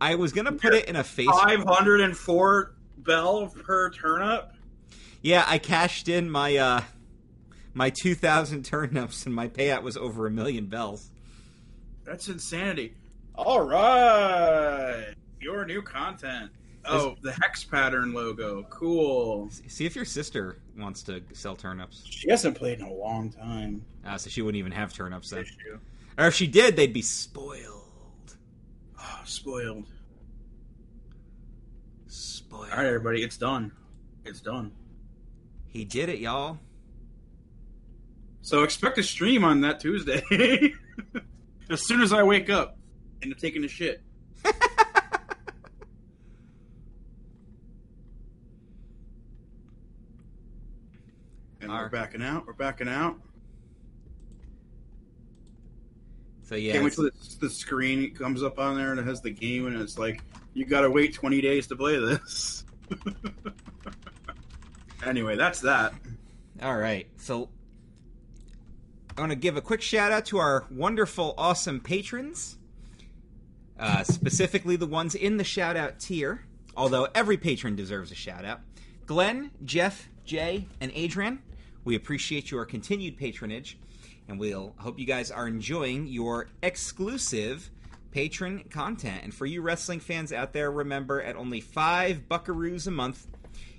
I 0.00 0.14
was 0.14 0.32
gonna 0.32 0.52
put 0.52 0.72
it 0.72 0.88
in 0.88 0.96
a 0.96 1.04
face. 1.04 1.28
five 1.28 1.64
hundred 1.64 2.00
and 2.00 2.16
four 2.16 2.74
bell 3.04 3.48
per 3.48 3.90
turnip. 3.90 4.52
Yeah, 5.22 5.44
I 5.46 5.58
cashed 5.58 6.08
in 6.08 6.30
my 6.30 6.56
uh 6.56 6.82
my 7.72 7.90
2,000 7.90 8.64
turnips, 8.64 9.26
and 9.26 9.34
my 9.34 9.48
payout 9.48 9.82
was 9.82 9.96
over 9.96 10.26
a 10.26 10.30
million 10.30 10.66
bells. 10.66 11.08
That's 12.04 12.28
insanity. 12.28 12.94
All 13.36 13.60
right, 13.62 15.14
your 15.40 15.64
new 15.64 15.82
content. 15.82 16.50
Oh, 16.84 17.14
the 17.22 17.32
hex 17.32 17.62
pattern 17.62 18.12
logo. 18.14 18.62
Cool. 18.70 19.50
See 19.68 19.84
if 19.84 19.94
your 19.94 20.06
sister 20.06 20.56
wants 20.78 21.02
to 21.04 21.22
sell 21.32 21.54
turnips. 21.54 22.02
She 22.08 22.30
hasn't 22.30 22.56
played 22.56 22.80
in 22.80 22.86
a 22.86 22.92
long 22.92 23.30
time. 23.30 23.84
Uh, 24.04 24.16
so 24.16 24.30
she 24.30 24.40
wouldn't 24.42 24.58
even 24.58 24.72
have 24.72 24.92
turnips 24.92 25.30
then. 25.30 25.44
Or 26.18 26.26
if 26.26 26.34
she 26.34 26.46
did, 26.46 26.76
they'd 26.76 26.92
be 26.92 27.02
spoiled. 27.02 28.36
Oh, 28.98 29.20
spoiled. 29.24 29.86
Spoiled. 32.80 32.86
All 32.86 32.92
right, 32.92 32.94
everybody, 32.96 33.22
it's 33.22 33.36
done. 33.36 33.72
It's 34.24 34.40
done. 34.40 34.72
He 35.68 35.84
did 35.84 36.08
it, 36.08 36.18
y'all. 36.18 36.58
So 38.42 38.62
expect 38.62 38.96
a 38.98 39.02
stream 39.02 39.44
on 39.44 39.60
that 39.60 39.80
Tuesday. 39.80 40.22
as 41.70 41.86
soon 41.86 42.00
as 42.00 42.12
I 42.12 42.22
wake 42.22 42.48
up 42.48 42.78
and 43.22 43.32
I'm 43.32 43.38
taking 43.38 43.64
a 43.64 43.68
shit. 43.68 44.02
and 51.60 51.70
Our- 51.70 51.82
we're 51.82 51.88
backing 51.90 52.22
out. 52.22 52.46
We're 52.46 52.54
backing 52.54 52.88
out. 52.88 53.20
So 56.44 56.54
yeah, 56.56 56.72
Can't 56.72 56.84
wait 56.84 56.94
till 56.94 57.04
the, 57.04 57.12
the 57.40 57.50
screen 57.50 58.12
comes 58.14 58.42
up 58.42 58.58
on 58.58 58.76
there 58.76 58.90
and 58.90 58.98
it 58.98 59.06
has 59.06 59.20
the 59.20 59.30
game 59.30 59.66
and 59.66 59.80
it's 59.80 59.98
like 59.98 60.22
you 60.52 60.64
got 60.64 60.80
to 60.80 60.90
wait 60.90 61.14
20 61.14 61.40
days 61.40 61.66
to 61.68 61.76
play 61.76 61.98
this. 61.98 62.64
anyway, 65.04 65.36
that's 65.36 65.60
that. 65.60 65.94
All 66.62 66.76
right. 66.76 67.06
So 67.16 67.48
I 69.16 69.20
want 69.20 69.32
to 69.32 69.36
give 69.36 69.56
a 69.56 69.60
quick 69.60 69.82
shout 69.82 70.12
out 70.12 70.26
to 70.26 70.38
our 70.38 70.66
wonderful, 70.70 71.34
awesome 71.36 71.80
patrons, 71.80 72.56
uh, 73.78 74.02
specifically 74.02 74.76
the 74.76 74.86
ones 74.86 75.14
in 75.14 75.36
the 75.36 75.44
shout 75.44 75.76
out 75.76 76.00
tier, 76.00 76.44
although 76.76 77.08
every 77.14 77.36
patron 77.36 77.76
deserves 77.76 78.10
a 78.12 78.14
shout 78.14 78.44
out. 78.44 78.60
Glenn, 79.06 79.50
Jeff, 79.64 80.08
Jay, 80.24 80.66
and 80.80 80.92
Adrian, 80.94 81.42
we 81.84 81.96
appreciate 81.96 82.50
your 82.50 82.64
continued 82.64 83.16
patronage, 83.16 83.78
and 84.28 84.38
we'll 84.38 84.74
hope 84.78 84.98
you 84.98 85.06
guys 85.06 85.30
are 85.30 85.48
enjoying 85.48 86.06
your 86.06 86.48
exclusive 86.62 87.70
patron 88.10 88.64
content. 88.70 89.22
And 89.22 89.34
for 89.34 89.46
you 89.46 89.62
wrestling 89.62 90.00
fans 90.00 90.32
out 90.32 90.52
there, 90.52 90.70
remember 90.70 91.22
at 91.22 91.36
only 91.36 91.60
five 91.60 92.28
buckaroos 92.28 92.86
a 92.86 92.90
month, 92.90 93.26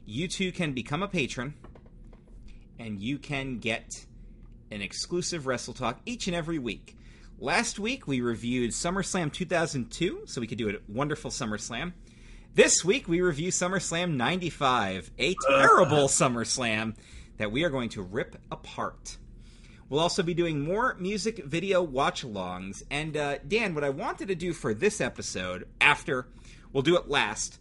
you 0.06 0.28
too 0.28 0.52
can 0.52 0.74
become 0.74 1.04
a 1.04 1.08
patron 1.08 1.54
and 2.80 3.00
you 3.00 3.18
can 3.18 3.60
get 3.60 4.06
an 4.72 4.82
exclusive 4.82 5.46
Wrestle 5.46 5.74
Talk 5.74 6.00
each 6.06 6.28
and 6.28 6.36
every 6.36 6.60
week. 6.60 6.98
Last 7.40 7.80
week 7.80 8.08
we 8.08 8.22
reviewed 8.22 8.72
SummerSlam 8.72 9.32
2002, 9.34 10.24
so 10.26 10.42
we 10.42 10.48
could 10.48 10.58
do 10.58 10.70
a 10.70 10.74
wonderful 10.88 11.32
SummerSlam. 11.32 11.94
This 12.54 12.84
week 12.84 13.08
we 13.08 13.22
review 13.22 13.50
SummerSlam 13.50 14.16
95, 14.16 15.12
a 15.18 15.36
terrible 15.48 16.08
SummerSlam 16.08 16.96
that 17.38 17.52
we 17.52 17.64
are 17.64 17.70
going 17.70 17.90
to 17.90 18.02
rip 18.02 18.36
apart. 18.52 19.18
We'll 19.92 20.00
also 20.00 20.24
be 20.24 20.34
doing 20.34 20.62
more 20.62 20.96
music 21.02 21.44
video 21.44 21.84
watch 21.84 22.24
alongs. 22.26 22.82
And 22.90 23.18
uh, 23.18 23.40
Dan, 23.46 23.76
what 23.76 23.84
I 23.84 23.90
wanted 23.90 24.30
to 24.30 24.36
do 24.36 24.54
for 24.54 24.74
this 24.74 25.02
episode, 25.02 25.68
after, 25.82 26.28
we'll 26.72 26.82
do 26.82 26.96
it 26.96 27.10
last, 27.10 27.60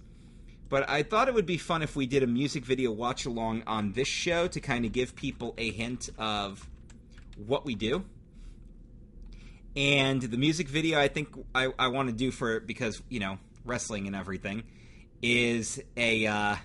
but 0.68 0.89
I 0.89 1.03
thought 1.03 1.26
it 1.26 1.35
would 1.35 1.45
be 1.45 1.59
fun 1.59 1.83
if 1.83 1.97
we 1.97 2.07
did 2.07 2.22
a 2.22 2.28
music 2.28 2.64
video 2.64 2.93
watch 2.93 3.26
along 3.26 3.64
on 3.66 3.95
this 3.95 4.07
show 4.07 4.47
to 4.47 4.61
kind 4.61 4.85
of 4.85 4.93
give 4.93 5.16
people 5.16 5.55
a 5.59 5.72
hint 5.72 6.09
of 6.18 6.70
what 7.49 7.66
we 7.66 7.74
do. 7.74 8.05
And 9.74 10.22
the 10.22 10.39
music 10.39 10.68
video 10.68 11.01
I 11.01 11.09
think 11.09 11.31
I, 11.53 11.72
I 11.81 11.89
want 11.89 12.11
to 12.11 12.14
do 12.14 12.31
for 12.31 12.55
it 12.59 12.64
because, 12.64 13.03
you 13.09 13.18
know, 13.18 13.39
wrestling 13.64 14.07
and 14.07 14.14
everything 14.14 14.62
is 15.20 15.83
a 15.97 16.28
uh, 16.28 16.57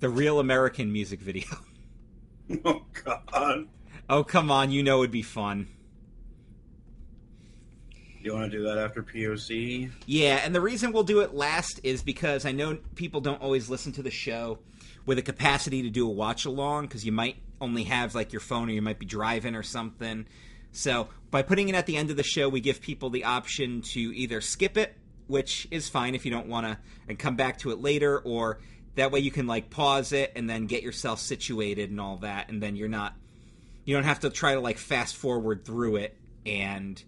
the 0.00 0.10
real 0.10 0.38
American 0.38 0.92
music 0.92 1.20
video. 1.20 1.46
Oh, 2.64 2.80
God. 3.04 3.68
Oh 4.08 4.24
come 4.24 4.50
on, 4.50 4.70
you 4.70 4.82
know 4.82 4.98
it'd 4.98 5.10
be 5.10 5.22
fun. 5.22 5.68
You 8.20 8.34
want 8.34 8.50
to 8.50 8.58
do 8.58 8.64
that 8.64 8.78
after 8.78 9.02
POC? 9.02 9.90
Yeah, 10.06 10.40
and 10.44 10.54
the 10.54 10.60
reason 10.60 10.92
we'll 10.92 11.04
do 11.04 11.20
it 11.20 11.34
last 11.34 11.80
is 11.84 12.02
because 12.02 12.44
I 12.44 12.52
know 12.52 12.78
people 12.94 13.20
don't 13.20 13.40
always 13.40 13.70
listen 13.70 13.92
to 13.92 14.02
the 14.02 14.10
show 14.10 14.58
with 15.06 15.18
a 15.18 15.22
capacity 15.22 15.82
to 15.82 15.90
do 15.90 16.06
a 16.06 16.10
watch 16.10 16.44
along 16.44 16.86
because 16.86 17.06
you 17.06 17.12
might 17.12 17.36
only 17.60 17.84
have 17.84 18.14
like 18.14 18.32
your 18.32 18.40
phone 18.40 18.68
or 18.68 18.72
you 18.72 18.82
might 18.82 18.98
be 18.98 19.06
driving 19.06 19.54
or 19.54 19.62
something. 19.62 20.26
So 20.72 21.08
by 21.30 21.42
putting 21.42 21.68
it 21.68 21.74
at 21.74 21.86
the 21.86 21.96
end 21.96 22.10
of 22.10 22.16
the 22.16 22.22
show, 22.22 22.48
we 22.48 22.60
give 22.60 22.80
people 22.80 23.08
the 23.08 23.24
option 23.24 23.82
to 23.92 24.00
either 24.00 24.40
skip 24.40 24.76
it, 24.76 24.96
which 25.26 25.66
is 25.70 25.88
fine 25.88 26.14
if 26.14 26.24
you 26.24 26.30
don't 26.30 26.48
want 26.48 26.66
to, 26.66 26.78
and 27.08 27.18
come 27.18 27.36
back 27.36 27.58
to 27.58 27.70
it 27.70 27.80
later, 27.80 28.18
or 28.18 28.58
that 28.96 29.12
way 29.12 29.20
you 29.20 29.30
can 29.30 29.46
like 29.46 29.70
pause 29.70 30.12
it 30.12 30.32
and 30.36 30.50
then 30.50 30.66
get 30.66 30.82
yourself 30.82 31.20
situated 31.20 31.90
and 31.90 32.00
all 32.00 32.16
that, 32.18 32.50
and 32.50 32.62
then 32.62 32.76
you're 32.76 32.88
not, 32.88 33.14
you 33.88 33.94
don't 33.94 34.04
have 34.04 34.20
to 34.20 34.28
try 34.28 34.52
to 34.52 34.60
like 34.60 34.76
fast 34.76 35.16
forward 35.16 35.64
through 35.64 35.96
it 35.96 36.14
and 36.44 37.02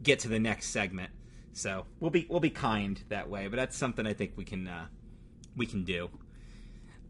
get 0.00 0.20
to 0.20 0.28
the 0.28 0.38
next 0.38 0.68
segment. 0.68 1.10
So 1.54 1.86
we'll 1.98 2.12
be 2.12 2.24
we'll 2.30 2.38
be 2.38 2.50
kind 2.50 3.02
that 3.08 3.28
way, 3.28 3.48
but 3.48 3.56
that's 3.56 3.76
something 3.76 4.06
I 4.06 4.12
think 4.12 4.34
we 4.36 4.44
can 4.44 4.68
uh, 4.68 4.86
we 5.56 5.66
can 5.66 5.82
do. 5.82 6.08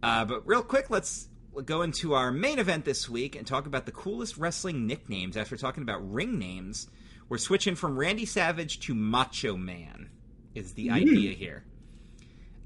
Uh, 0.03 0.25
but 0.25 0.47
real 0.47 0.63
quick, 0.63 0.89
let's 0.89 1.29
go 1.67 1.83
into 1.83 2.15
our 2.15 2.33
main 2.33 2.59
event 2.59 2.87
this 2.87 3.11
week 3.11 3.37
and 3.37 3.47
talk 3.47 3.67
about 3.67 3.85
the 3.85 3.93
coolest 3.93 4.39
wrestling 4.39 4.87
nicknames. 4.87 5.37
After 5.37 5.55
talking 5.55 5.83
about 5.83 6.11
ring 6.11 6.39
names, 6.39 6.89
we're 7.29 7.37
switching 7.37 7.75
from 7.75 7.99
Randy 7.99 8.25
Savage 8.25 8.81
to 8.81 8.95
Macho 8.95 9.55
Man. 9.55 10.09
Is 10.55 10.73
the 10.73 10.89
idea 10.93 11.35
here? 11.35 11.65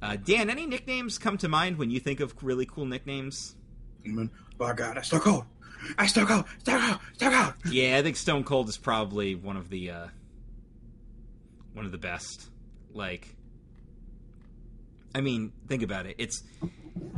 Uh, 0.01 0.15
Dan, 0.15 0.49
any 0.49 0.67
nicknames 0.67 1.19
come 1.19 1.37
to 1.39 1.49
mind 1.49 1.79
when 1.79 1.91
you 1.91 1.99
think 1.99 2.21
of 2.21 2.33
really 2.45 2.65
cool 2.65 2.87
nicknames? 2.87 3.57
Oh, 4.61 4.73
God, 4.73 4.99
I 4.99 5.03
still 5.03 5.19
cold. 5.19 5.47
I 5.99 6.07
still 6.07 6.27
cold. 6.27 6.45
Still 6.61 6.81
cold. 6.81 6.99
Still 7.15 7.31
cold. 7.31 7.55
Yeah, 7.71 7.99
I 7.99 8.03
think 8.03 8.17
Stone 8.17 8.45
Cold 8.45 8.69
is 8.69 8.77
probably 8.77 9.35
one 9.35 9.57
of 9.57 9.69
the 9.69 9.91
uh, 9.91 10.07
one 11.73 11.87
of 11.87 11.93
the 11.93 11.99
best. 11.99 12.49
Like, 12.93 13.35
I 15.15 15.21
mean, 15.21 15.53
think 15.69 15.83
about 15.83 16.07
it. 16.07 16.17
It's 16.19 16.43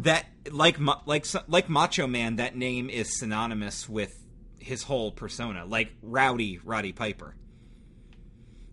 that 0.03 0.27
like 0.51 0.79
like 1.07 1.27
like 1.49 1.69
Macho 1.69 2.07
Man. 2.07 2.37
That 2.37 2.57
name 2.57 2.91
is 2.91 3.19
synonymous 3.19 3.89
with 3.89 4.13
his 4.59 4.83
whole 4.83 5.13
persona, 5.13 5.65
like 5.65 5.93
Rowdy 6.03 6.59
Roddy 6.65 6.93
Piper. 6.93 7.35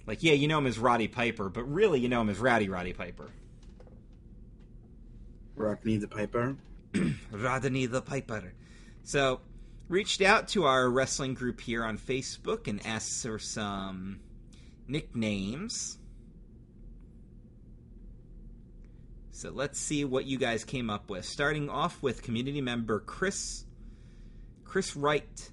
Like, 0.05 0.21
yeah, 0.21 0.33
you 0.33 0.47
know 0.47 0.57
him 0.57 0.67
as 0.67 0.77
Roddy 0.77 1.07
Piper, 1.07 1.49
but 1.49 1.63
really, 1.63 1.99
you 1.99 2.09
know 2.09 2.21
him 2.21 2.29
as 2.29 2.39
Rowdy 2.39 2.67
Roddy 2.67 2.93
Piper. 2.93 3.29
Rockney 5.55 5.99
the 5.99 6.07
Piper. 6.07 6.57
Rodney 7.31 7.85
the 7.85 8.01
Piper. 8.01 8.53
So, 9.03 9.39
reached 9.93 10.21
out 10.23 10.47
to 10.47 10.65
our 10.65 10.89
wrestling 10.89 11.35
group 11.35 11.61
here 11.61 11.83
on 11.83 11.99
Facebook 11.99 12.67
and 12.67 12.83
asked 12.83 13.21
for 13.21 13.37
some 13.37 14.19
nicknames. 14.87 15.99
So 19.29 19.51
let's 19.51 19.79
see 19.79 20.03
what 20.03 20.25
you 20.25 20.39
guys 20.39 20.65
came 20.65 20.89
up 20.89 21.11
with. 21.11 21.25
Starting 21.25 21.69
off 21.69 22.01
with 22.01 22.23
community 22.23 22.59
member 22.59 23.01
Chris 23.01 23.65
Chris 24.63 24.95
Wright. 24.95 25.51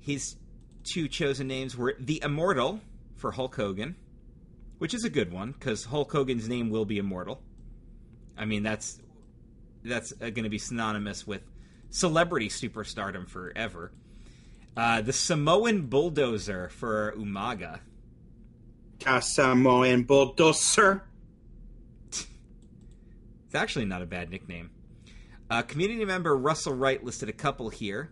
His 0.00 0.36
two 0.82 1.06
chosen 1.06 1.46
names 1.46 1.76
were 1.76 1.96
the 2.00 2.22
Immortal 2.24 2.80
for 3.16 3.30
Hulk 3.30 3.56
Hogan, 3.56 3.94
which 4.78 4.94
is 4.94 5.04
a 5.04 5.10
good 5.10 5.30
one 5.30 5.52
because 5.52 5.84
Hulk 5.84 6.10
Hogan's 6.10 6.48
name 6.48 6.70
will 6.70 6.86
be 6.86 6.96
immortal. 6.96 7.42
I 8.38 8.46
mean, 8.46 8.62
that's 8.62 9.00
that's 9.84 10.12
going 10.12 10.44
to 10.44 10.48
be 10.48 10.58
synonymous 10.58 11.26
with 11.26 11.42
celebrity 11.94 12.48
superstardom 12.48 13.28
forever. 13.28 13.92
Uh, 14.76 15.00
the 15.00 15.12
Samoan 15.12 15.82
Bulldozer 15.82 16.68
for 16.70 17.14
Umaga. 17.16 17.78
Samoan 19.20 20.02
Bulldozer. 20.02 21.04
It's 22.08 22.26
actually 23.54 23.84
not 23.84 24.02
a 24.02 24.06
bad 24.06 24.30
nickname. 24.30 24.70
Uh, 25.48 25.62
community 25.62 26.04
member 26.04 26.36
Russell 26.36 26.74
Wright 26.74 27.02
listed 27.04 27.28
a 27.28 27.32
couple 27.32 27.68
here. 27.68 28.10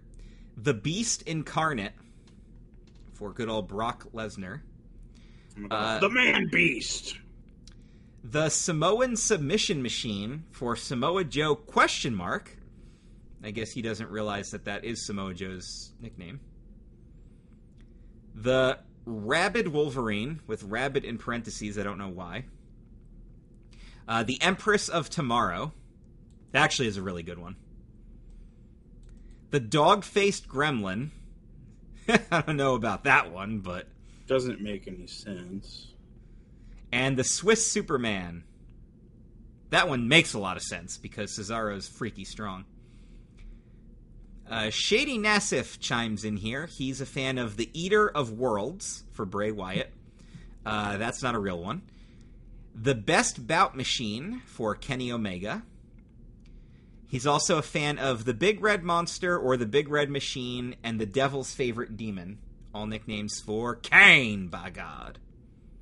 The 0.56 0.74
Beast 0.74 1.22
Incarnate 1.22 1.94
for 3.14 3.32
good 3.32 3.48
old 3.48 3.66
Brock 3.66 4.06
Lesnar. 4.14 4.60
Uh, 5.68 5.98
the 5.98 6.08
Man 6.08 6.48
Beast. 6.52 7.18
The 8.22 8.48
Samoan 8.48 9.16
Submission 9.16 9.82
Machine 9.82 10.44
for 10.52 10.76
Samoa 10.76 11.24
Joe 11.24 11.56
question 11.56 12.14
mark. 12.14 12.58
I 13.44 13.50
guess 13.50 13.72
he 13.72 13.82
doesn't 13.82 14.10
realize 14.10 14.50
that 14.52 14.66
that 14.66 14.84
is 14.84 15.04
Samoa 15.04 15.34
Joe's 15.34 15.92
nickname. 16.00 16.40
The 18.34 18.78
Rabid 19.04 19.68
Wolverine 19.68 20.40
with 20.46 20.62
Rabid 20.62 21.04
in 21.04 21.18
parentheses. 21.18 21.78
I 21.78 21.82
don't 21.82 21.98
know 21.98 22.08
why. 22.08 22.44
Uh, 24.06 24.22
the 24.22 24.40
Empress 24.40 24.88
of 24.88 25.10
Tomorrow. 25.10 25.72
That 26.52 26.62
actually 26.62 26.88
is 26.88 26.96
a 26.96 27.02
really 27.02 27.22
good 27.22 27.38
one. 27.38 27.56
The 29.50 29.60
Dog 29.60 30.04
Faced 30.04 30.48
Gremlin. 30.48 31.10
I 32.08 32.42
don't 32.42 32.56
know 32.56 32.74
about 32.74 33.04
that 33.04 33.32
one, 33.32 33.58
but. 33.58 33.88
Doesn't 34.26 34.60
make 34.60 34.86
any 34.86 35.06
sense. 35.06 35.92
And 36.92 37.16
the 37.16 37.24
Swiss 37.24 37.66
Superman. 37.66 38.44
That 39.70 39.88
one 39.88 40.06
makes 40.06 40.34
a 40.34 40.38
lot 40.38 40.56
of 40.56 40.62
sense 40.62 40.98
because 40.98 41.36
Cesaro's 41.36 41.88
freaky 41.88 42.24
strong. 42.24 42.66
Uh, 44.48 44.70
Shady 44.70 45.18
Nassif 45.18 45.78
chimes 45.80 46.24
in 46.24 46.36
here. 46.36 46.66
He's 46.66 47.00
a 47.00 47.06
fan 47.06 47.38
of 47.38 47.56
the 47.56 47.70
Eater 47.72 48.08
of 48.08 48.32
Worlds 48.32 49.04
for 49.12 49.24
Bray 49.24 49.50
Wyatt. 49.50 49.92
Uh, 50.64 50.98
that's 50.98 51.22
not 51.22 51.34
a 51.34 51.38
real 51.38 51.60
one. 51.62 51.82
The 52.74 52.94
Best 52.94 53.46
Bout 53.46 53.76
Machine 53.76 54.42
for 54.46 54.74
Kenny 54.74 55.10
Omega. 55.10 55.62
He's 57.06 57.26
also 57.26 57.58
a 57.58 57.62
fan 57.62 57.98
of 57.98 58.24
the 58.24 58.34
Big 58.34 58.62
Red 58.62 58.82
Monster 58.82 59.38
or 59.38 59.56
the 59.56 59.66
Big 59.66 59.88
Red 59.88 60.08
Machine 60.10 60.76
and 60.82 60.98
the 60.98 61.06
Devil's 61.06 61.52
Favorite 61.52 61.96
Demon. 61.96 62.38
All 62.74 62.86
nicknames 62.86 63.38
for 63.40 63.74
Kane, 63.76 64.48
by 64.48 64.70
God. 64.70 65.18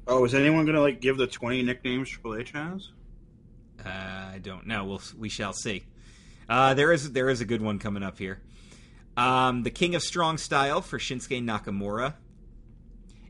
Oh, 0.08 0.24
is 0.24 0.34
anyone 0.34 0.66
gonna 0.66 0.80
like 0.80 1.00
give 1.00 1.16
the 1.16 1.28
twenty 1.28 1.62
nicknames 1.62 2.08
Triple 2.08 2.34
H 2.34 2.50
has? 2.50 2.88
Uh, 3.84 3.88
I 3.88 4.40
don't 4.42 4.66
know. 4.66 4.84
We'll 4.84 5.02
we 5.16 5.28
shall 5.28 5.52
see. 5.52 5.84
Uh, 6.48 6.74
there 6.74 6.92
is 6.92 7.12
there 7.12 7.28
is 7.28 7.40
a 7.40 7.44
good 7.44 7.62
one 7.62 7.78
coming 7.78 8.02
up 8.02 8.18
here. 8.18 8.40
Um, 9.16 9.64
the 9.64 9.70
King 9.70 9.94
of 9.94 10.02
Strong 10.02 10.38
Style 10.38 10.80
for 10.80 10.98
Shinsuke 10.98 11.42
Nakamura, 11.42 12.14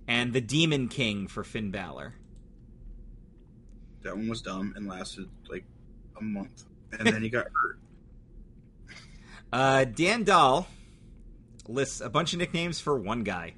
and 0.07 0.33
the 0.33 0.41
Demon 0.41 0.89
King 0.89 1.27
for 1.27 1.45
Finn 1.45 1.71
Balor. 1.71 2.15
That 4.03 4.17
one 4.17 4.29
was 4.29 4.43
dumb 4.43 4.73
and 4.77 4.89
lasted 4.89 5.29
like 5.49 5.65
a 6.19 6.23
month, 6.23 6.65
and 6.93 7.07
then 7.07 7.23
he 7.23 7.29
got 7.29 7.47
hurt. 7.63 7.79
Uh, 9.53 9.85
Dan 9.85 10.25
Dahl 10.25 10.69
lists 11.67 12.01
a 12.01 12.09
bunch 12.11 12.33
of 12.33 12.39
nicknames 12.39 12.81
for 12.81 12.99
one 12.99 13.25
guy. 13.25 13.55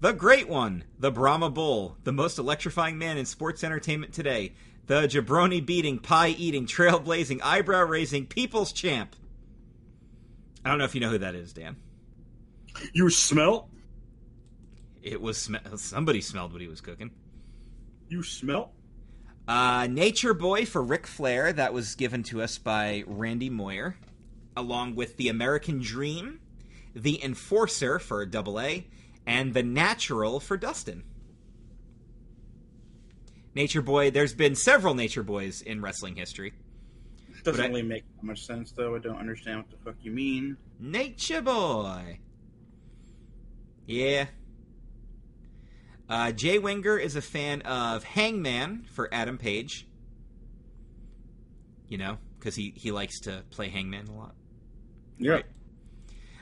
The 0.00 0.12
Great 0.12 0.48
One, 0.48 0.84
the 0.98 1.10
Brahma 1.10 1.50
Bull, 1.50 1.96
the 2.04 2.12
most 2.12 2.38
electrifying 2.38 2.98
man 2.98 3.16
in 3.18 3.26
sports 3.26 3.64
entertainment 3.64 4.12
today, 4.12 4.52
the 4.86 5.02
jabroni 5.02 5.64
beating, 5.64 5.98
pie 5.98 6.28
eating, 6.28 6.66
trailblazing, 6.66 7.40
eyebrow 7.42 7.82
raising, 7.82 8.26
people's 8.26 8.72
champ. 8.72 9.16
I 10.68 10.70
don't 10.72 10.80
know 10.80 10.84
if 10.84 10.94
you 10.94 11.00
know 11.00 11.08
who 11.08 11.18
that 11.18 11.34
is, 11.34 11.54
Dan. 11.54 11.76
You 12.92 13.08
smell? 13.08 13.70
It 15.02 15.18
was 15.18 15.38
sm- 15.38 15.56
somebody 15.76 16.20
smelled 16.20 16.52
what 16.52 16.60
he 16.60 16.68
was 16.68 16.82
cooking. 16.82 17.10
You 18.10 18.22
smell? 18.22 18.72
Uh, 19.48 19.86
Nature 19.86 20.34
Boy 20.34 20.66
for 20.66 20.82
Ric 20.82 21.06
Flair, 21.06 21.54
that 21.54 21.72
was 21.72 21.94
given 21.94 22.22
to 22.24 22.42
us 22.42 22.58
by 22.58 23.02
Randy 23.06 23.48
Moyer, 23.48 23.96
along 24.58 24.94
with 24.94 25.16
the 25.16 25.30
American 25.30 25.80
Dream, 25.80 26.38
the 26.94 27.24
Enforcer 27.24 27.98
for 27.98 28.26
Double 28.26 28.60
A, 28.60 28.86
and 29.26 29.54
the 29.54 29.62
Natural 29.62 30.38
for 30.38 30.58
Dustin. 30.58 31.02
Nature 33.54 33.80
Boy, 33.80 34.10
there's 34.10 34.34
been 34.34 34.54
several 34.54 34.92
Nature 34.92 35.22
Boys 35.22 35.62
in 35.62 35.80
wrestling 35.80 36.16
history. 36.16 36.52
Doesn't 37.44 37.64
I- 37.64 37.68
really 37.68 37.82
make 37.82 38.04
much 38.22 38.44
sense 38.46 38.72
though. 38.72 38.94
I 38.96 38.98
don't 38.98 39.18
understand 39.18 39.58
what 39.58 39.70
the 39.70 39.76
fuck 39.84 39.94
you 40.02 40.10
mean. 40.10 40.56
Nature 40.80 41.42
Boy. 41.42 42.18
Yeah. 43.86 44.26
Uh, 46.08 46.32
Jay 46.32 46.58
Winger 46.58 46.96
is 46.98 47.16
a 47.16 47.22
fan 47.22 47.60
of 47.62 48.02
Hangman 48.04 48.86
for 48.92 49.08
Adam 49.12 49.38
Page. 49.38 49.86
You 51.88 51.98
know, 51.98 52.18
because 52.38 52.54
he, 52.54 52.72
he 52.76 52.92
likes 52.92 53.20
to 53.20 53.42
play 53.50 53.68
Hangman 53.68 54.08
a 54.08 54.12
lot. 54.12 54.34
Yeah. 55.18 55.32
Right. 55.32 55.44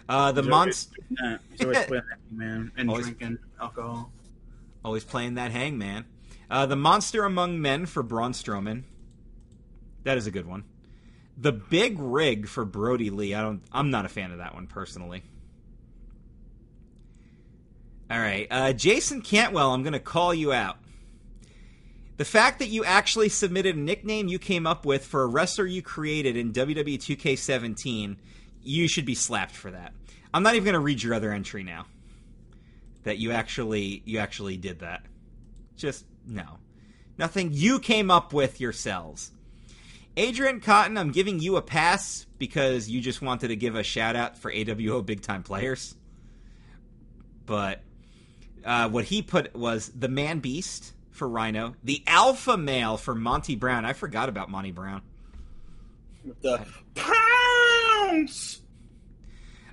Uh, 0.08 0.32
the 0.32 0.42
monster 0.42 1.00
always. 1.20 1.38
He's 1.50 1.60
always 1.62 1.78
playing 1.86 2.02
that 2.08 2.18
man 2.36 2.72
and 2.76 2.88
Always- 2.88 3.06
drinking 3.06 3.38
alcohol. 3.60 4.12
always 4.84 5.04
playing 5.04 5.34
that 5.34 5.50
Hangman. 5.52 6.04
Uh, 6.48 6.66
the 6.66 6.76
monster 6.76 7.24
among 7.24 7.60
men 7.60 7.86
for 7.86 8.02
Braun 8.04 8.32
Strowman. 8.32 8.84
That 10.04 10.16
is 10.16 10.28
a 10.28 10.30
good 10.30 10.46
one. 10.46 10.62
The 11.36 11.52
big 11.52 11.98
rig 11.98 12.48
for 12.48 12.64
Brodie 12.64 13.10
Lee. 13.10 13.34
I 13.34 13.42
don't. 13.42 13.62
I'm 13.72 13.90
not 13.90 14.04
a 14.06 14.08
fan 14.08 14.30
of 14.30 14.38
that 14.38 14.54
one 14.54 14.66
personally. 14.66 15.22
All 18.10 18.18
right, 18.18 18.46
uh, 18.50 18.72
Jason 18.72 19.20
Cantwell. 19.20 19.74
I'm 19.74 19.82
going 19.82 19.92
to 19.92 20.00
call 20.00 20.32
you 20.32 20.52
out. 20.52 20.78
The 22.16 22.24
fact 22.24 22.60
that 22.60 22.68
you 22.68 22.84
actually 22.84 23.28
submitted 23.28 23.76
a 23.76 23.80
nickname 23.80 24.28
you 24.28 24.38
came 24.38 24.66
up 24.66 24.86
with 24.86 25.04
for 25.04 25.22
a 25.22 25.26
wrestler 25.26 25.66
you 25.66 25.82
created 25.82 26.36
in 26.36 26.52
WWE 26.52 26.96
2K17, 26.96 28.16
you 28.62 28.88
should 28.88 29.04
be 29.04 29.14
slapped 29.14 29.54
for 29.54 29.70
that. 29.70 29.92
I'm 30.32 30.42
not 30.42 30.54
even 30.54 30.64
going 30.64 30.74
to 30.74 30.80
read 30.80 31.02
your 31.02 31.14
other 31.14 31.32
entry 31.32 31.62
now. 31.62 31.86
That 33.02 33.18
you 33.18 33.32
actually 33.32 34.02
you 34.04 34.18
actually 34.18 34.56
did 34.56 34.80
that. 34.80 35.02
Just 35.76 36.04
no. 36.26 36.58
Nothing 37.18 37.50
you 37.52 37.78
came 37.78 38.10
up 38.10 38.32
with 38.32 38.60
yourselves. 38.60 39.30
Adrian 40.16 40.60
Cotton, 40.60 40.96
I'm 40.96 41.12
giving 41.12 41.40
you 41.40 41.56
a 41.56 41.62
pass 41.62 42.26
because 42.38 42.88
you 42.88 43.00
just 43.00 43.20
wanted 43.20 43.48
to 43.48 43.56
give 43.56 43.74
a 43.74 43.82
shout 43.82 44.16
out 44.16 44.38
for 44.38 44.50
AWO 44.50 45.04
big 45.04 45.20
time 45.20 45.42
players. 45.42 45.94
But 47.44 47.82
uh, 48.64 48.88
what 48.88 49.04
he 49.04 49.22
put 49.22 49.54
was 49.54 49.90
the 49.90 50.08
Man 50.08 50.40
Beast 50.40 50.92
for 51.10 51.28
Rhino, 51.28 51.74
the 51.82 52.02
Alpha 52.06 52.56
Male 52.56 52.96
for 52.96 53.14
Monty 53.14 53.56
Brown. 53.56 53.84
I 53.84 53.92
forgot 53.92 54.28
about 54.28 54.50
Monty 54.50 54.72
Brown. 54.72 55.02
The 56.42 56.64
pounds. 56.94 58.60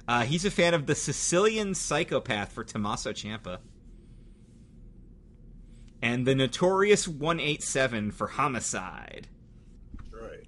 Uh, 0.08 0.24
he's 0.24 0.46
a 0.46 0.52
fan 0.52 0.74
of 0.74 0.86
the 0.86 0.96
Sicilian 0.96 1.74
Psychopath 1.74 2.52
for 2.52 2.64
Tommaso 2.64 3.14
Ciampa. 3.14 3.60
And 6.02 6.28
the 6.28 6.36
Notorious 6.36 7.08
187 7.08 8.12
for 8.12 8.28
Homicide. 8.28 9.28
Right. 10.12 10.46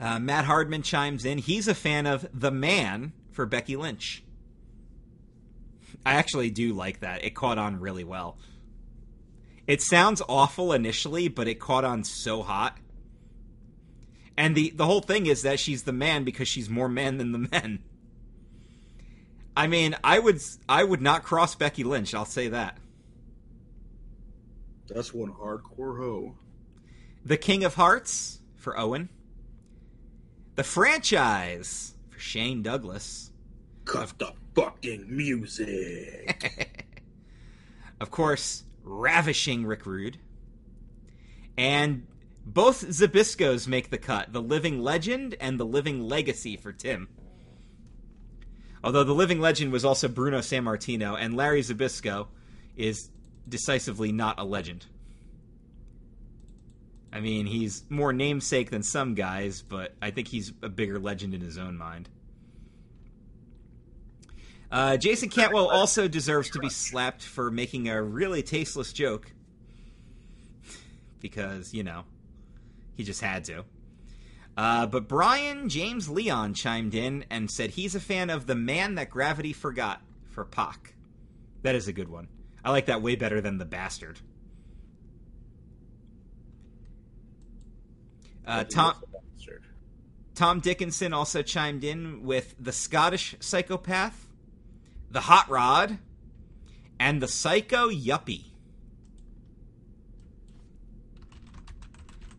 Uh, 0.00 0.18
Matt 0.18 0.44
Hardman 0.44 0.82
chimes 0.82 1.24
in. 1.24 1.38
He's 1.38 1.66
a 1.68 1.74
fan 1.74 2.06
of 2.06 2.26
The 2.32 2.50
Man 2.50 3.12
for 3.32 3.46
Becky 3.46 3.76
Lynch. 3.76 4.22
I 6.06 6.14
actually 6.14 6.50
do 6.50 6.72
like 6.72 7.00
that. 7.00 7.24
It 7.24 7.34
caught 7.34 7.58
on 7.58 7.80
really 7.80 8.04
well. 8.04 8.38
It 9.66 9.82
sounds 9.82 10.22
awful 10.28 10.72
initially, 10.72 11.28
but 11.28 11.48
it 11.48 11.60
caught 11.60 11.84
on 11.84 12.04
so 12.04 12.42
hot. 12.42 12.78
And 14.36 14.54
the, 14.54 14.70
the 14.70 14.86
whole 14.86 15.00
thing 15.00 15.26
is 15.26 15.42
that 15.42 15.58
she's 15.58 15.82
the 15.82 15.92
man 15.92 16.24
because 16.24 16.48
she's 16.48 16.70
more 16.70 16.88
man 16.88 17.18
than 17.18 17.32
the 17.32 17.38
men. 17.52 17.80
I 19.56 19.66
mean, 19.66 19.96
I 20.04 20.20
would 20.20 20.40
I 20.68 20.84
would 20.84 21.02
not 21.02 21.24
cross 21.24 21.56
Becky 21.56 21.82
Lynch. 21.82 22.14
I'll 22.14 22.24
say 22.24 22.46
that. 22.46 22.78
That's 24.86 25.12
one 25.12 25.32
hardcore 25.32 25.98
hoe. 25.98 26.36
The 27.24 27.36
King 27.36 27.64
of 27.64 27.74
Hearts 27.74 28.38
for 28.56 28.78
Owen. 28.78 29.08
The 30.58 30.64
franchise 30.64 31.94
for 32.10 32.18
Shane 32.18 32.64
Douglas. 32.64 33.30
Cuff 33.84 34.18
the 34.18 34.32
fucking 34.56 35.04
music. 35.08 36.88
of 38.00 38.10
course, 38.10 38.64
ravishing 38.82 39.66
Rick 39.66 39.86
Rude. 39.86 40.18
And 41.56 42.08
both 42.44 42.84
Zbyszkos 42.84 43.68
make 43.68 43.90
the 43.90 43.98
cut 43.98 44.32
the 44.32 44.42
Living 44.42 44.82
Legend 44.82 45.36
and 45.40 45.60
the 45.60 45.64
Living 45.64 46.08
Legacy 46.08 46.56
for 46.56 46.72
Tim. 46.72 47.06
Although 48.82 49.04
the 49.04 49.14
Living 49.14 49.40
Legend 49.40 49.70
was 49.70 49.84
also 49.84 50.08
Bruno 50.08 50.38
Sammartino, 50.38 51.16
and 51.16 51.36
Larry 51.36 51.60
Zbyszko 51.60 52.26
is 52.76 53.10
decisively 53.48 54.10
not 54.10 54.40
a 54.40 54.44
legend. 54.44 54.86
I 57.12 57.20
mean, 57.20 57.46
he's 57.46 57.84
more 57.88 58.12
namesake 58.12 58.70
than 58.70 58.82
some 58.82 59.14
guys, 59.14 59.62
but 59.62 59.94
I 60.02 60.10
think 60.10 60.28
he's 60.28 60.52
a 60.62 60.68
bigger 60.68 60.98
legend 60.98 61.34
in 61.34 61.40
his 61.40 61.56
own 61.56 61.76
mind. 61.76 62.08
Uh, 64.70 64.98
Jason 64.98 65.30
Cantwell 65.30 65.68
also 65.68 66.08
deserves 66.08 66.50
to 66.50 66.58
be 66.58 66.68
slapped 66.68 67.22
for 67.22 67.50
making 67.50 67.88
a 67.88 68.02
really 68.02 68.42
tasteless 68.42 68.92
joke. 68.92 69.32
Because, 71.20 71.72
you 71.72 71.82
know, 71.82 72.04
he 72.94 73.04
just 73.04 73.22
had 73.22 73.44
to. 73.44 73.64
Uh, 74.56 74.86
but 74.86 75.08
Brian 75.08 75.68
James 75.68 76.10
Leon 76.10 76.52
chimed 76.52 76.94
in 76.94 77.24
and 77.30 77.50
said 77.50 77.70
he's 77.70 77.94
a 77.94 78.00
fan 78.00 78.28
of 78.28 78.46
The 78.46 78.54
Man 78.54 78.96
That 78.96 79.08
Gravity 79.08 79.52
Forgot 79.52 80.02
for 80.26 80.44
Pac. 80.44 80.94
That 81.62 81.74
is 81.74 81.88
a 81.88 81.92
good 81.92 82.08
one. 82.08 82.28
I 82.64 82.70
like 82.70 82.86
that 82.86 83.00
way 83.00 83.16
better 83.16 83.40
than 83.40 83.58
The 83.58 83.64
Bastard. 83.64 84.20
Uh, 88.48 88.64
Tom, 88.64 88.94
Tom 90.34 90.60
Dickinson 90.60 91.12
also 91.12 91.42
chimed 91.42 91.84
in 91.84 92.22
with 92.24 92.54
The 92.58 92.72
Scottish 92.72 93.36
Psychopath, 93.40 94.26
The 95.10 95.20
Hot 95.20 95.48
Rod, 95.50 95.98
and 96.98 97.20
The 97.20 97.28
Psycho 97.28 97.90
Yuppie. 97.90 98.46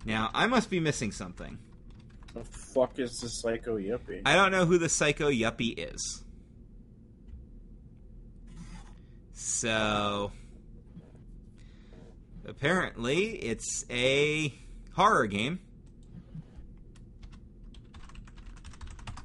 Now, 0.04 0.32
I 0.34 0.48
must 0.48 0.72
be 0.72 0.80
missing 0.80 1.12
something. 1.12 1.60
The 2.34 2.44
fuck 2.44 2.98
is 2.98 3.12
the 3.22 3.28
psycho 3.28 3.78
yuppie? 3.78 4.22
I 4.26 4.36
don't 4.36 4.52
know 4.52 4.66
who 4.66 4.78
the 4.78 4.90
Psycho 4.90 5.30
Yuppie 5.30 5.94
is. 5.94 6.24
So, 9.34 10.32
apparently, 12.48 13.32
it's 13.36 13.86
a 13.90 14.54
horror 14.94 15.28
game. 15.28 15.60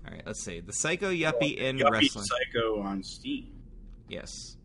Alright, 0.07 0.13
right, 0.13 0.14
let's 0.27 0.45
see. 0.45 0.61
The 0.61 0.73
Psycho 0.73 1.11
Yuppie 1.11 1.59
well, 1.59 1.67
in 1.69 1.79
Yuppie 1.79 1.91
wrestling. 1.91 2.25
Psycho 2.25 2.81
on 2.81 3.03
Steam. 3.03 3.53
Yes. 4.09 4.57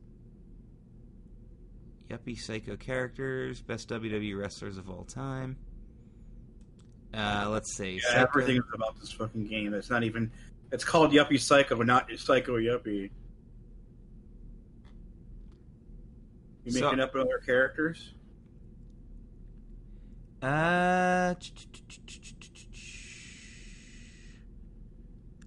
Yuppie 2.10 2.38
Psycho 2.40 2.76
characters, 2.76 3.62
best 3.62 3.90
WWE 3.90 4.38
wrestlers 4.40 4.78
of 4.78 4.90
all 4.90 5.04
time. 5.06 5.58
Uh, 7.14 7.48
let's 7.50 7.76
see. 7.76 7.96
Yeah, 8.04 8.10
Psycho- 8.10 8.22
everything 8.22 8.58
is 8.58 8.64
about 8.74 9.00
this 9.00 9.12
fucking 9.12 9.48
game. 9.48 9.74
It's 9.74 9.90
not 9.90 10.04
even. 10.04 10.32
It's 10.72 10.84
called 10.84 11.12
Yuppie 11.12 11.40
Psycho, 11.40 11.82
not 11.82 12.10
Psycho 12.18 12.58
Yuppie. 12.58 13.10
You 16.66 16.72
So- 16.72 16.82
making 16.82 17.00
up 17.00 17.16
other 17.16 17.40
characters? 17.46 18.14
Uh, 20.42 21.34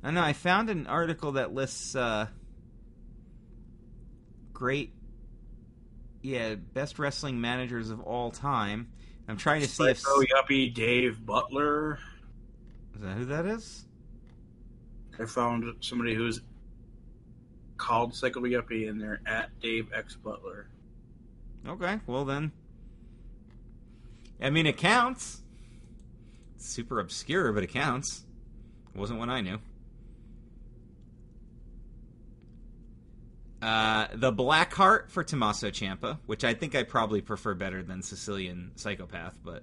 I 0.02 0.10
know. 0.10 0.22
I 0.22 0.32
found 0.32 0.68
an 0.68 0.86
article 0.86 1.32
that 1.32 1.54
lists 1.54 1.94
uh, 1.94 2.26
great, 4.52 4.92
yeah, 6.22 6.54
best 6.56 6.98
wrestling 6.98 7.40
managers 7.40 7.90
of 7.90 8.00
all 8.00 8.30
time. 8.30 8.90
I'm 9.28 9.36
trying 9.36 9.60
to 9.60 9.68
see 9.68 9.84
if 9.84 9.98
Psycho 10.00 10.22
Yuppie 10.22 10.74
Dave 10.74 11.24
Butler. 11.24 11.98
is 12.94 13.02
that 13.02 13.16
who 13.16 13.24
that 13.26 13.46
is. 13.46 13.84
I 15.20 15.26
found 15.26 15.64
somebody 15.80 16.14
who's 16.14 16.40
called 17.76 18.14
Psycho 18.14 18.40
Yuppie, 18.40 18.88
and 18.88 19.00
they're 19.00 19.20
at 19.26 19.50
Dave 19.60 19.92
X 19.92 20.16
Butler. 20.16 20.66
Okay, 21.66 22.00
well 22.08 22.24
then, 22.24 22.50
I 24.40 24.50
mean 24.50 24.66
it 24.66 24.76
counts. 24.76 25.42
It's 26.56 26.68
super 26.68 26.98
obscure, 26.98 27.52
but 27.52 27.62
it 27.62 27.68
counts. 27.68 28.24
It 28.92 28.98
wasn't 28.98 29.20
one 29.20 29.30
I 29.30 29.40
knew. 29.40 29.58
Uh, 33.62 34.08
the 34.12 34.32
Black 34.32 34.74
Heart 34.74 35.12
for 35.12 35.22
Tommaso 35.22 35.70
Ciampa, 35.70 36.18
which 36.26 36.42
I 36.42 36.52
think 36.52 36.74
I 36.74 36.82
probably 36.82 37.20
prefer 37.20 37.54
better 37.54 37.80
than 37.80 38.02
Sicilian 38.02 38.72
Psychopath, 38.74 39.38
but 39.44 39.62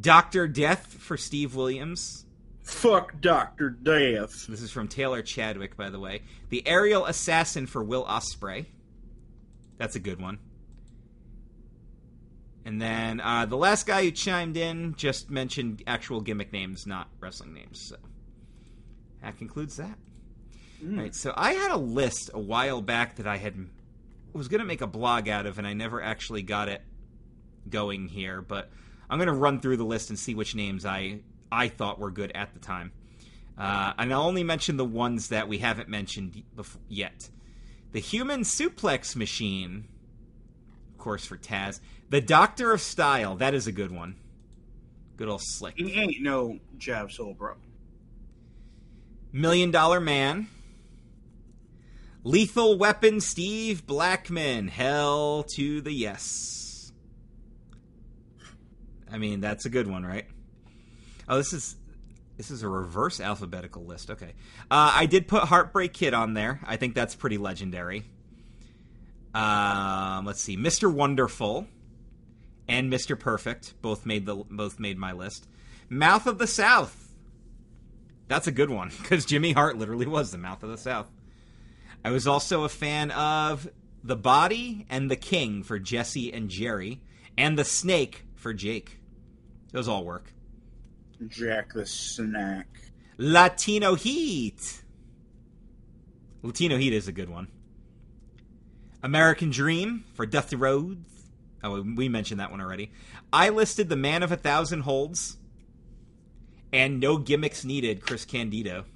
Doctor 0.00 0.48
Death 0.48 0.86
for 0.86 1.18
Steve 1.18 1.54
Williams. 1.54 2.24
Fuck 2.62 3.20
Doctor 3.20 3.68
Death. 3.68 4.46
This 4.46 4.62
is 4.62 4.70
from 4.70 4.88
Taylor 4.88 5.20
Chadwick, 5.20 5.76
by 5.76 5.90
the 5.90 5.98
way. 6.00 6.22
The 6.48 6.66
Aerial 6.66 7.04
Assassin 7.04 7.66
for 7.66 7.84
Will 7.84 8.06
Ospreay. 8.06 8.64
That's 9.76 9.96
a 9.96 10.00
good 10.00 10.20
one. 10.20 10.38
And 12.64 12.80
then 12.80 13.20
uh, 13.20 13.44
the 13.46 13.56
last 13.56 13.86
guy 13.86 14.04
who 14.04 14.10
chimed 14.10 14.56
in 14.56 14.94
just 14.94 15.30
mentioned 15.30 15.82
actual 15.86 16.20
gimmick 16.22 16.52
names, 16.52 16.86
not 16.86 17.08
wrestling 17.18 17.52
names. 17.52 17.80
So 17.80 17.96
that 19.22 19.36
concludes 19.36 19.76
that. 19.76 19.98
Mm. 20.82 20.98
Right. 20.98 21.14
So 21.14 21.32
I 21.36 21.52
had 21.52 21.70
a 21.70 21.76
list 21.76 22.30
a 22.32 22.40
while 22.40 22.80
back 22.82 23.16
that 23.16 23.26
I 23.26 23.36
had 23.36 23.54
was 24.32 24.48
going 24.48 24.60
to 24.60 24.64
make 24.66 24.80
a 24.80 24.86
blog 24.86 25.28
out 25.28 25.46
of, 25.46 25.58
and 25.58 25.66
I 25.66 25.72
never 25.72 26.02
actually 26.02 26.42
got 26.42 26.68
it 26.68 26.82
going 27.68 28.08
here. 28.08 28.40
But 28.40 28.70
I'm 29.08 29.18
going 29.18 29.26
to 29.26 29.32
run 29.32 29.60
through 29.60 29.76
the 29.76 29.84
list 29.84 30.10
and 30.10 30.18
see 30.18 30.34
which 30.34 30.54
names 30.54 30.86
I 30.86 31.20
I 31.50 31.68
thought 31.68 31.98
were 31.98 32.10
good 32.10 32.32
at 32.34 32.54
the 32.54 32.60
time. 32.60 32.92
Uh, 33.58 33.92
and 33.98 34.12
I'll 34.12 34.22
only 34.22 34.44
mention 34.44 34.78
the 34.78 34.84
ones 34.84 35.28
that 35.28 35.46
we 35.46 35.58
haven't 35.58 35.88
mentioned 35.88 36.42
bef- 36.56 36.78
yet. 36.88 37.28
The 37.92 37.98
Human 37.98 38.40
Suplex 38.40 39.14
Machine, 39.14 39.86
of 40.92 40.98
course, 40.98 41.26
for 41.26 41.36
Taz. 41.36 41.80
The 42.08 42.22
Doctor 42.22 42.72
of 42.72 42.80
Style, 42.80 43.36
that 43.36 43.52
is 43.52 43.66
a 43.66 43.72
good 43.72 43.92
one. 43.92 44.16
Good 45.16 45.28
old 45.28 45.42
slick. 45.42 45.74
He 45.76 45.92
ain't 45.92 46.22
no 46.22 46.58
Jive 46.78 47.12
Soul 47.12 47.34
Bro. 47.34 47.56
Million 49.32 49.70
Dollar 49.70 50.00
Man. 50.00 50.48
Lethal 52.22 52.76
Weapon 52.76 53.20
Steve 53.20 53.86
Blackman. 53.86 54.68
Hell 54.68 55.44
to 55.54 55.80
the 55.80 55.92
yes. 55.92 56.92
I 59.10 59.18
mean, 59.18 59.40
that's 59.40 59.64
a 59.64 59.70
good 59.70 59.86
one, 59.86 60.04
right? 60.04 60.26
Oh, 61.28 61.36
this 61.36 61.52
is 61.52 61.76
this 62.36 62.50
is 62.50 62.62
a 62.62 62.68
reverse 62.68 63.20
alphabetical 63.20 63.84
list. 63.84 64.10
Okay. 64.10 64.34
Uh, 64.70 64.92
I 64.94 65.06
did 65.06 65.28
put 65.28 65.44
Heartbreak 65.44 65.92
Kid 65.92 66.14
on 66.14 66.34
there. 66.34 66.60
I 66.64 66.76
think 66.76 66.94
that's 66.94 67.14
pretty 67.14 67.38
legendary. 67.38 68.04
Um, 69.34 70.26
let's 70.26 70.42
see. 70.42 70.56
Mr. 70.56 70.92
Wonderful 70.92 71.66
and 72.68 72.92
Mr. 72.92 73.18
Perfect 73.18 73.74
both 73.82 74.06
made 74.06 74.26
the 74.26 74.36
both 74.36 74.78
made 74.78 74.98
my 74.98 75.12
list. 75.12 75.48
Mouth 75.88 76.26
of 76.26 76.38
the 76.38 76.46
South. 76.46 77.12
That's 78.28 78.46
a 78.46 78.52
good 78.52 78.70
one 78.70 78.90
because 79.02 79.24
Jimmy 79.24 79.52
Hart 79.52 79.76
literally 79.76 80.06
was 80.06 80.30
the 80.30 80.38
mouth 80.38 80.62
of 80.62 80.70
the 80.70 80.78
South. 80.78 81.10
I 82.04 82.10
was 82.10 82.26
also 82.26 82.64
a 82.64 82.68
fan 82.68 83.10
of 83.10 83.68
The 84.02 84.16
Body 84.16 84.86
and 84.88 85.10
The 85.10 85.16
King 85.16 85.62
for 85.62 85.78
Jesse 85.78 86.32
and 86.32 86.48
Jerry, 86.48 87.02
and 87.36 87.58
The 87.58 87.64
Snake 87.64 88.24
for 88.34 88.54
Jake. 88.54 89.00
Those 89.72 89.88
all 89.88 90.04
work. 90.04 90.32
Jack 91.28 91.74
the 91.74 91.84
Snack. 91.84 92.66
Latino 93.18 93.94
Heat. 93.94 94.82
Latino 96.42 96.78
Heat 96.78 96.94
is 96.94 97.06
a 97.06 97.12
good 97.12 97.28
one. 97.28 97.48
American 99.02 99.50
Dream 99.50 100.04
for 100.14 100.24
Dusty 100.24 100.56
Rhodes. 100.56 101.06
Oh, 101.62 101.82
we 101.82 102.08
mentioned 102.08 102.40
that 102.40 102.50
one 102.50 102.60
already. 102.60 102.90
I 103.32 103.50
listed 103.50 103.90
The 103.90 103.96
Man 103.96 104.22
of 104.22 104.32
a 104.32 104.36
Thousand 104.36 104.80
Holds 104.80 105.36
and 106.72 107.00
No 107.00 107.18
Gimmicks 107.18 107.64
Needed, 107.64 108.00
Chris 108.00 108.24
Candido. 108.24 108.86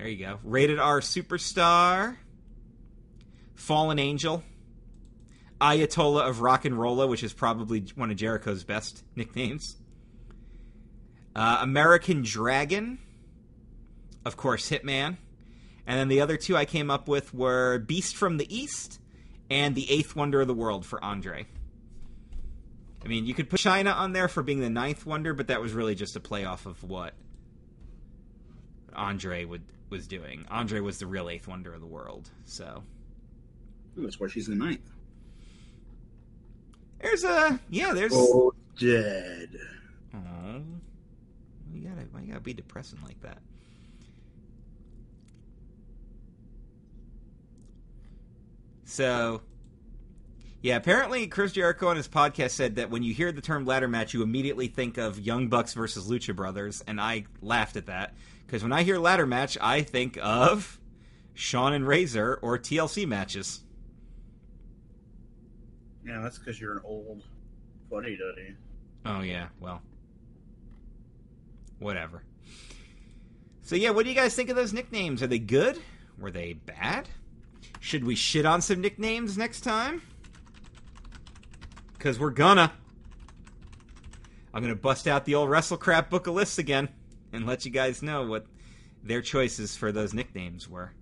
There 0.00 0.08
you 0.08 0.16
go. 0.16 0.38
Rated 0.44 0.78
R 0.78 1.00
Superstar. 1.00 2.16
Fallen 3.54 3.98
Angel. 3.98 4.42
Ayatollah 5.60 6.26
of 6.26 6.40
Rock 6.40 6.64
and 6.64 6.80
Rolla, 6.80 7.06
which 7.06 7.22
is 7.22 7.34
probably 7.34 7.84
one 7.96 8.10
of 8.10 8.16
Jericho's 8.16 8.64
best 8.64 9.04
nicknames. 9.14 9.76
Uh, 11.36 11.58
American 11.60 12.22
Dragon. 12.22 12.98
Of 14.24 14.38
course, 14.38 14.70
Hitman. 14.70 15.18
And 15.86 15.98
then 15.98 16.08
the 16.08 16.22
other 16.22 16.38
two 16.38 16.56
I 16.56 16.64
came 16.64 16.90
up 16.90 17.06
with 17.06 17.34
were 17.34 17.78
Beast 17.80 18.16
from 18.16 18.38
the 18.38 18.56
East 18.56 19.00
and 19.50 19.74
The 19.74 19.90
Eighth 19.90 20.16
Wonder 20.16 20.40
of 20.40 20.46
the 20.46 20.54
World 20.54 20.86
for 20.86 21.04
Andre. 21.04 21.46
I 23.04 23.08
mean, 23.08 23.26
you 23.26 23.34
could 23.34 23.50
put 23.50 23.60
Chyna 23.60 23.94
on 23.94 24.14
there 24.14 24.28
for 24.28 24.42
being 24.42 24.60
the 24.60 24.70
ninth 24.70 25.04
wonder, 25.04 25.34
but 25.34 25.48
that 25.48 25.60
was 25.60 25.74
really 25.74 25.94
just 25.94 26.16
a 26.16 26.20
playoff 26.20 26.64
of 26.64 26.82
what 26.84 27.12
Andre 28.94 29.44
would 29.44 29.62
was 29.90 30.06
doing. 30.06 30.46
Andre 30.50 30.80
was 30.80 30.98
the 30.98 31.06
real 31.06 31.28
eighth 31.28 31.46
wonder 31.48 31.74
of 31.74 31.80
the 31.80 31.86
world. 31.86 32.30
So 32.44 32.82
That's 33.96 34.18
why 34.20 34.28
she's 34.28 34.46
the 34.46 34.54
ninth. 34.54 34.88
there's 37.00 37.24
a 37.24 37.58
yeah, 37.70 37.92
there's 37.92 38.12
Oh, 38.14 38.52
dead. 38.78 39.50
Oh, 40.14 40.62
you 41.72 41.82
gotta 41.88 42.02
why 42.12 42.20
you 42.20 42.28
gotta 42.28 42.40
be 42.40 42.54
depressing 42.54 42.98
like 43.04 43.20
that? 43.22 43.38
So, 48.84 49.42
yeah, 50.62 50.76
apparently 50.76 51.26
Chris 51.26 51.52
Jericho 51.52 51.88
on 51.88 51.96
his 51.96 52.08
podcast 52.08 52.50
said 52.50 52.76
that 52.76 52.90
when 52.90 53.02
you 53.02 53.14
hear 53.14 53.32
the 53.32 53.40
term 53.40 53.64
ladder 53.64 53.88
match, 53.88 54.14
you 54.14 54.22
immediately 54.22 54.66
think 54.68 54.98
of 54.98 55.18
Young 55.18 55.48
Bucks 55.48 55.74
versus 55.74 56.08
Lucha 56.08 56.34
Brothers, 56.34 56.82
and 56.86 57.00
I 57.00 57.24
laughed 57.40 57.76
at 57.76 57.86
that 57.86 58.14
because 58.50 58.64
when 58.64 58.72
I 58.72 58.82
hear 58.82 58.98
ladder 58.98 59.26
match, 59.26 59.56
I 59.60 59.82
think 59.82 60.18
of 60.20 60.80
Shawn 61.34 61.72
and 61.72 61.86
Razor 61.86 62.40
or 62.42 62.58
TLC 62.58 63.06
matches. 63.06 63.60
Yeah, 66.04 66.20
that's 66.20 66.36
because 66.36 66.60
you're 66.60 66.72
an 66.72 66.80
old 66.82 67.22
fuddy 67.88 68.18
duddy. 68.18 68.56
Oh 69.06 69.20
yeah, 69.20 69.50
well, 69.60 69.82
whatever. 71.78 72.24
So 73.62 73.76
yeah, 73.76 73.90
what 73.90 74.02
do 74.02 74.08
you 74.08 74.16
guys 74.16 74.34
think 74.34 74.50
of 74.50 74.56
those 74.56 74.72
nicknames? 74.72 75.22
Are 75.22 75.28
they 75.28 75.38
good? 75.38 75.78
Were 76.18 76.32
they 76.32 76.54
bad? 76.54 77.08
Should 77.78 78.02
we 78.02 78.16
shit 78.16 78.46
on 78.46 78.62
some 78.62 78.80
nicknames 78.80 79.38
next 79.38 79.60
time? 79.60 80.02
Cause 82.00 82.18
we're 82.18 82.30
gonna. 82.30 82.72
I'm 84.52 84.60
gonna 84.60 84.74
bust 84.74 85.06
out 85.06 85.24
the 85.24 85.36
old 85.36 85.50
WrestleCrap 85.50 86.10
book 86.10 86.26
of 86.26 86.34
lists 86.34 86.58
again 86.58 86.88
and 87.32 87.46
let 87.46 87.64
you 87.64 87.70
guys 87.70 88.02
know 88.02 88.26
what 88.26 88.46
their 89.02 89.22
choices 89.22 89.76
for 89.76 89.92
those 89.92 90.12
nicknames 90.12 90.68
were. 90.68 90.92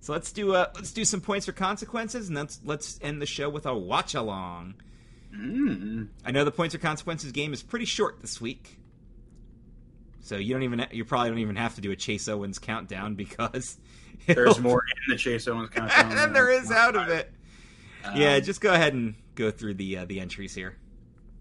So 0.00 0.12
let's 0.12 0.30
do 0.32 0.54
uh 0.54 0.70
let's 0.74 0.92
do 0.92 1.04
some 1.04 1.20
points 1.20 1.46
for 1.46 1.52
consequences 1.52 2.28
and 2.28 2.36
let's 2.36 2.60
let's 2.64 2.98
end 3.02 3.20
the 3.20 3.26
show 3.26 3.50
with 3.50 3.66
a 3.66 3.76
watch 3.76 4.14
along. 4.14 4.74
Mm. 5.34 6.08
I 6.24 6.30
know 6.30 6.44
the 6.44 6.52
points 6.52 6.74
or 6.74 6.78
consequences 6.78 7.32
game 7.32 7.52
is 7.52 7.62
pretty 7.62 7.86
short 7.86 8.20
this 8.20 8.40
week, 8.40 8.78
so 10.20 10.36
you 10.36 10.54
don't 10.54 10.62
even 10.62 10.86
you 10.92 11.04
probably 11.04 11.30
don't 11.30 11.40
even 11.40 11.56
have 11.56 11.74
to 11.74 11.80
do 11.80 11.90
a 11.90 11.96
Chase 11.96 12.28
Owens 12.28 12.58
countdown 12.58 13.16
because 13.16 13.78
There's 14.26 14.60
more 14.60 14.82
in 15.06 15.12
the 15.12 15.18
Chase 15.18 15.46
Owens 15.46 15.70
countdown 15.70 16.14
than 16.14 16.32
there 16.32 16.50
is 16.50 16.70
out 16.70 16.96
of 16.96 17.08
it. 17.08 17.32
Um, 18.04 18.16
yeah, 18.16 18.38
just 18.40 18.60
go 18.60 18.72
ahead 18.72 18.94
and 18.94 19.14
go 19.34 19.50
through 19.50 19.74
the 19.74 19.98
uh, 19.98 20.04
the 20.04 20.20
entries 20.20 20.54
here. 20.54 20.76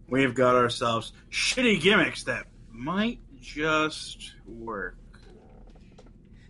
We've 0.08 0.36
got 0.36 0.56
ourselves 0.56 1.14
shitty 1.32 1.82
gimmicks 1.82 2.24
that 2.24 2.46
might 2.72 3.20
just 3.46 4.34
work? 4.46 4.98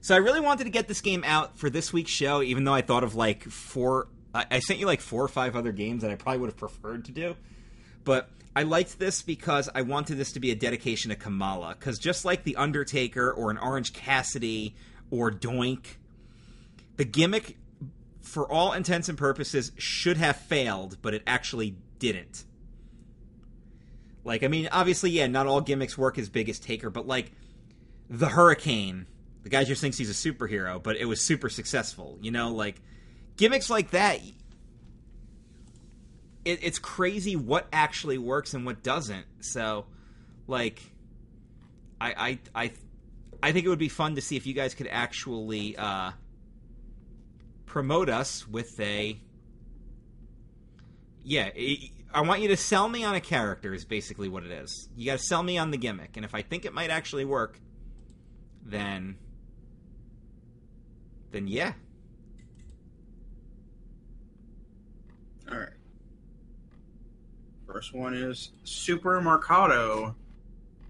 So 0.02 0.14
I 0.14 0.20
really 0.20 0.40
wanted 0.40 0.66
to 0.66 0.70
get 0.70 0.88
this 0.88 1.02
game 1.02 1.24
out 1.26 1.58
for 1.58 1.70
this 1.70 1.92
week's 1.92 2.12
show, 2.12 2.42
even 2.42 2.64
though 2.64 2.74
I 2.74 2.82
thought 2.82 3.04
of 3.04 3.16
like 3.16 3.44
four. 3.44 4.08
I, 4.34 4.60
sent 4.60 4.80
you 4.80 4.86
like 4.86 5.00
four 5.00 5.24
or 5.24 5.30
five 5.30 5.56
other 5.56 5.72
games 5.72 6.02
that 6.02 6.12
I 6.12 6.16
probably 6.16 6.40
would 6.42 6.50
have 6.50 6.58
preferred 6.58 7.06
to 7.06 7.12
do, 7.12 7.38
but 8.04 8.30
I 8.56 8.64
liked 8.64 9.00
this 9.00 9.22
because 9.22 9.70
I 9.74 9.82
wanted 9.82 10.18
this 10.18 10.34
to 10.34 10.40
be 10.40 10.52
a 10.52 10.56
dedication 10.56 11.10
to 11.10 11.16
Kamala. 11.16 11.76
Because 11.78 11.98
just 12.00 12.26
like 12.26 12.44
the 12.44 12.56
Undertaker 12.56 13.32
or 13.32 13.50
an 13.50 13.58
Orange 13.58 13.94
Cassidy 13.94 14.76
or 15.10 15.32
Doink, 15.32 15.98
the 16.98 17.06
gimmick, 17.06 17.58
for 18.22 18.52
all 18.52 18.74
intents 18.74 19.10
and 19.10 19.18
purposes, 19.18 19.72
should 19.78 20.18
have 20.18 20.36
failed, 20.38 20.98
but 21.02 21.14
it 21.14 21.24
actually 21.26 21.78
didn't. 22.00 22.44
Like, 24.26 24.44
I 24.44 24.48
mean, 24.48 24.68
obviously, 24.72 25.12
yeah, 25.12 25.28
not 25.28 25.46
all 25.46 25.62
gimmicks 25.62 25.98
work 25.98 26.18
as 26.18 26.30
big 26.30 26.50
as 26.50 26.60
Taker, 26.60 26.90
but 26.90 27.08
like 27.08 27.32
the 28.10 28.28
Hurricane, 28.28 29.06
the 29.44 29.50
guy 29.50 29.64
just 29.64 29.80
thinks 29.80 29.98
he's 29.98 30.10
a 30.10 30.32
superhero, 30.32 30.82
but 30.82 30.98
it 30.98 31.06
was 31.06 31.22
super 31.22 31.48
successful. 31.48 32.18
You 32.22 32.32
know, 32.32 32.52
like 32.52 32.82
gimmicks 33.38 33.70
like 33.70 33.92
that. 33.92 34.20
It, 36.44 36.60
it's 36.64 36.80
crazy 36.80 37.36
what 37.36 37.68
actually 37.72 38.18
works 38.18 38.56
and 38.56 38.66
what 38.66 38.82
doesn't. 38.82 39.26
So, 39.42 39.86
like, 40.48 40.82
I, 42.02 42.40
I, 42.56 42.64
I, 42.64 42.72
I 43.44 43.52
think 43.52 43.66
it 43.66 43.70
would 43.70 43.80
be 43.80 43.90
fun 43.90 44.16
to 44.16 44.22
see 44.22 44.38
if 44.38 44.48
you 44.48 44.54
guys 44.56 44.74
could 44.74 44.88
actually 44.88 45.78
uh, 45.78 46.12
promote 47.68 48.10
us 48.10 48.48
with 48.48 48.80
a. 48.80 49.20
Yeah, 51.24 51.50
I 52.16 52.22
want 52.22 52.40
you 52.42 52.48
to 52.48 52.56
sell 52.56 52.88
me 52.88 53.04
on 53.04 53.14
a 53.14 53.20
character. 53.20 53.74
Is 53.74 53.84
basically 53.84 54.30
what 54.30 54.44
it 54.44 54.52
is. 54.52 54.88
You 54.96 55.06
got 55.06 55.20
to 55.20 55.24
sell 55.26 55.44
me 55.44 55.58
on 55.58 55.72
the 55.72 55.78
gimmick, 55.78 56.16
and 56.16 56.24
if 56.24 56.34
I 56.34 56.42
think 56.42 56.64
it 56.64 56.74
might 56.74 56.90
actually 56.90 57.26
work, 57.26 57.60
then 58.66 59.18
then 61.32 61.46
yeah. 61.46 61.74
All 65.52 65.58
right. 65.58 65.70
First 67.68 67.94
one 67.94 68.14
is 68.14 68.54
Super 68.64 69.20
Mercado 69.20 70.16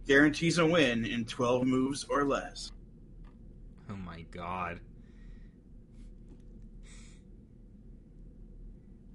guarantees 0.07 0.59
a 0.59 0.65
win 0.67 1.05
in 1.05 1.25
12 1.25 1.65
moves 1.65 2.03
or 2.03 2.23
less. 2.23 2.71
Oh 3.89 3.95
my 3.95 4.21
god. 4.29 4.79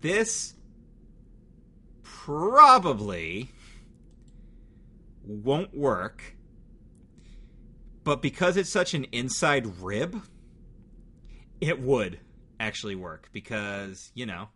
This 0.00 0.56
probably 2.30 3.50
won't 5.24 5.76
work, 5.76 6.36
but 8.04 8.22
because 8.22 8.56
it's 8.56 8.70
such 8.70 8.94
an 8.94 9.04
inside 9.10 9.66
rib, 9.80 10.22
it 11.60 11.80
would 11.80 12.20
actually 12.60 12.94
work 12.94 13.28
because, 13.32 14.12
you 14.14 14.26
know. 14.26 14.48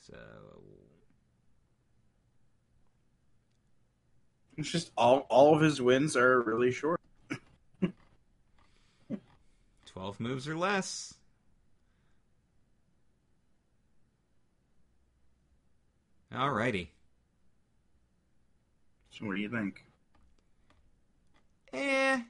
So. 0.00 0.14
It's 4.56 4.70
just 4.70 4.92
all 4.96 5.26
all 5.28 5.56
of 5.56 5.62
his 5.62 5.82
wins 5.82 6.16
are 6.16 6.40
really 6.42 6.70
short. 6.70 7.00
12 9.86 10.20
moves 10.20 10.46
or 10.46 10.56
less. 10.56 11.14
Alrighty. 16.34 16.88
So 19.10 19.26
what 19.26 19.36
do 19.36 19.42
you 19.42 19.48
think? 19.48 19.84
Eh, 21.72 22.20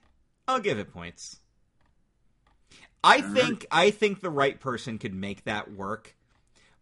I'll 0.46 0.60
give 0.60 0.78
it 0.78 0.92
points. 0.92 1.38
I 3.02 3.20
think 3.20 3.66
I 3.70 3.90
think 3.90 4.20
the 4.20 4.30
right 4.30 4.58
person 4.58 4.98
could 4.98 5.14
make 5.14 5.44
that 5.44 5.72
work, 5.72 6.16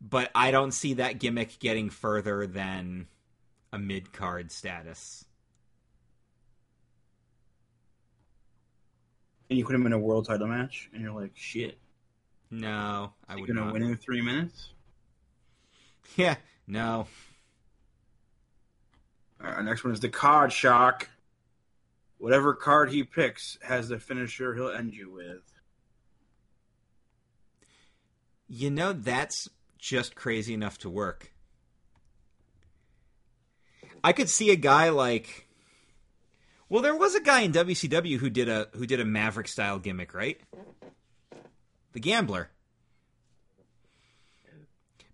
but 0.00 0.30
I 0.34 0.50
don't 0.50 0.72
see 0.72 0.94
that 0.94 1.18
gimmick 1.18 1.58
getting 1.58 1.90
further 1.90 2.46
than 2.46 3.08
a 3.72 3.78
mid 3.78 4.12
card 4.12 4.52
status. 4.52 5.24
And 9.50 9.58
you 9.58 9.64
put 9.64 9.74
him 9.74 9.84
in 9.86 9.92
a 9.92 9.98
world 9.98 10.26
title 10.26 10.46
match, 10.46 10.88
and 10.92 11.02
you're 11.02 11.12
like, 11.12 11.32
shit. 11.34 11.78
No, 12.50 13.12
I 13.28 13.36
would 13.36 13.46
gonna 13.48 13.64
not. 13.64 13.72
win 13.72 13.82
in 13.82 13.96
three 13.96 14.22
minutes? 14.22 14.70
Yeah, 16.16 16.36
no. 16.66 17.06
Our 19.40 19.62
next 19.62 19.82
one 19.84 19.92
is 19.92 20.00
the 20.00 20.08
card 20.08 20.52
shock. 20.52 21.08
Whatever 22.18 22.54
card 22.54 22.90
he 22.90 23.02
picks 23.02 23.58
has 23.62 23.88
the 23.88 23.98
finisher 23.98 24.54
he'll 24.54 24.68
end 24.70 24.94
you 24.94 25.10
with. 25.10 25.42
You 28.46 28.70
know 28.70 28.92
that's 28.92 29.48
just 29.78 30.14
crazy 30.14 30.54
enough 30.54 30.78
to 30.78 30.90
work. 30.90 31.32
I 34.04 34.12
could 34.12 34.28
see 34.28 34.50
a 34.50 34.56
guy 34.56 34.90
like 34.90 35.48
Well, 36.68 36.82
there 36.82 36.94
was 36.96 37.16
a 37.16 37.20
guy 37.20 37.40
in 37.40 37.52
WCW 37.52 38.18
who 38.18 38.30
did 38.30 38.48
a 38.48 38.68
who 38.74 38.86
did 38.86 39.00
a 39.00 39.04
Maverick 39.04 39.48
style 39.48 39.80
gimmick, 39.80 40.14
right? 40.14 40.40
The 41.92 42.00
gambler. 42.00 42.51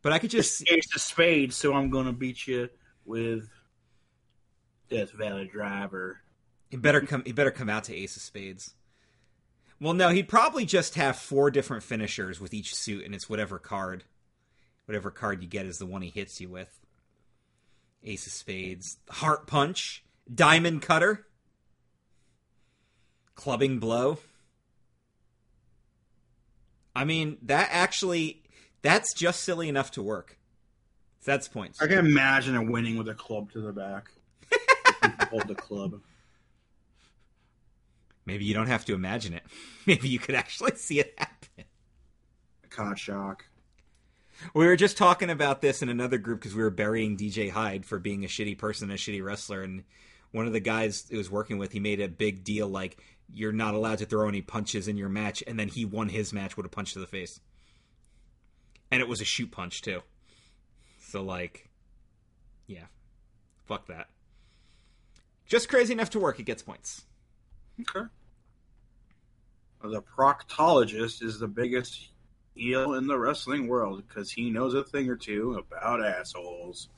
But 0.02 0.12
I 0.12 0.18
could 0.18 0.30
just 0.30 0.62
Ace 0.70 0.94
of 0.94 1.00
spades, 1.00 1.56
so 1.56 1.74
I'm 1.74 1.90
gonna 1.90 2.12
beat 2.12 2.46
you 2.46 2.68
with 3.04 3.48
Death 4.88 5.10
Valley 5.12 5.46
Driver. 5.46 6.20
He 6.70 6.76
better 6.76 7.00
come. 7.00 7.22
He 7.24 7.32
better 7.32 7.50
come 7.50 7.68
out 7.68 7.84
to 7.84 7.94
Ace 7.94 8.16
of 8.16 8.22
Spades. 8.22 8.74
Well, 9.80 9.94
no, 9.94 10.08
he'd 10.08 10.28
probably 10.28 10.64
just 10.64 10.96
have 10.96 11.16
four 11.16 11.50
different 11.50 11.84
finishers 11.84 12.40
with 12.40 12.52
each 12.52 12.74
suit, 12.74 13.04
and 13.04 13.14
it's 13.14 13.30
whatever 13.30 13.58
card, 13.58 14.04
whatever 14.86 15.10
card 15.10 15.40
you 15.42 15.48
get 15.48 15.66
is 15.66 15.78
the 15.78 15.86
one 15.86 16.02
he 16.02 16.10
hits 16.10 16.40
you 16.40 16.48
with. 16.48 16.80
Ace 18.02 18.26
of 18.26 18.32
Spades, 18.32 18.98
Heart 19.08 19.46
Punch, 19.46 20.04
Diamond 20.32 20.82
Cutter, 20.82 21.26
Clubbing 23.34 23.78
Blow. 23.78 24.18
I 26.94 27.04
mean, 27.04 27.38
that 27.42 27.68
actually, 27.70 28.42
that's 28.82 29.12
just 29.14 29.42
silly 29.42 29.68
enough 29.68 29.90
to 29.92 30.02
work. 30.02 30.38
That's 31.24 31.48
points. 31.48 31.82
I 31.82 31.86
can 31.86 31.98
imagine 31.98 32.54
him 32.54 32.70
winning 32.70 32.96
with 32.96 33.08
a 33.08 33.14
club 33.14 33.52
to 33.52 33.60
the 33.60 33.72
back. 33.72 34.10
Hold 35.30 35.46
the 35.46 35.54
club. 35.54 36.00
Maybe 38.24 38.44
you 38.44 38.54
don't 38.54 38.68
have 38.68 38.84
to 38.86 38.94
imagine 38.94 39.34
it. 39.34 39.42
Maybe 39.86 40.08
you 40.08 40.18
could 40.18 40.34
actually 40.34 40.76
see 40.76 41.00
it 41.00 41.14
happen. 41.18 41.64
Card 42.70 42.98
shock. 42.98 43.44
We 44.54 44.66
were 44.66 44.76
just 44.76 44.96
talking 44.96 45.30
about 45.30 45.60
this 45.60 45.82
in 45.82 45.88
another 45.88 46.18
group 46.18 46.40
because 46.40 46.54
we 46.54 46.62
were 46.62 46.70
burying 46.70 47.16
DJ 47.16 47.50
Hyde 47.50 47.84
for 47.84 47.98
being 47.98 48.24
a 48.24 48.28
shitty 48.28 48.56
person, 48.56 48.90
a 48.90 48.94
shitty 48.94 49.24
wrestler, 49.24 49.62
and 49.62 49.82
one 50.30 50.46
of 50.46 50.52
the 50.52 50.60
guys 50.60 51.06
who 51.10 51.16
was 51.16 51.30
working 51.30 51.58
with, 51.58 51.72
he 51.72 51.80
made 51.80 52.00
a 52.00 52.08
big 52.08 52.44
deal 52.44 52.68
like 52.68 52.98
you're 53.32 53.52
not 53.52 53.74
allowed 53.74 53.98
to 53.98 54.06
throw 54.06 54.28
any 54.28 54.42
punches 54.42 54.88
in 54.88 54.96
your 54.96 55.08
match, 55.08 55.42
and 55.46 55.58
then 55.58 55.68
he 55.68 55.84
won 55.84 56.08
his 56.08 56.32
match 56.32 56.56
with 56.56 56.66
a 56.66 56.70
punch 56.70 56.92
to 56.92 56.98
the 56.98 57.06
face, 57.06 57.40
and 58.90 59.00
it 59.00 59.08
was 59.08 59.20
a 59.20 59.24
shoot 59.24 59.50
punch 59.50 59.82
too. 59.82 60.02
So 61.00 61.22
like, 61.22 61.68
yeah, 62.66 62.86
fuck 63.66 63.86
that. 63.88 64.08
Just 65.46 65.68
crazy 65.68 65.92
enough 65.92 66.10
to 66.10 66.18
work. 66.18 66.38
It 66.38 66.44
gets 66.44 66.62
points. 66.62 67.04
Okay. 67.80 68.06
The 69.82 70.02
proctologist 70.02 71.22
is 71.22 71.38
the 71.38 71.48
biggest 71.48 72.10
heel 72.54 72.94
in 72.94 73.06
the 73.06 73.18
wrestling 73.18 73.68
world 73.68 74.02
because 74.06 74.30
he 74.30 74.50
knows 74.50 74.74
a 74.74 74.82
thing 74.82 75.08
or 75.08 75.16
two 75.16 75.54
about 75.54 76.04
assholes. 76.04 76.88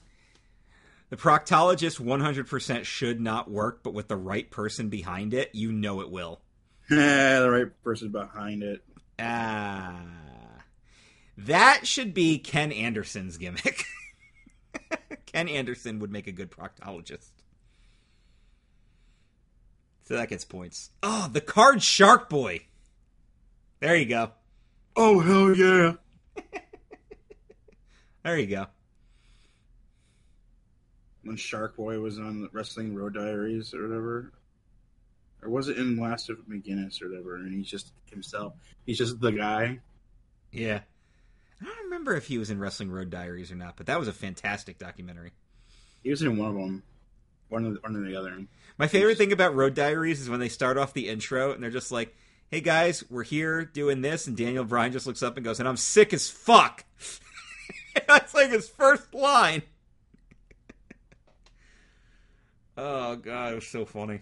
The 1.11 1.17
proctologist 1.17 2.01
100% 2.01 2.85
should 2.85 3.21
not 3.21 3.51
work, 3.51 3.83
but 3.83 3.95
with 3.95 4.09
the 4.09 4.17
right 4.17 4.51
person 4.51 4.89
behind 4.89 5.35
it, 5.35 5.51
you 5.53 5.73
know 5.73 6.01
it 6.01 6.11
will. 6.11 6.41
the 6.89 7.49
right 7.51 7.83
person 7.85 8.11
behind 8.11 8.63
it. 8.63 8.83
Ah. 9.19 10.20
That 11.47 11.87
should 11.87 12.13
be 12.13 12.39
Ken 12.39 12.73
Anderson's 12.73 13.39
gimmick. 13.39 13.85
Ken 15.27 15.49
Anderson 15.49 15.99
would 16.01 16.11
make 16.11 16.27
a 16.27 16.33
good 16.33 16.51
proctologist. 16.51 17.31
So 20.05 20.17
that 20.17 20.29
gets 20.29 20.45
points. 20.45 20.91
Oh, 21.03 21.29
the 21.33 21.41
card 21.41 21.83
Shark 21.83 22.29
Boy. 22.29 22.67
There 23.79 23.97
you 23.97 24.07
go. 24.07 24.33
Oh 24.97 25.21
hell 25.21 25.55
yeah! 25.55 25.93
There 28.23 28.39
you 28.39 28.49
go. 28.49 28.67
When 31.23 31.37
Shark 31.37 31.75
Boy 31.75 31.99
was 32.01 32.19
on 32.19 32.51
Wrestling 32.53 32.95
Road 32.95 33.15
Diaries 33.15 33.73
or 33.73 33.89
whatever, 33.89 34.33
or 35.43 35.49
was 35.49 35.69
it 35.69 35.79
in 35.79 35.97
Last 35.97 36.29
of 36.29 36.37
McGuinness 36.47 37.01
or 37.01 37.09
whatever? 37.09 37.37
And 37.37 37.55
he's 37.55 37.69
just 37.69 37.93
himself. 38.11 38.53
He's 38.85 38.99
just 38.99 39.21
the 39.21 39.33
guy. 39.33 39.79
Yeah. 40.53 40.81
I 41.61 41.65
don't 41.65 41.85
remember 41.85 42.17
if 42.17 42.27
he 42.27 42.39
was 42.39 42.51
in 42.51 42.59
Wrestling 42.59 42.91
Road 42.91 43.11
Diaries 43.11 43.53
or 43.53 43.57
not, 43.57 43.77
but 43.77 43.87
that 43.87 43.99
was 43.99 44.09
a 44.09 44.13
fantastic 44.13 44.79
documentary. 44.79 45.33
He 46.03 46.11
was 46.11 46.23
in 46.23 46.37
one 46.39 46.49
of 46.51 46.55
them. 46.55 46.83
one 47.49 47.67
or 47.67 47.71
the, 47.75 47.81
one 47.81 47.97
or 47.97 48.09
the 48.09 48.17
other. 48.17 48.45
My 48.79 48.87
favorite 48.87 49.19
thing 49.19 49.33
about 49.33 49.55
Road 49.55 49.75
Diaries 49.75 50.21
is 50.21 50.31
when 50.31 50.41
they 50.41 50.49
start 50.49 50.79
off 50.79 50.95
the 50.95 51.09
intro 51.09 51.53
and 51.53 51.63
they're 51.63 51.71
just 51.71 51.93
like, 51.93 52.17
"Hey 52.51 52.61
guys, 52.63 53.05
we're 53.11 53.25
here 53.25 53.65
doing 53.65 54.01
this," 54.01 54.27
and 54.27 54.37
Daniel 54.37 54.65
Bryan 54.65 54.93
just 54.93 55.07
looks 55.07 55.23
up 55.23 55.37
and 55.37 55.45
goes, 55.45 55.61
"And 55.61 55.69
I'm 55.69 55.77
sick 55.77 56.15
as 56.15 56.31
fuck." 56.31 56.85
That's 58.09 58.33
like 58.33 58.51
his 58.51 58.69
first 58.69 59.13
line. 59.13 59.63
oh 62.79 63.17
god, 63.17 63.53
it 63.53 63.55
was 63.57 63.67
so 63.67 63.85
funny. 63.85 64.21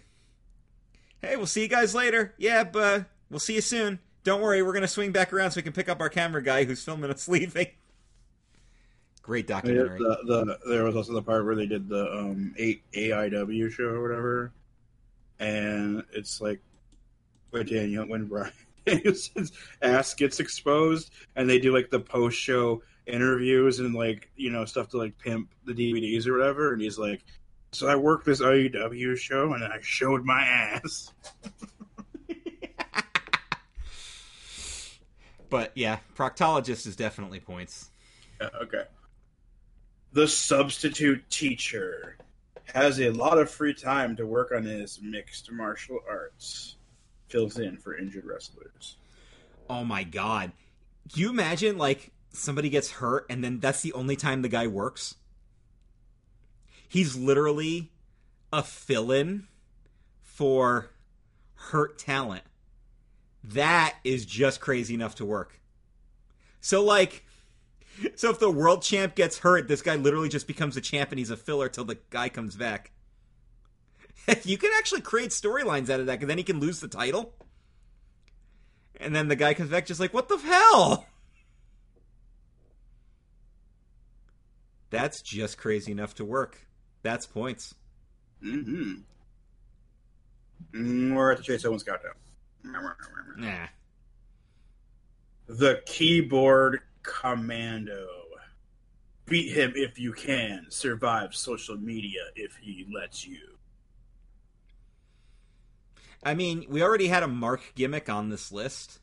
Hey, 1.22 1.36
we'll 1.36 1.46
see 1.46 1.62
you 1.62 1.68
guys 1.68 1.94
later. 1.94 2.34
Yeah, 2.38 2.64
but 2.64 3.04
we'll 3.30 3.40
see 3.40 3.54
you 3.54 3.60
soon. 3.60 3.98
Don't 4.28 4.42
worry, 4.42 4.62
we're 4.62 4.74
gonna 4.74 4.86
swing 4.86 5.10
back 5.10 5.32
around 5.32 5.52
so 5.52 5.56
we 5.56 5.62
can 5.62 5.72
pick 5.72 5.88
up 5.88 6.02
our 6.02 6.10
camera 6.10 6.42
guy 6.42 6.64
who's 6.64 6.84
filming 6.84 7.10
us 7.10 7.28
leaving. 7.30 7.68
Great 9.22 9.46
documentary. 9.46 9.98
The, 9.98 10.18
the, 10.26 10.58
there 10.68 10.84
was 10.84 10.96
also 10.96 11.14
the 11.14 11.22
part 11.22 11.46
where 11.46 11.54
they 11.54 11.64
did 11.64 11.88
the 11.88 12.12
um, 12.12 12.54
eight 12.58 12.82
AIW 12.92 13.70
show 13.70 13.84
or 13.84 14.02
whatever, 14.02 14.52
and 15.38 16.04
it's 16.12 16.42
like 16.42 16.60
when 17.52 17.64
Daniel 17.64 18.06
when 18.06 18.26
Bryan 18.26 18.52
Danielson's 18.86 19.52
ass 19.80 20.12
gets 20.12 20.40
exposed, 20.40 21.10
and 21.34 21.48
they 21.48 21.58
do 21.58 21.72
like 21.72 21.88
the 21.88 21.98
post 21.98 22.38
show 22.38 22.82
interviews 23.06 23.78
and 23.78 23.94
like 23.94 24.30
you 24.36 24.50
know 24.50 24.66
stuff 24.66 24.90
to 24.90 24.98
like 24.98 25.16
pimp 25.16 25.48
the 25.64 25.72
DVDs 25.72 26.26
or 26.26 26.36
whatever, 26.36 26.74
and 26.74 26.82
he's 26.82 26.98
like, 26.98 27.24
"So 27.72 27.88
I 27.88 27.96
worked 27.96 28.26
this 28.26 28.42
AEW 28.42 29.16
show 29.16 29.54
and 29.54 29.64
I 29.64 29.78
showed 29.80 30.22
my 30.22 30.42
ass." 30.42 31.14
but 35.50 35.72
yeah, 35.74 35.98
proctologist 36.16 36.86
is 36.86 36.96
definitely 36.96 37.40
points. 37.40 37.90
Yeah, 38.40 38.48
okay. 38.62 38.84
The 40.12 40.28
substitute 40.28 41.28
teacher 41.30 42.16
has 42.74 43.00
a 43.00 43.10
lot 43.10 43.38
of 43.38 43.50
free 43.50 43.74
time 43.74 44.16
to 44.16 44.26
work 44.26 44.52
on 44.52 44.64
his 44.64 45.00
mixed 45.02 45.50
martial 45.50 46.00
arts. 46.08 46.76
Fills 47.28 47.58
in 47.58 47.76
for 47.76 47.96
injured 47.96 48.24
wrestlers. 48.24 48.96
Oh 49.68 49.84
my 49.84 50.02
god. 50.02 50.52
Do 51.08 51.20
you 51.20 51.30
imagine 51.30 51.76
like 51.76 52.12
somebody 52.30 52.70
gets 52.70 52.92
hurt 52.92 53.26
and 53.28 53.44
then 53.44 53.60
that's 53.60 53.82
the 53.82 53.92
only 53.92 54.16
time 54.16 54.42
the 54.42 54.48
guy 54.48 54.66
works? 54.66 55.16
He's 56.88 57.16
literally 57.16 57.90
a 58.50 58.62
fill-in 58.62 59.46
for 60.22 60.90
hurt 61.54 61.98
talent. 61.98 62.44
That 63.48 63.96
is 64.04 64.26
just 64.26 64.60
crazy 64.60 64.94
enough 64.94 65.14
to 65.16 65.24
work. 65.24 65.60
So 66.60 66.84
like 66.84 67.24
so 68.14 68.30
if 68.30 68.38
the 68.38 68.50
world 68.50 68.82
champ 68.82 69.14
gets 69.14 69.38
hurt, 69.38 69.68
this 69.68 69.82
guy 69.82 69.96
literally 69.96 70.28
just 70.28 70.46
becomes 70.46 70.76
a 70.76 70.80
champ 70.80 71.10
and 71.10 71.18
he's 71.18 71.30
a 71.30 71.36
filler 71.36 71.68
till 71.68 71.84
the 71.84 71.98
guy 72.10 72.28
comes 72.28 72.56
back. 72.56 72.92
you 74.44 74.58
can 74.58 74.70
actually 74.76 75.00
create 75.00 75.30
storylines 75.30 75.90
out 75.90 76.00
of 76.00 76.06
that 76.06 76.14
because 76.14 76.28
then 76.28 76.38
he 76.38 76.44
can 76.44 76.60
lose 76.60 76.80
the 76.80 76.88
title. 76.88 77.32
And 79.00 79.14
then 79.14 79.28
the 79.28 79.36
guy 79.36 79.54
comes 79.54 79.70
back 79.70 79.86
just 79.86 80.00
like, 80.00 80.12
what 80.12 80.28
the 80.28 80.38
hell? 80.38 81.06
That's 84.90 85.22
just 85.22 85.58
crazy 85.58 85.92
enough 85.92 86.14
to 86.16 86.24
work. 86.24 86.66
That's 87.02 87.26
points. 87.26 87.74
Mm-hmm. 88.42 88.94
Mm, 90.72 91.14
we're 91.14 91.32
at 91.32 91.38
the 91.38 91.44
Chase 91.44 91.64
Owens 91.64 91.82
countdown. 91.82 92.12
Nah. 92.64 93.66
The 95.46 95.82
keyboard 95.86 96.80
commando. 97.02 98.06
Beat 99.26 99.52
him 99.52 99.72
if 99.76 99.98
you 99.98 100.12
can. 100.12 100.66
Survive 100.70 101.34
social 101.34 101.76
media 101.76 102.20
if 102.34 102.56
he 102.56 102.86
lets 102.92 103.26
you. 103.26 103.58
I 106.22 106.34
mean, 106.34 106.64
we 106.68 106.82
already 106.82 107.08
had 107.08 107.22
a 107.22 107.28
Mark 107.28 107.72
gimmick 107.74 108.08
on 108.08 108.30
this 108.30 108.50
list. 108.50 108.98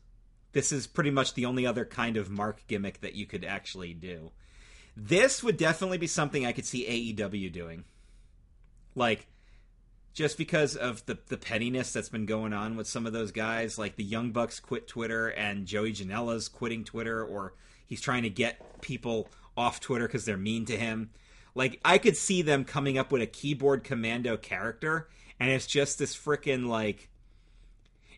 This 0.52 0.72
is 0.72 0.86
pretty 0.86 1.10
much 1.10 1.34
the 1.34 1.46
only 1.46 1.66
other 1.66 1.84
kind 1.84 2.16
of 2.16 2.30
Mark 2.30 2.66
gimmick 2.66 3.00
that 3.00 3.14
you 3.14 3.26
could 3.26 3.44
actually 3.44 3.94
do. 3.94 4.32
This 4.96 5.42
would 5.42 5.56
definitely 5.56 5.98
be 5.98 6.06
something 6.06 6.44
I 6.44 6.52
could 6.52 6.66
see 6.66 7.14
AEW 7.14 7.52
doing. 7.52 7.84
Like, 8.94 9.26
just 10.16 10.38
because 10.38 10.76
of 10.76 11.04
the 11.04 11.18
the 11.28 11.36
pettiness 11.36 11.92
that's 11.92 12.08
been 12.08 12.24
going 12.24 12.54
on 12.54 12.74
with 12.74 12.88
some 12.88 13.06
of 13.06 13.12
those 13.12 13.30
guys, 13.30 13.78
like 13.78 13.96
the 13.96 14.02
Young 14.02 14.32
Bucks 14.32 14.58
quit 14.58 14.88
Twitter 14.88 15.28
and 15.28 15.66
Joey 15.66 15.92
Janela's 15.92 16.48
quitting 16.48 16.84
Twitter, 16.84 17.22
or 17.22 17.52
he's 17.84 18.00
trying 18.00 18.22
to 18.22 18.30
get 18.30 18.80
people 18.80 19.28
off 19.58 19.78
Twitter 19.78 20.06
because 20.06 20.24
they're 20.24 20.38
mean 20.38 20.64
to 20.64 20.78
him. 20.78 21.10
Like, 21.54 21.78
I 21.84 21.98
could 21.98 22.16
see 22.16 22.40
them 22.40 22.64
coming 22.64 22.96
up 22.96 23.12
with 23.12 23.20
a 23.20 23.26
keyboard 23.26 23.84
commando 23.84 24.38
character, 24.38 25.08
and 25.38 25.50
it's 25.50 25.66
just 25.66 25.98
this 25.98 26.16
freaking 26.16 26.66
like, 26.66 27.10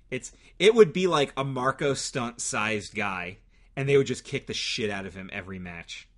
it's 0.09 0.31
it 0.61 0.77
would 0.77 0.93
be 0.93 1.09
like 1.09 1.33
a 1.37 1.43
Marco 1.43 1.95
Stunt 1.95 2.41
sized 2.41 2.95
guy, 2.95 3.39
and 3.75 3.89
they 3.89 3.97
would 3.97 4.07
just 4.07 4.23
kick 4.23 4.47
the 4.47 4.55
shit 4.55 4.89
out 4.89 5.05
of 5.05 5.17
him 5.17 5.31
every 5.33 5.59
match. 5.59 6.09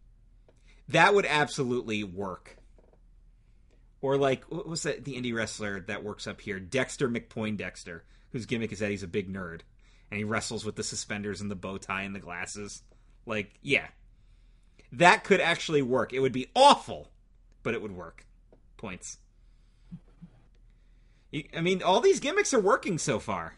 That 0.88 1.14
would 1.14 1.24
absolutely 1.24 2.04
work. 2.04 2.59
Or 4.02 4.16
like, 4.16 4.44
what 4.44 4.66
was 4.66 4.82
that? 4.84 5.04
The 5.04 5.20
indie 5.20 5.34
wrestler 5.34 5.80
that 5.80 6.04
works 6.04 6.26
up 6.26 6.40
here, 6.40 6.58
Dexter 6.58 7.08
McPoindexter, 7.08 8.00
whose 8.30 8.46
gimmick 8.46 8.72
is 8.72 8.78
that 8.78 8.90
he's 8.90 9.02
a 9.02 9.08
big 9.08 9.32
nerd 9.32 9.60
and 10.10 10.18
he 10.18 10.24
wrestles 10.24 10.64
with 10.64 10.76
the 10.76 10.82
suspenders 10.82 11.40
and 11.40 11.50
the 11.50 11.56
bow 11.56 11.78
tie 11.78 12.02
and 12.02 12.14
the 12.14 12.20
glasses. 12.20 12.82
Like, 13.26 13.52
yeah, 13.62 13.86
that 14.92 15.24
could 15.24 15.40
actually 15.40 15.82
work. 15.82 16.12
It 16.12 16.20
would 16.20 16.32
be 16.32 16.50
awful, 16.54 17.10
but 17.62 17.74
it 17.74 17.82
would 17.82 17.92
work. 17.92 18.26
Points. 18.76 19.18
I 21.54 21.60
mean, 21.60 21.82
all 21.82 22.00
these 22.00 22.18
gimmicks 22.18 22.52
are 22.52 22.60
working 22.60 22.98
so 22.98 23.20
far. 23.20 23.54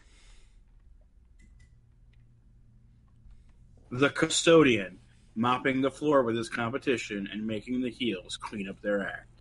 The 3.89 4.09
custodian 4.09 4.99
mopping 5.35 5.81
the 5.81 5.89
floor 5.89 6.21
with 6.23 6.35
his 6.35 6.49
competition 6.49 7.27
and 7.31 7.47
making 7.47 7.81
the 7.81 7.89
heels 7.89 8.37
clean 8.37 8.69
up 8.69 8.79
their 8.81 9.07
act. 9.07 9.32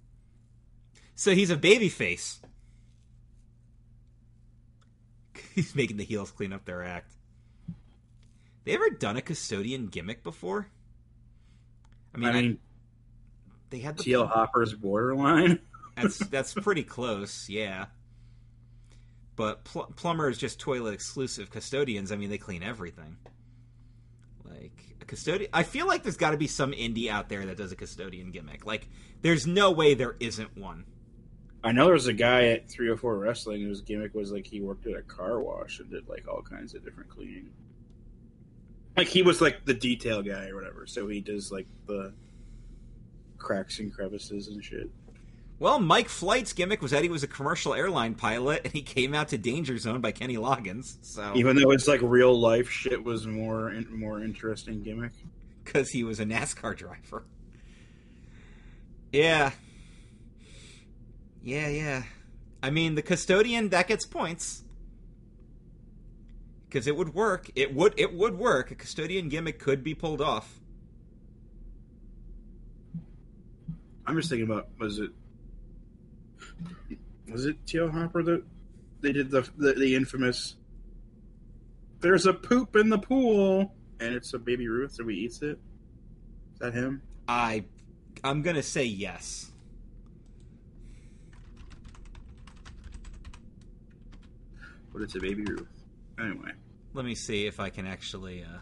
So 1.15 1.35
he's 1.35 1.51
a 1.51 1.57
baby 1.57 1.89
face. 1.89 2.41
He's 5.55 5.75
making 5.75 5.99
the 5.99 6.05
heels 6.05 6.31
clean 6.31 6.53
up 6.53 6.65
their 6.65 6.83
act. 6.83 7.13
They 8.65 8.73
ever 8.73 8.89
done 8.89 9.19
a 9.19 9.21
custodian 9.21 9.89
gimmick 9.89 10.23
before? 10.23 10.69
I 12.15 12.19
mean, 12.19 12.29
I 12.29 12.33
mean 12.33 12.59
they 13.71 13.79
had 13.79 13.97
the 13.97 14.05
TL 14.05 14.29
Hopper's 14.29 14.73
borderline. 14.75 15.59
that's 15.97 16.19
that's 16.19 16.55
pretty 16.55 16.85
close, 16.85 17.49
yeah. 17.49 17.87
But 19.35 19.65
Pl- 19.65 19.93
Plumber 19.97 20.29
is 20.29 20.39
just 20.39 20.61
toilet 20.61 20.93
exclusive. 20.93 21.51
Custodians, 21.51 22.13
I 22.13 22.17
mean, 22.17 22.31
they 22.31 22.39
clean 22.39 22.63
everything. 22.63 23.17
Like 24.45 24.97
a 25.01 25.05
custodian, 25.05 25.51
I 25.53 25.63
feel 25.63 25.87
like 25.87 26.03
there's 26.03 26.19
got 26.19 26.33
to 26.33 26.37
be 26.37 26.47
some 26.47 26.73
indie 26.73 27.09
out 27.09 27.29
there 27.29 27.47
that 27.47 27.57
does 27.57 27.73
a 27.73 27.77
custodian 27.77 28.31
gimmick. 28.31 28.67
Like, 28.67 28.89
there's 29.23 29.47
no 29.47 29.71
way 29.71 29.95
there 29.95 30.17
isn't 30.21 30.57
one. 30.57 30.85
I 31.65 31.73
know 31.73 31.85
there 31.85 31.95
was 31.95 32.09
a 32.09 32.13
guy 32.13 32.49
at 32.49 32.69
304 32.69 33.19
Wrestling 33.19 33.63
whose 33.63 33.81
gimmick 33.81 34.15
was 34.15 34.33
like 34.33 34.47
he 34.47 34.61
worked 34.61 34.87
at 34.87 34.97
a 34.97 35.03
car 35.03 35.41
wash 35.41 35.79
and 35.79 35.91
did 35.91 36.09
like 36.09 36.27
all 36.27 36.43
kinds 36.43 36.75
of 36.75 36.85
different 36.85 37.09
cleaning. 37.09 37.51
Like 38.97 39.09
he 39.09 39.23
was 39.23 39.41
like 39.41 39.65
the 39.65 39.75
detail 39.75 40.23
guy 40.23 40.49
or 40.49 40.57
whatever, 40.57 40.87
so 40.87 41.07
he 41.09 41.21
does 41.21 41.53
like 41.53 41.67
the 41.87 42.13
cracks 43.39 43.79
and 43.79 43.93
crevices 43.93 44.49
and 44.49 44.63
shit. 44.63 44.91
Well, 45.59 45.79
Mike 45.79 46.09
Flight's 46.09 46.53
gimmick 46.53 46.83
was 46.83 46.91
that 46.91 47.05
he 47.05 47.09
was 47.09 47.23
a 47.23 47.29
commercial 47.29 47.73
airline 47.73 48.15
pilot 48.17 48.63
and 48.65 48.73
he 48.73 48.83
came 48.83 49.15
out 49.15 49.29
to 49.29 49.39
Danger 49.39 49.79
Zone 49.79 50.01
by 50.01 50.11
Kenny 50.11 50.37
Loggins. 50.37 50.97
So 51.03 51.33
even 51.37 51.55
though 51.55 51.71
it's 51.71 51.87
like 51.87 52.01
real 52.03 52.39
life 52.39 52.69
shit 52.69 53.05
was 53.05 53.29
more 53.29 53.73
more 53.89 54.21
interesting 54.25 54.83
gimmick 54.83 55.13
because 55.65 55.91
he 55.91 56.03
was 56.03 56.19
a 56.19 56.25
NASCAR 56.25 56.77
driver. 56.77 57.23
Yeah, 59.13 59.53
yeah, 61.43 61.69
yeah. 61.69 62.03
I 62.63 62.71
mean, 62.71 62.95
the 62.95 63.03
custodian 63.03 63.71
that 63.71 63.89
gets 63.89 64.07
points 64.07 64.63
because 66.73 66.87
it 66.87 66.97
would 66.97 67.15
work. 67.15 67.51
It 67.55 67.75
would 67.75 67.95
it 67.99 68.15
would 68.15 68.39
work. 68.39 68.71
A 68.71 68.75
custodian 68.75 69.29
gimmick 69.29 69.59
could 69.59 69.85
be 69.85 69.95
pulled 69.95 70.23
off. 70.23 70.59
I'm 74.07 74.17
just 74.17 74.31
thinking 74.31 74.51
about 74.51 74.69
was 74.79 74.99
it 74.99 75.11
was 77.31 77.47
it 77.47 77.65
TL 77.67 77.91
Hopper 77.93 78.23
that 78.23 78.43
they 79.01 79.13
did 79.13 79.31
the, 79.31 79.49
the 79.57 79.75
the 79.75 79.95
infamous 79.95 80.57
there's 82.01 82.27
a 82.27 82.33
poop 82.33 82.75
in 82.75 82.89
the 82.89 82.99
pool 82.99 83.75
and 84.01 84.15
it's 84.15 84.35
a 84.35 84.39
baby 84.39 84.67
Ruth 84.67 84.93
so 84.93 85.05
we 85.05 85.15
eats 85.15 85.43
it. 85.43 85.59
Is 86.55 86.59
that 86.61 86.73
him? 86.73 87.03
I 87.29 87.65
I'm 88.25 88.43
gonna 88.43 88.63
say 88.63 88.85
yes. 88.85 89.52
But 94.93 95.03
it's 95.03 95.15
a 95.15 95.21
baby 95.21 95.45
Ruth. 95.45 95.85
Anyway, 96.19 96.53
let 96.95 97.05
me 97.05 97.15
see 97.15 97.47
if 97.47 97.61
I 97.61 97.71
can 97.71 97.87
actually. 97.87 98.43
Uh... 98.43 98.59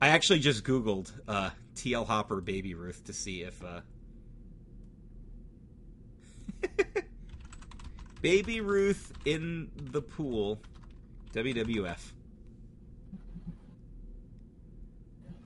I 0.00 0.08
actually 0.08 0.38
just 0.40 0.64
Googled 0.64 1.12
uh, 1.28 1.50
TL 1.74 2.06
Hopper 2.06 2.40
Baby 2.40 2.74
Ruth 2.74 3.04
to 3.04 3.12
see 3.12 3.42
if. 3.42 3.62
Uh... 3.62 3.80
Baby 8.22 8.60
Ruth 8.62 9.12
in 9.26 9.70
the 9.76 10.00
pool, 10.00 10.58
WWF. 11.34 11.98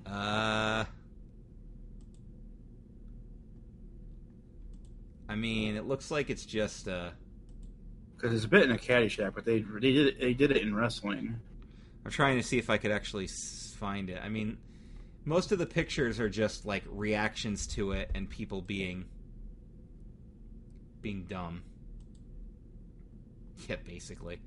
Uh, 0.06 0.84
I 5.28 5.34
mean, 5.34 5.76
it 5.76 5.86
looks 5.86 6.10
like 6.10 6.30
it's 6.30 6.46
just 6.46 6.88
uh. 6.88 7.10
Because 8.18 8.34
it's 8.34 8.44
a 8.44 8.48
bit 8.48 8.64
in 8.64 8.72
a 8.72 8.76
Caddyshack, 8.76 9.32
but 9.32 9.44
they 9.44 9.60
they 9.60 9.92
did 9.92 10.06
it, 10.08 10.20
they 10.20 10.34
did 10.34 10.50
it 10.50 10.56
in 10.62 10.74
wrestling. 10.74 11.38
I'm 12.04 12.10
trying 12.10 12.36
to 12.36 12.42
see 12.42 12.58
if 12.58 12.68
I 12.68 12.76
could 12.76 12.90
actually 12.90 13.28
find 13.28 14.10
it. 14.10 14.20
I 14.20 14.28
mean, 14.28 14.58
most 15.24 15.52
of 15.52 15.60
the 15.60 15.66
pictures 15.66 16.18
are 16.18 16.28
just 16.28 16.66
like 16.66 16.82
reactions 16.88 17.66
to 17.68 17.92
it 17.92 18.10
and 18.16 18.28
people 18.28 18.60
being 18.60 19.04
being 21.00 21.26
dumb. 21.28 21.62
Yeah, 23.68 23.76
basically. 23.86 24.40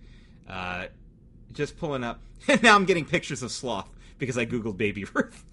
Uh, 0.49 0.87
just 1.53 1.77
pulling 1.77 2.03
up. 2.03 2.19
now 2.61 2.75
I'm 2.75 2.83
getting 2.85 3.05
pictures 3.05 3.41
of 3.41 3.51
Sloth 3.51 3.89
because 4.17 4.37
I 4.37 4.45
googled 4.45 4.75
Baby 4.75 5.05
Ruth. 5.05 5.45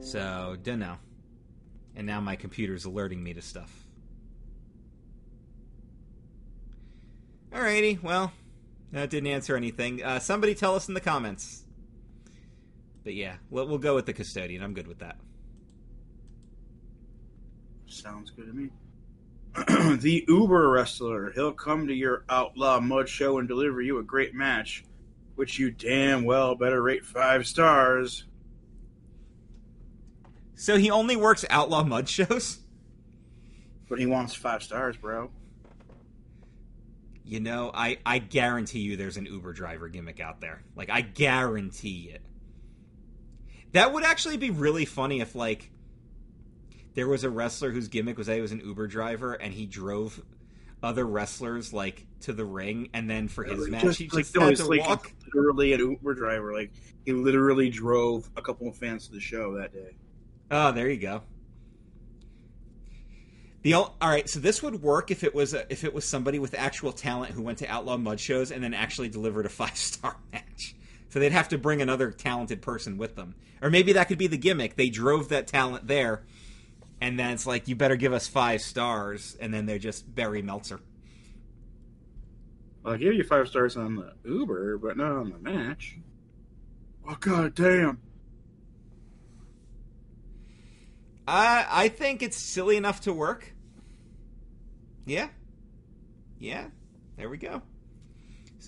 so, 0.00 0.56
dunno. 0.62 0.98
And 1.96 2.06
now 2.06 2.20
my 2.20 2.36
computer's 2.36 2.84
alerting 2.84 3.22
me 3.22 3.34
to 3.34 3.42
stuff. 3.42 3.86
Alrighty, 7.52 8.02
well, 8.02 8.32
that 8.92 9.08
didn't 9.08 9.28
answer 9.28 9.56
anything. 9.56 10.04
Uh, 10.04 10.18
somebody 10.18 10.54
tell 10.54 10.74
us 10.74 10.88
in 10.88 10.94
the 10.94 11.00
comments. 11.00 11.64
But 13.02 13.14
yeah, 13.14 13.36
we'll, 13.50 13.66
we'll 13.66 13.78
go 13.78 13.94
with 13.94 14.04
the 14.04 14.12
custodian. 14.12 14.62
I'm 14.62 14.74
good 14.74 14.86
with 14.86 14.98
that. 14.98 15.16
Sounds 17.86 18.30
good 18.30 18.46
to 18.46 18.52
me. 18.52 18.68
the 20.00 20.24
Uber 20.28 20.68
wrestler. 20.68 21.30
He'll 21.32 21.52
come 21.52 21.86
to 21.86 21.94
your 21.94 22.24
Outlaw 22.28 22.80
Mud 22.80 23.08
show 23.08 23.38
and 23.38 23.48
deliver 23.48 23.80
you 23.80 23.98
a 23.98 24.02
great 24.02 24.34
match, 24.34 24.84
which 25.36 25.58
you 25.58 25.70
damn 25.70 26.24
well 26.24 26.56
better 26.56 26.82
rate 26.82 27.06
five 27.06 27.46
stars. 27.46 28.24
So 30.56 30.76
he 30.76 30.90
only 30.90 31.14
works 31.14 31.44
Outlaw 31.48 31.84
Mud 31.84 32.08
shows? 32.08 32.58
But 33.88 33.98
he 34.00 34.06
wants 34.06 34.34
five 34.34 34.62
stars, 34.62 34.96
bro. 34.96 35.30
You 37.24 37.40
know, 37.40 37.70
I, 37.72 37.98
I 38.04 38.18
guarantee 38.18 38.80
you 38.80 38.96
there's 38.96 39.16
an 39.16 39.26
Uber 39.26 39.52
driver 39.52 39.88
gimmick 39.88 40.18
out 40.18 40.40
there. 40.40 40.64
Like, 40.74 40.90
I 40.90 41.02
guarantee 41.02 42.10
it. 42.12 42.22
That 43.72 43.92
would 43.92 44.04
actually 44.04 44.38
be 44.38 44.50
really 44.50 44.84
funny 44.84 45.20
if, 45.20 45.34
like, 45.34 45.70
there 46.94 47.06
was 47.06 47.22
a 47.24 47.30
wrestler 47.30 47.70
whose 47.70 47.88
gimmick 47.88 48.16
was 48.16 48.26
that 48.26 48.36
he 48.36 48.40
was 48.40 48.52
an 48.52 48.60
Uber 48.60 48.86
driver 48.86 49.34
and 49.34 49.52
he 49.52 49.66
drove 49.66 50.22
other 50.82 51.06
wrestlers 51.06 51.72
like 51.72 52.06
to 52.20 52.32
the 52.32 52.44
ring, 52.44 52.88
and 52.94 53.08
then 53.10 53.28
for 53.28 53.44
his 53.44 53.68
match, 53.68 53.82
just, 53.82 53.98
he 53.98 54.04
just 54.06 54.34
like, 54.36 54.42
had 54.42 54.58
no, 54.58 54.64
to 54.64 54.70
like 54.70 54.88
walk. 54.88 55.12
Literally 55.34 55.72
an 55.72 55.80
Uber 55.80 56.14
driver, 56.14 56.52
like 56.52 56.70
he 57.04 57.12
literally 57.12 57.68
drove 57.68 58.30
a 58.36 58.42
couple 58.42 58.68
of 58.68 58.76
fans 58.76 59.06
to 59.08 59.12
the 59.12 59.20
show 59.20 59.54
that 59.58 59.72
day. 59.72 59.96
Oh, 60.50 60.72
there 60.72 60.88
you 60.88 60.98
go. 60.98 61.22
The 63.62 63.74
all 63.74 63.96
right, 64.02 64.28
so 64.28 64.38
this 64.38 64.62
would 64.62 64.80
work 64.82 65.10
if 65.10 65.24
it 65.24 65.34
was 65.34 65.54
a, 65.54 65.70
if 65.72 65.82
it 65.82 65.92
was 65.92 66.04
somebody 66.04 66.38
with 66.38 66.54
actual 66.54 66.92
talent 66.92 67.32
who 67.32 67.42
went 67.42 67.58
to 67.58 67.66
Outlaw 67.66 67.96
Mud 67.96 68.20
shows 68.20 68.52
and 68.52 68.62
then 68.62 68.74
actually 68.74 69.08
delivered 69.08 69.46
a 69.46 69.48
five 69.50 69.76
star 69.76 70.16
match. 70.32 70.76
So 71.08 71.18
they'd 71.18 71.32
have 71.32 71.48
to 71.48 71.58
bring 71.58 71.82
another 71.82 72.10
talented 72.10 72.62
person 72.62 72.98
with 72.98 73.16
them, 73.16 73.34
or 73.60 73.70
maybe 73.70 73.92
that 73.94 74.08
could 74.08 74.18
be 74.18 74.26
the 74.26 74.36
gimmick. 74.36 74.76
They 74.76 74.90
drove 74.90 75.30
that 75.30 75.46
talent 75.46 75.86
there 75.88 76.22
and 77.00 77.18
then 77.18 77.32
it's 77.32 77.46
like 77.46 77.68
you 77.68 77.76
better 77.76 77.96
give 77.96 78.12
us 78.12 78.26
five 78.26 78.60
stars, 78.62 79.36
and 79.40 79.52
then 79.52 79.66
they're 79.66 79.78
just 79.78 80.14
Barry 80.14 80.42
Meltzer. 80.42 80.80
I'll 82.84 82.96
give 82.96 83.14
you 83.14 83.24
five 83.24 83.48
stars 83.48 83.76
on 83.76 83.96
the 83.96 84.12
Uber, 84.24 84.78
but 84.78 84.96
not 84.96 85.12
on 85.12 85.30
the 85.30 85.38
match. 85.38 85.98
Oh 87.08 87.16
god 87.20 87.54
damn! 87.54 87.98
I 91.26 91.66
I 91.68 91.88
think 91.88 92.22
it's 92.22 92.36
silly 92.36 92.76
enough 92.76 93.00
to 93.02 93.12
work. 93.12 93.52
Yeah, 95.04 95.28
yeah. 96.38 96.66
There 97.16 97.28
we 97.28 97.38
go. 97.38 97.62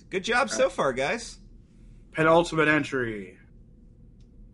Good 0.09 0.23
job 0.23 0.49
so 0.49 0.69
far, 0.69 0.91
guys. 0.93 1.37
Penultimate 2.13 2.67
entry. 2.67 3.37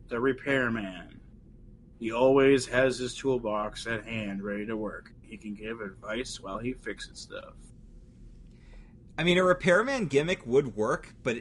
The 0.09 0.19
Repairman. 0.19 1.21
He 1.99 2.11
always 2.11 2.67
has 2.67 2.97
his 2.97 3.15
toolbox 3.15 3.87
at 3.87 4.05
hand 4.05 4.43
ready 4.43 4.65
to 4.65 4.75
work. 4.75 5.11
He 5.21 5.37
can 5.37 5.55
give 5.55 5.79
advice 5.79 6.39
while 6.41 6.59
he 6.59 6.73
fixes 6.73 7.19
stuff. 7.19 7.53
I 9.17 9.23
mean, 9.23 9.37
a 9.37 9.43
repairman 9.43 10.07
gimmick 10.07 10.45
would 10.45 10.75
work, 10.75 11.15
but 11.23 11.37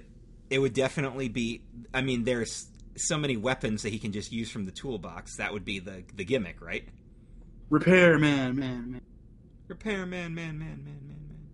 it 0.49 0.61
would 0.61 0.75
definitely 0.75 1.29
be. 1.29 1.62
I 1.93 2.03
mean, 2.03 2.23
there's 2.23 2.69
so 2.97 3.19
many 3.19 3.37
weapons 3.37 3.83
that 3.83 3.91
he 3.91 3.99
can 3.99 4.13
just 4.13 4.33
use 4.33 4.51
from 4.51 4.65
the 4.67 4.73
toolbox. 4.73 5.37
That 5.37 5.53
would 5.53 5.65
be 5.65 5.79
the 5.79 6.05
the 6.15 6.25
gimmick, 6.25 6.61
right? 6.61 6.89
Repair 7.71 8.19
man, 8.19 8.57
man. 8.57 9.01
Repairman, 9.69 10.11
man, 10.11 10.35
man, 10.35 10.59
man, 10.59 10.85
man, 10.85 11.01
man. 11.07 11.29
Man. 11.29 11.49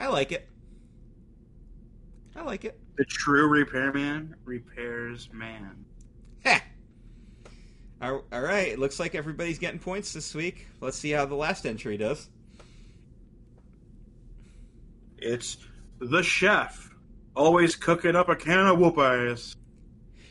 I 0.00 0.08
like 0.08 0.32
it. 0.32 0.48
I 2.34 2.42
like 2.42 2.64
it. 2.64 2.78
The 2.96 3.04
true 3.04 3.48
repairman 3.48 4.34
repairs 4.44 5.28
man. 5.32 5.84
Heh. 6.44 6.60
All 8.00 8.22
right, 8.30 8.68
it 8.68 8.78
looks 8.78 9.00
like 9.00 9.14
everybody's 9.14 9.58
getting 9.58 9.80
points 9.80 10.12
this 10.12 10.34
week. 10.34 10.68
Let's 10.80 10.96
see 10.96 11.10
how 11.10 11.26
the 11.26 11.34
last 11.34 11.66
entry 11.66 11.96
does. 11.96 12.28
It's 15.16 15.56
the 15.98 16.22
chef, 16.22 16.94
always 17.34 17.74
cooking 17.74 18.14
up 18.14 18.28
a 18.28 18.36
can 18.36 18.68
of 18.68 18.78
whoop 18.78 18.98
ass. 18.98 19.56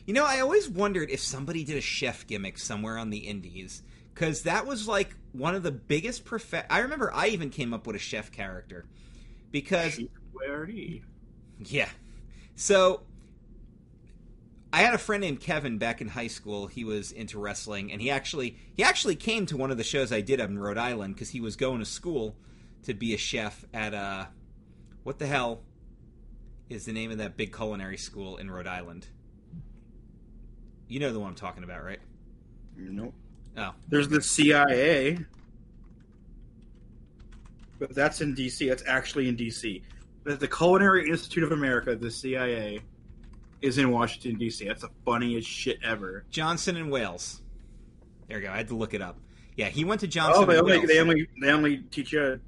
You 0.08 0.14
know, 0.14 0.26
I 0.26 0.40
always 0.40 0.70
wondered 0.70 1.10
if 1.12 1.20
somebody 1.20 1.66
did 1.66 1.76
a 1.76 1.82
chef 1.82 2.26
gimmick 2.26 2.58
somewhere 2.58 2.98
on 2.98 3.10
the 3.10 3.18
indies 3.18 3.84
because 4.14 4.44
that 4.44 4.66
was 4.66 4.88
like 4.88 5.14
one 5.34 5.54
of 5.54 5.64
the 5.64 5.72
biggest 5.72 6.24
prof. 6.24 6.54
I 6.70 6.80
remember 6.80 7.14
I 7.14 7.28
even 7.28 7.50
came 7.50 7.74
up 7.74 7.86
with 7.86 7.98
a 7.98 8.00
chef 8.00 8.32
character 8.32 8.86
because 9.52 10.00
yeah. 11.60 11.90
So 12.56 13.02
I 14.72 14.78
had 14.78 14.94
a 14.94 14.98
friend 14.98 15.20
named 15.20 15.42
Kevin 15.42 15.78
back 15.78 16.00
in 16.00 16.08
high 16.08 16.28
school. 16.28 16.68
He 16.68 16.86
was 16.86 17.12
into 17.12 17.38
wrestling, 17.38 17.92
and 17.92 18.02
he 18.02 18.10
actually 18.10 18.58
he 18.78 18.84
actually 18.84 19.18
came 19.18 19.46
to 19.48 19.58
one 19.58 19.72
of 19.72 19.78
the 19.78 19.84
shows 19.84 20.14
I 20.14 20.22
did 20.22 20.40
up 20.40 20.50
in 20.50 20.58
Rhode 20.58 20.78
Island 20.78 21.16
because 21.16 21.32
he 21.32 21.42
was 21.42 21.58
going 21.58 21.80
to 21.80 21.86
school 21.86 22.38
to 22.84 22.94
be 22.94 23.14
a 23.14 23.18
chef 23.18 23.66
at 23.74 23.94
uh, 23.94 24.28
what 25.04 25.20
the 25.20 25.28
hell 25.28 25.64
is 26.70 26.86
the 26.86 26.94
name 26.94 27.12
of 27.12 27.18
that 27.18 27.36
big 27.36 27.54
culinary 27.54 27.98
school 27.98 28.38
in 28.38 28.50
Rhode 28.50 28.68
Island? 28.68 29.08
You 30.88 31.00
know 31.00 31.12
the 31.12 31.20
one 31.20 31.30
I'm 31.30 31.36
talking 31.36 31.64
about, 31.64 31.84
right? 31.84 32.00
Nope. 32.78 33.14
Oh, 33.58 33.74
there's 33.90 34.08
the 34.08 34.22
CIA, 34.22 35.18
but 37.80 37.94
that's 37.94 38.22
in 38.22 38.36
DC. 38.36 38.68
That's 38.68 38.84
actually 38.88 39.28
in 39.28 39.36
DC. 39.36 39.82
But 40.24 40.40
The 40.40 40.48
Culinary 40.48 41.10
Institute 41.10 41.44
of 41.44 41.54
America, 41.54 41.96
the 41.96 42.12
CIA 42.12 42.82
is 43.62 43.78
in 43.78 43.92
Washington 43.92 44.38
D.C. 44.38 44.68
That's 44.68 44.82
the 44.82 44.90
funniest 45.06 45.48
shit 45.48 45.80
ever. 45.84 46.26
Johnson 46.30 46.76
and 46.78 46.92
Wales. 46.92 47.42
There 48.28 48.40
you 48.40 48.48
go. 48.48 48.52
I 48.52 48.58
had 48.58 48.68
to 48.68 48.76
look 48.76 48.94
it 48.94 49.02
up. 49.02 49.18
Yeah, 49.56 49.70
he 49.70 49.86
went 49.86 50.02
to 50.02 50.08
oh, 50.08 50.10
Johnson. 50.10 50.44
Oh, 50.44 50.46
they 50.46 50.60
only 50.60 50.78
Wales. 50.80 50.88
they 50.90 51.00
only 51.00 51.28
they 51.42 51.52
only 51.52 51.78
teach 51.78 52.12
you 52.12 52.40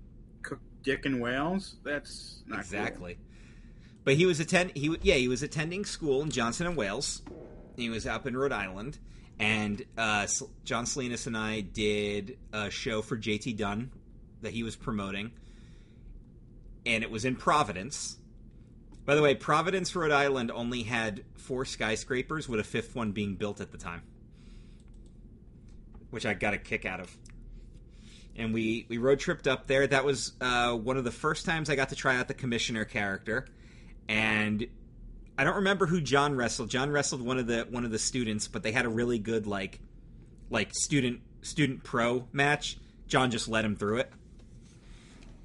cook 0.44 0.60
dick 0.84 1.06
in 1.06 1.20
Wales. 1.20 1.78
That's 1.84 2.44
exactly. 2.54 3.14
Cool. 3.16 3.24
But 4.04 4.16
he 4.16 4.26
was 4.26 4.40
attend 4.40 4.72
he 4.76 4.96
yeah 5.02 5.16
he 5.16 5.28
was 5.28 5.42
attending 5.42 5.86
school 5.86 6.22
in 6.22 6.30
Johnson 6.30 6.68
and 6.68 6.76
Wales. 6.76 7.22
He 7.76 7.90
was 7.90 8.06
up 8.06 8.28
in 8.28 8.36
Rhode 8.36 8.52
Island, 8.52 8.98
and 9.40 9.84
uh, 9.98 10.28
John 10.66 10.86
Salinas 10.86 11.28
and 11.28 11.38
I 11.38 11.62
did 11.62 12.38
a 12.52 12.70
show 12.70 13.02
for 13.02 13.18
JT 13.18 13.58
Dunn 13.58 13.92
that 14.42 14.54
he 14.54 14.64
was 14.64 14.76
promoting, 14.76 15.32
and 16.86 17.04
it 17.04 17.12
was 17.12 17.26
in 17.26 17.36
Providence 17.36 18.18
by 19.10 19.16
the 19.16 19.24
way, 19.24 19.34
Providence, 19.34 19.96
Rhode 19.96 20.12
Island 20.12 20.52
only 20.52 20.84
had 20.84 21.24
four 21.34 21.66
skyscrapers, 21.66 22.48
with 22.48 22.60
a 22.60 22.64
fifth 22.64 22.96
one 22.96 23.12
being 23.12 23.34
built 23.34 23.60
at 23.60 23.72
the 23.72 23.78
time, 23.80 24.04
which 26.12 26.28
I 26.28 26.36
got 26.36 26.54
a 26.54 26.60
kick 26.60 26.86
out 26.86 27.00
of. 27.00 27.18
And 28.36 28.54
we 28.54 28.86
we 28.88 29.00
road 29.00 29.20
tripped 29.20 29.48
up 29.48 29.66
there. 29.66 29.88
That 29.88 30.06
was 30.06 30.34
uh, 30.40 30.76
one 30.76 30.96
of 30.96 31.06
the 31.06 31.12
first 31.12 31.48
times 31.48 31.72
I 31.72 31.76
got 31.76 31.90
to 31.90 31.96
try 31.96 32.18
out 32.18 32.28
the 32.28 32.36
commissioner 32.36 32.86
character, 32.86 33.48
and 34.08 34.68
I 35.40 35.46
don't 35.46 35.56
remember 35.56 35.86
who 35.86 36.02
John 36.02 36.36
wrestled. 36.36 36.70
John 36.70 36.92
wrestled 36.92 37.22
one 37.22 37.40
of 37.40 37.48
the 37.48 37.66
one 37.70 37.86
of 37.86 37.92
the 37.92 38.00
students, 38.00 38.50
but 38.50 38.62
they 38.62 38.74
had 38.74 38.86
a 38.86 38.90
really 38.90 39.20
good 39.20 39.48
like 39.48 39.80
like 40.50 40.72
student 40.74 41.22
student 41.42 41.84
pro 41.84 42.28
match. 42.34 42.78
John 43.08 43.32
just 43.32 43.48
led 43.48 43.64
him 43.64 43.78
through 43.78 44.00
it, 44.00 44.12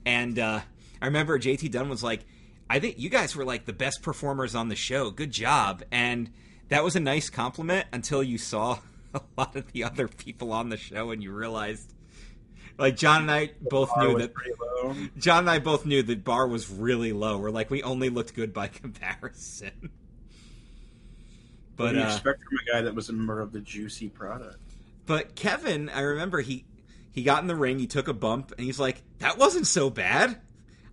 and 0.04 0.36
uh, 0.36 0.60
I 1.00 1.06
remember 1.06 1.38
JT 1.38 1.70
Dunn 1.70 1.88
was 1.88 2.02
like 2.02 2.24
I 2.68 2.80
think 2.80 2.98
you 2.98 3.08
guys 3.08 3.36
were 3.36 3.44
like 3.44 3.66
the 3.66 3.72
best 3.72 4.02
performers 4.02 4.56
on 4.56 4.68
the 4.68 4.74
show. 4.74 5.12
Good 5.12 5.30
job. 5.30 5.84
And 5.92 6.32
that 6.70 6.82
was 6.82 6.96
a 6.96 7.00
nice 7.00 7.30
compliment 7.30 7.86
until 7.92 8.20
you 8.20 8.36
saw 8.36 8.80
a 9.14 9.20
lot 9.38 9.54
of 9.54 9.70
the 9.70 9.84
other 9.84 10.08
people 10.08 10.52
on 10.52 10.70
the 10.70 10.76
show, 10.76 11.12
and 11.12 11.22
you 11.22 11.30
realized, 11.30 11.93
like 12.78 12.96
John 12.96 13.22
and 13.22 13.30
I 13.30 13.50
both 13.60 13.90
knew 13.96 14.18
that 14.18 14.32
John 15.18 15.40
and 15.40 15.50
I 15.50 15.58
both 15.58 15.86
knew 15.86 16.02
the 16.02 16.16
bar 16.16 16.46
was 16.46 16.70
really 16.70 17.12
low. 17.12 17.38
We're 17.38 17.50
like, 17.50 17.70
we 17.70 17.82
only 17.82 18.08
looked 18.08 18.34
good 18.34 18.52
by 18.52 18.66
comparison. 18.68 19.90
But 21.76 21.84
what 21.84 21.92
do 21.92 21.98
you 21.98 22.04
uh, 22.04 22.08
expect 22.08 22.42
from 22.42 22.58
a 22.58 22.72
guy 22.72 22.82
that 22.82 22.94
was 22.94 23.08
a 23.08 23.12
member 23.12 23.40
of 23.40 23.52
the 23.52 23.60
Juicy 23.60 24.08
product? 24.08 24.58
But 25.06 25.34
Kevin, 25.34 25.88
I 25.88 26.00
remember 26.00 26.40
he 26.40 26.64
he 27.12 27.22
got 27.22 27.42
in 27.42 27.48
the 27.48 27.56
ring, 27.56 27.78
he 27.78 27.86
took 27.86 28.08
a 28.08 28.14
bump, 28.14 28.52
and 28.56 28.64
he's 28.64 28.80
like, 28.80 29.02
"That 29.18 29.38
wasn't 29.38 29.66
so 29.66 29.90
bad. 29.90 30.40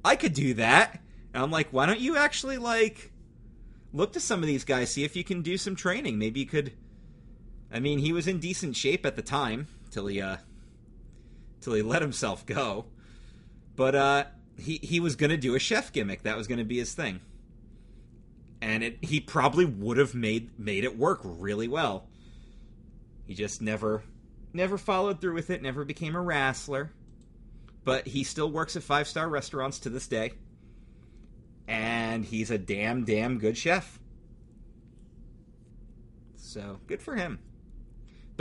I 0.04 0.16
could 0.16 0.34
do 0.34 0.56
that." 0.56 1.00
And 1.34 1.44
I'm 1.44 1.52
like, 1.52 1.70
"Why 1.72 1.86
don't 1.86 2.00
you 2.00 2.18
actually 2.18 2.58
like 2.58 3.12
look 3.94 4.14
to 4.14 4.20
some 4.20 4.42
of 4.42 4.48
these 4.48 4.64
guys, 4.64 4.92
see 4.92 5.04
if 5.04 5.16
you 5.16 5.24
can 5.24 5.42
do 5.42 5.58
some 5.58 5.76
training? 5.76 6.18
Maybe 6.18 6.42
you 6.42 6.46
could." 6.46 6.74
I 7.72 7.80
mean, 7.80 8.00
he 8.00 8.12
was 8.12 8.28
in 8.28 8.40
decent 8.40 8.76
shape 8.76 9.06
at 9.06 9.16
the 9.16 9.22
time 9.22 9.68
till 9.92 10.08
he 10.08 10.20
uh 10.20 10.38
till 11.62 11.74
he 11.74 11.82
let 11.82 12.01
himself 12.01 12.45
go. 12.45 12.86
But 13.76 13.95
uh 13.95 14.24
he 14.57 14.80
he 14.84 14.99
was 14.99 15.16
to 15.30 15.38
do 15.38 15.55
a 15.55 15.59
chef 15.59 15.91
gimmick. 15.93 16.24
That 16.24 16.38
was 16.38 16.47
to 16.59 16.66
be 16.66 16.80
his 16.80 16.93
thing. 16.93 17.22
And 18.62 18.84
it 18.84 19.03
he 19.03 19.20
probably 19.20 19.66
would 19.66 19.97
have 19.97 20.14
made 20.14 20.59
made 20.59 20.84
it 20.84 20.97
work 20.97 21.22
really 21.24 21.68
well. 21.68 22.07
He 23.26 23.34
just 23.34 23.62
never 23.62 24.03
never 24.53 24.78
followed 24.78 25.22
through 25.22 25.34
with 25.34 25.49
it, 25.49 25.62
never 25.62 25.86
became 25.86 26.16
a 26.16 26.22
wrestler. 26.22 26.91
But 27.84 28.07
he 28.07 28.24
still 28.24 28.51
works 28.51 28.76
at 28.76 28.84
five 28.84 29.07
star 29.07 29.28
restaurants 29.28 29.80
to 29.80 29.89
this 29.89 30.07
day. 30.07 30.34
And 31.68 32.26
he's 32.26 32.51
a 32.51 32.57
damn, 32.57 33.05
damn 33.05 33.39
good 33.39 33.57
chef. 33.57 33.99
So 36.36 36.80
good 36.88 37.01
for 37.01 37.16
him. 37.16 37.39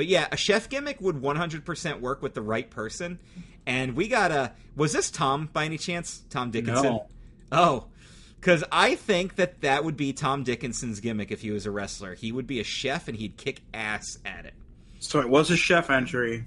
But 0.01 0.07
yeah, 0.07 0.29
a 0.33 0.37
chef 0.39 0.71
gimmick 0.71 0.99
would 1.03 1.17
100% 1.17 2.01
work 2.01 2.23
with 2.23 2.33
the 2.33 2.41
right 2.41 2.71
person. 2.71 3.19
And 3.67 3.95
we 3.95 4.09
got 4.09 4.33
a. 4.33 4.53
Was 4.75 4.95
this 4.95 5.11
Tom 5.11 5.51
by 5.53 5.67
any 5.67 5.77
chance? 5.77 6.23
Tom 6.31 6.51
Dickinson? 6.51 6.85
No. 6.85 7.07
Oh. 7.53 7.85
Because 8.37 8.65
I 8.73 8.95
think 8.95 9.35
that 9.35 9.61
that 9.61 9.85
would 9.85 9.99
be 9.99 10.15
Tom 10.15 10.43
Dickinson's 10.43 11.01
gimmick 11.01 11.31
if 11.31 11.43
he 11.43 11.51
was 11.51 11.67
a 11.67 11.71
wrestler. 11.71 12.15
He 12.15 12.33
would 12.33 12.47
be 12.47 12.61
a 12.61 12.65
chef 12.65 13.09
and 13.09 13.19
he'd 13.19 13.37
kick 13.37 13.61
ass 13.75 14.17
at 14.25 14.47
it. 14.47 14.55
So 15.01 15.21
it 15.21 15.29
was 15.29 15.51
a 15.51 15.57
chef 15.59 15.91
entry, 15.91 16.47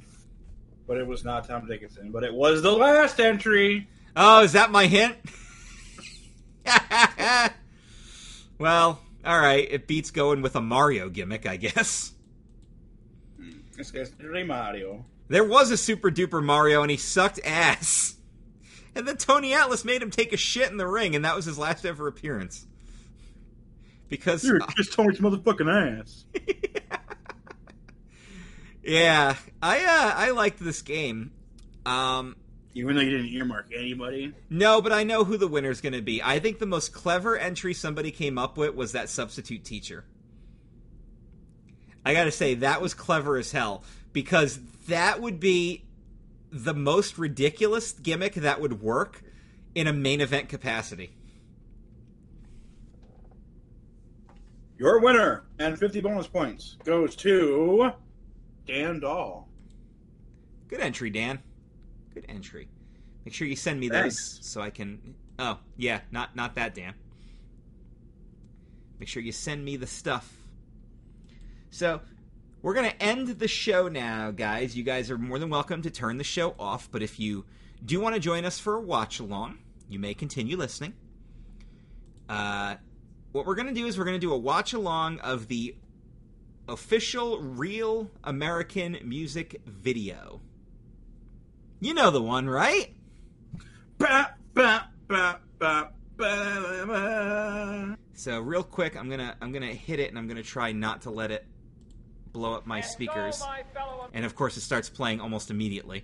but 0.88 0.98
it 0.98 1.06
was 1.06 1.24
not 1.24 1.48
Tom 1.48 1.68
Dickinson. 1.68 2.10
But 2.12 2.24
it 2.24 2.34
was 2.34 2.64
the 2.64 2.72
last 2.72 3.20
entry. 3.20 3.88
Oh, 4.16 4.42
is 4.42 4.54
that 4.54 4.72
my 4.72 4.88
hint? 4.88 5.16
well, 8.58 9.00
all 9.24 9.40
right. 9.40 9.68
It 9.70 9.86
beats 9.86 10.10
going 10.10 10.42
with 10.42 10.56
a 10.56 10.62
Mario 10.62 11.08
gimmick, 11.10 11.46
I 11.46 11.58
guess. 11.58 12.14
This 13.76 13.92
guy's 13.92 14.12
Mario. 14.20 15.06
There 15.28 15.44
was 15.44 15.72
a 15.72 15.78
super 15.78 16.12
duper 16.12 16.44
Mario, 16.44 16.82
and 16.82 16.92
he 16.92 16.98
sucked 16.98 17.40
ass. 17.44 18.16
And 18.96 19.08
then 19.08 19.18
Tony 19.18 19.54
Atlas 19.54 19.84
made 19.84 20.04
him 20.04 20.12
take 20.12 20.34
a 20.34 20.38
shit 20.38 20.70
in 20.70 20.78
the 20.78 20.88
ring, 20.88 21.16
and 21.16 21.26
that 21.26 21.36
was 21.36 21.46
his 21.46 21.58
last 21.58 21.86
ever 21.86 22.08
appearance. 22.08 22.68
Because 24.10 24.44
you're 24.44 24.60
just 24.78 24.94
Tony's 24.94 25.20
motherfucking 25.20 26.00
ass. 26.02 26.26
Yeah, 28.84 29.38
I 29.62 29.78
uh, 29.80 30.14
I 30.18 30.32
liked 30.32 30.60
this 30.60 30.82
game. 30.82 31.32
Um, 31.86 32.36
Even 32.74 32.96
though 32.96 33.02
you 33.02 33.12
didn't 33.12 33.28
earmark 33.28 33.68
anybody. 33.74 34.34
No, 34.50 34.82
but 34.82 34.92
I 34.92 35.04
know 35.04 35.24
who 35.24 35.38
the 35.38 35.48
winner's 35.48 35.80
going 35.80 35.94
to 35.94 36.02
be. 36.02 36.22
I 36.22 36.40
think 36.40 36.60
the 36.60 36.66
most 36.66 36.92
clever 36.94 37.38
entry 37.38 37.74
somebody 37.74 38.12
came 38.12 38.38
up 38.38 38.58
with 38.58 38.76
was 38.76 38.92
that 38.92 39.10
substitute 39.10 39.64
teacher. 39.64 40.04
I 42.06 42.14
got 42.14 42.26
to 42.26 42.32
say 42.32 42.56
that 42.56 42.82
was 42.82 42.94
clever 42.94 43.38
as 43.38 43.52
hell 43.52 43.84
because 44.12 44.60
that 44.88 45.22
would 45.22 45.40
be 45.40 45.86
the 46.52 46.74
most 46.74 47.18
ridiculous 47.18 47.94
gimmick 47.94 48.36
that 48.36 48.62
would 48.62 48.82
work 48.82 49.24
in 49.74 49.88
a 49.88 49.94
main 49.94 50.22
event 50.22 50.50
capacity. 50.50 51.14
Your 54.78 55.00
winner 55.00 55.44
and 55.60 55.78
50 55.78 56.02
bonus 56.02 56.28
points 56.28 56.78
goes 56.84 57.16
to 57.18 57.92
Dan 58.68 59.00
Dahl. 59.00 59.48
Good 60.68 60.82
entry, 60.82 61.10
Dan. 61.10 61.40
Good 62.14 62.26
entry. 62.28 62.68
Make 63.26 63.34
sure 63.34 63.48
you 63.48 63.56
send 63.56 63.80
me 63.80 63.90
Thanks. 63.90 64.38
those 64.38 64.48
so 64.48 64.62
I 64.62 64.70
can. 64.70 65.16
Oh 65.40 65.60
yeah, 65.78 66.02
not 66.12 66.36
not 66.36 66.56
that 66.56 66.76
Dan. 66.76 66.94
Make 69.00 69.08
sure 69.08 69.24
you 69.24 69.32
send 69.32 69.64
me 69.64 69.78
the 69.78 69.88
stuff. 69.88 70.43
So 71.74 72.02
we're 72.62 72.76
gonna 72.76 72.94
end 73.00 73.30
the 73.40 73.48
show 73.48 73.88
now, 73.88 74.30
guys. 74.30 74.78
You 74.78 74.84
guys 74.84 75.10
are 75.10 75.18
more 75.18 75.40
than 75.40 75.50
welcome 75.50 75.82
to 75.82 75.90
turn 75.90 76.20
the 76.20 76.24
show 76.24 76.54
off, 76.60 76.88
but 76.92 77.02
if 77.02 77.20
you 77.20 77.46
do 77.84 78.00
want 78.00 78.14
to 78.14 78.22
join 78.22 78.46
us 78.46 78.60
for 78.60 78.76
a 78.76 78.80
watch 78.80 79.20
along, 79.20 79.58
you 79.90 79.98
may 79.98 80.14
continue 80.14 80.56
listening. 80.56 80.94
Uh, 82.30 82.76
what 83.32 83.48
we're 83.48 83.56
gonna 83.56 83.74
do 83.74 83.88
is 83.88 83.98
we're 83.98 84.06
gonna 84.06 84.20
do 84.20 84.32
a 84.32 84.38
watch 84.38 84.74
along 84.74 85.20
of 85.22 85.48
the 85.48 85.76
official 86.70 87.40
real 87.40 88.12
American 88.24 89.00
music 89.04 89.60
video. 89.66 90.42
You 91.80 91.96
know 91.96 92.12
the 92.12 92.22
one, 92.22 92.48
right? 92.48 92.94
So 98.14 98.40
real 98.40 98.62
quick, 98.62 98.96
I'm 98.96 99.10
gonna 99.10 99.36
I'm 99.42 99.52
gonna 99.52 99.74
hit 99.74 100.00
it 100.00 100.10
and 100.10 100.20
I'm 100.20 100.28
gonna 100.28 100.44
try 100.44 100.72
not 100.72 101.02
to 101.02 101.10
let 101.10 101.32
it 101.32 101.48
blow 102.34 102.54
up 102.54 102.66
my 102.66 102.82
speakers. 102.82 103.40
My 103.40 103.64
and 104.14 104.26
of 104.26 104.36
course, 104.36 104.58
it 104.58 104.62
starts 104.62 104.90
playing 104.90 105.22
almost 105.22 105.52
immediately. 105.52 106.04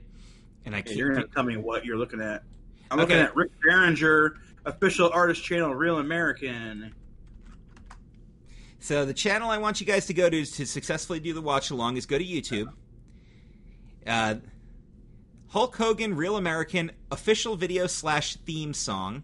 And 0.65 0.75
I 0.75 0.81
keep. 0.81 0.97
You're 0.97 1.13
gonna 1.13 1.27
tell 1.27 1.43
me 1.43 1.57
what 1.57 1.83
you're 1.83 1.97
looking 1.97 2.21
at. 2.21 2.43
I'm 2.91 2.99
okay. 2.99 3.15
looking 3.15 3.17
at 3.17 3.35
Rick 3.35 3.51
Derringer, 3.61 4.37
official 4.65 5.09
artist 5.11 5.43
channel, 5.43 5.73
Real 5.75 5.97
American. 5.97 6.93
So 8.79 9.03
the 9.03 9.13
channel 9.13 9.49
I 9.49 9.57
want 9.57 9.81
you 9.81 9.85
guys 9.85 10.05
to 10.05 10.13
go 10.13 10.29
to 10.29 10.45
to 10.45 10.65
successfully 10.65 11.19
do 11.19 11.33
the 11.33 11.41
watch 11.41 11.69
along 11.69 11.97
is 11.97 12.05
go 12.05 12.17
to 12.17 12.23
YouTube. 12.23 12.71
Uh, 14.07 14.35
Hulk 15.49 15.75
Hogan 15.75 16.15
Real 16.15 16.37
American 16.37 16.91
official 17.11 17.55
video 17.55 17.87
slash 17.87 18.35
theme 18.37 18.73
song. 18.73 19.23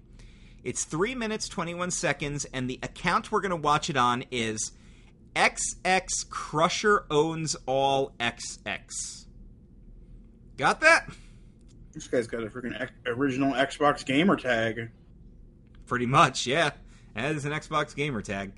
It's 0.64 0.84
three 0.84 1.16
minutes 1.16 1.48
twenty 1.48 1.74
one 1.74 1.92
seconds, 1.92 2.46
and 2.46 2.70
the 2.70 2.80
account 2.82 3.32
we're 3.32 3.42
going 3.42 3.52
to 3.52 3.56
watch 3.56 3.90
it 3.90 3.98
on 3.98 4.26
is 4.32 4.72
XX 5.36 6.30
Crusher 6.30 7.06
owns 7.10 7.56
all 7.66 8.14
XX. 8.20 9.26
Got 10.58 10.80
that? 10.82 11.10
This 11.94 12.08
guy's 12.08 12.28
got 12.28 12.44
a 12.44 12.48
freaking 12.48 12.90
original 13.06 13.54
Xbox 13.54 14.06
gamer 14.06 14.38
tag. 14.38 14.90
Pretty 15.86 16.06
much, 16.06 16.48
yeah. 16.48 16.72
That 17.16 17.36
is 17.36 17.46
an 17.46 17.52
Xbox 17.52 17.96
gamer 17.96 18.22
tag. 18.22 18.54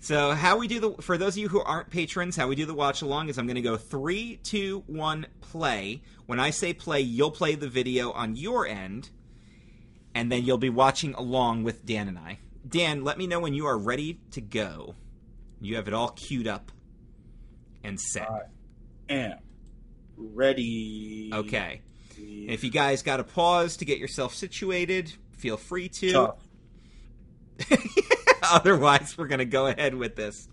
So 0.00 0.32
how 0.32 0.58
we 0.58 0.68
do 0.68 0.80
the 0.80 1.02
for 1.02 1.16
those 1.16 1.34
of 1.34 1.38
you 1.38 1.48
who 1.48 1.60
aren't 1.60 1.88
patrons, 1.88 2.36
how 2.36 2.48
we 2.48 2.56
do 2.56 2.66
the 2.66 2.74
watch 2.74 3.00
along 3.00 3.30
is 3.30 3.38
I'm 3.38 3.46
going 3.46 3.54
to 3.56 3.62
go 3.62 3.78
three, 3.78 4.36
two, 4.42 4.84
one, 4.86 5.26
play. 5.40 6.02
When 6.26 6.38
I 6.38 6.50
say 6.50 6.74
play, 6.74 7.00
you'll 7.00 7.30
play 7.30 7.54
the 7.54 7.68
video 7.68 8.12
on 8.12 8.36
your 8.36 8.66
end, 8.66 9.08
and 10.14 10.30
then 10.30 10.44
you'll 10.44 10.58
be 10.58 10.68
watching 10.68 11.14
along 11.14 11.64
with 11.64 11.86
Dan 11.86 12.08
and 12.08 12.18
I. 12.18 12.38
Dan, 12.68 13.02
let 13.02 13.16
me 13.16 13.26
know 13.26 13.40
when 13.40 13.54
you 13.54 13.64
are 13.64 13.78
ready 13.78 14.20
to 14.32 14.42
go. 14.42 14.94
You 15.64 15.76
have 15.76 15.88
it 15.88 15.94
all 15.94 16.10
queued 16.10 16.46
up 16.46 16.70
and 17.82 17.98
set. 18.00 18.28
I 18.30 18.40
am 19.08 19.38
ready. 20.16 21.30
Okay. 21.32 21.80
If 22.16 22.62
you 22.62 22.70
guys 22.70 23.02
got 23.02 23.16
to 23.16 23.24
pause 23.24 23.76
to 23.78 23.84
get 23.84 23.98
yourself 23.98 24.34
situated, 24.34 25.12
feel 25.32 25.56
free 25.56 25.88
to. 25.88 26.34
Otherwise, 28.42 29.16
we're 29.16 29.26
going 29.26 29.38
to 29.38 29.44
go 29.44 29.66
ahead 29.66 29.94
with 29.94 30.16
this. 30.16 30.48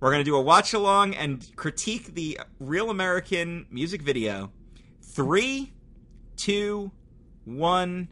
We're 0.00 0.10
going 0.10 0.24
to 0.24 0.28
do 0.30 0.36
a 0.36 0.42
watch 0.42 0.74
along 0.74 1.14
and 1.14 1.48
critique 1.54 2.14
the 2.14 2.40
Real 2.58 2.90
American 2.90 3.66
music 3.70 4.02
video. 4.02 4.50
Three, 5.00 5.72
two, 6.36 6.90
one, 7.44 8.08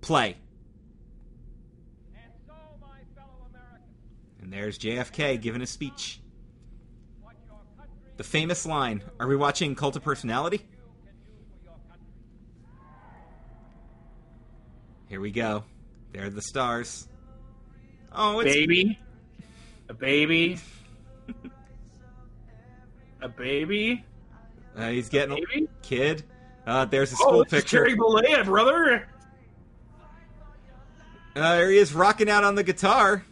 play. 0.00 0.36
And 4.50 4.58
there's 4.58 4.80
JFK 4.80 5.40
giving 5.40 5.62
a 5.62 5.66
speech. 5.66 6.20
The 8.16 8.24
famous 8.24 8.66
line 8.66 9.00
Are 9.20 9.28
we 9.28 9.36
watching 9.36 9.76
Cult 9.76 9.94
of 9.94 10.02
Personality? 10.02 10.66
Here 15.08 15.20
we 15.20 15.30
go. 15.30 15.62
There 16.12 16.26
are 16.26 16.30
the 16.30 16.42
stars. 16.42 17.06
Oh, 18.12 18.40
it's... 18.40 18.52
baby, 18.52 18.98
a 19.88 19.94
baby, 19.94 20.58
a 23.22 23.28
baby. 23.28 24.04
Uh, 24.76 24.88
he's 24.88 25.08
getting 25.08 25.32
a 25.32 25.46
baby? 25.46 25.68
kid. 25.82 26.24
Uh, 26.66 26.84
there's 26.86 27.12
a 27.12 27.16
oh, 27.20 27.22
school 27.22 27.40
oh, 27.40 27.44
picture. 27.44 27.84
Terry 27.84 27.96
Bollea, 27.96 28.44
brother. 28.44 29.08
Uh, 31.36 31.54
there 31.54 31.70
he 31.70 31.78
is, 31.78 31.94
rocking 31.94 32.28
out 32.28 32.42
on 32.42 32.56
the 32.56 32.64
guitar. 32.64 33.24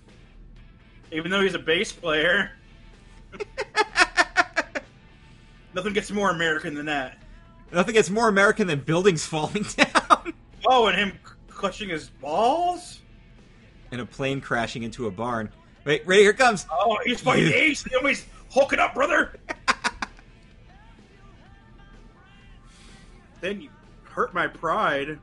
Even 1.13 1.31
though 1.31 1.41
he's 1.41 1.55
a 1.55 1.59
bass 1.59 1.93
player. 1.93 2.53
Nothing 5.75 5.93
gets 5.93 6.11
more 6.11 6.31
American 6.31 6.75
than 6.75 6.87
that. 6.87 7.19
Nothing 7.73 7.95
gets 7.95 8.11
more 8.11 8.29
American 8.29 8.67
than 8.67 8.81
buildings 8.81 9.25
falling 9.31 9.65
down. 9.77 10.33
Oh, 10.67 10.87
and 10.87 10.97
him 10.99 11.13
clutching 11.49 11.89
his 11.91 12.09
balls? 12.09 13.01
And 13.93 14.01
a 14.01 14.07
plane 14.07 14.41
crashing 14.41 14.83
into 14.83 15.07
a 15.07 15.11
barn. 15.11 15.51
Wait, 15.85 16.07
right 16.07 16.19
here 16.21 16.33
comes. 16.33 16.67
Oh, 16.71 16.99
he's 17.05 17.21
fighting 17.21 17.47
You- 17.47 17.53
Ace. 17.55 17.83
The 17.83 17.97
always 17.97 18.27
hulk 18.51 18.73
it 18.73 18.79
up, 18.79 18.95
brother. 18.95 19.39
then 23.41 23.61
you 23.63 23.71
hurt 24.03 24.35
my 24.35 24.47
pride. 24.47 25.19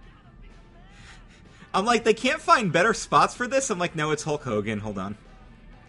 I'm 1.74 1.86
like, 1.86 2.06
they 2.06 2.14
can't 2.14 2.40
find 2.40 2.72
better 2.72 2.94
spots 2.94 3.36
for 3.36 3.48
this. 3.48 3.70
I'm 3.70 3.78
like, 3.78 3.96
no, 3.96 4.12
it's 4.12 4.24
Hulk 4.24 4.44
Hogan. 4.44 4.80
Hold 4.80 4.98
on. 4.98 5.18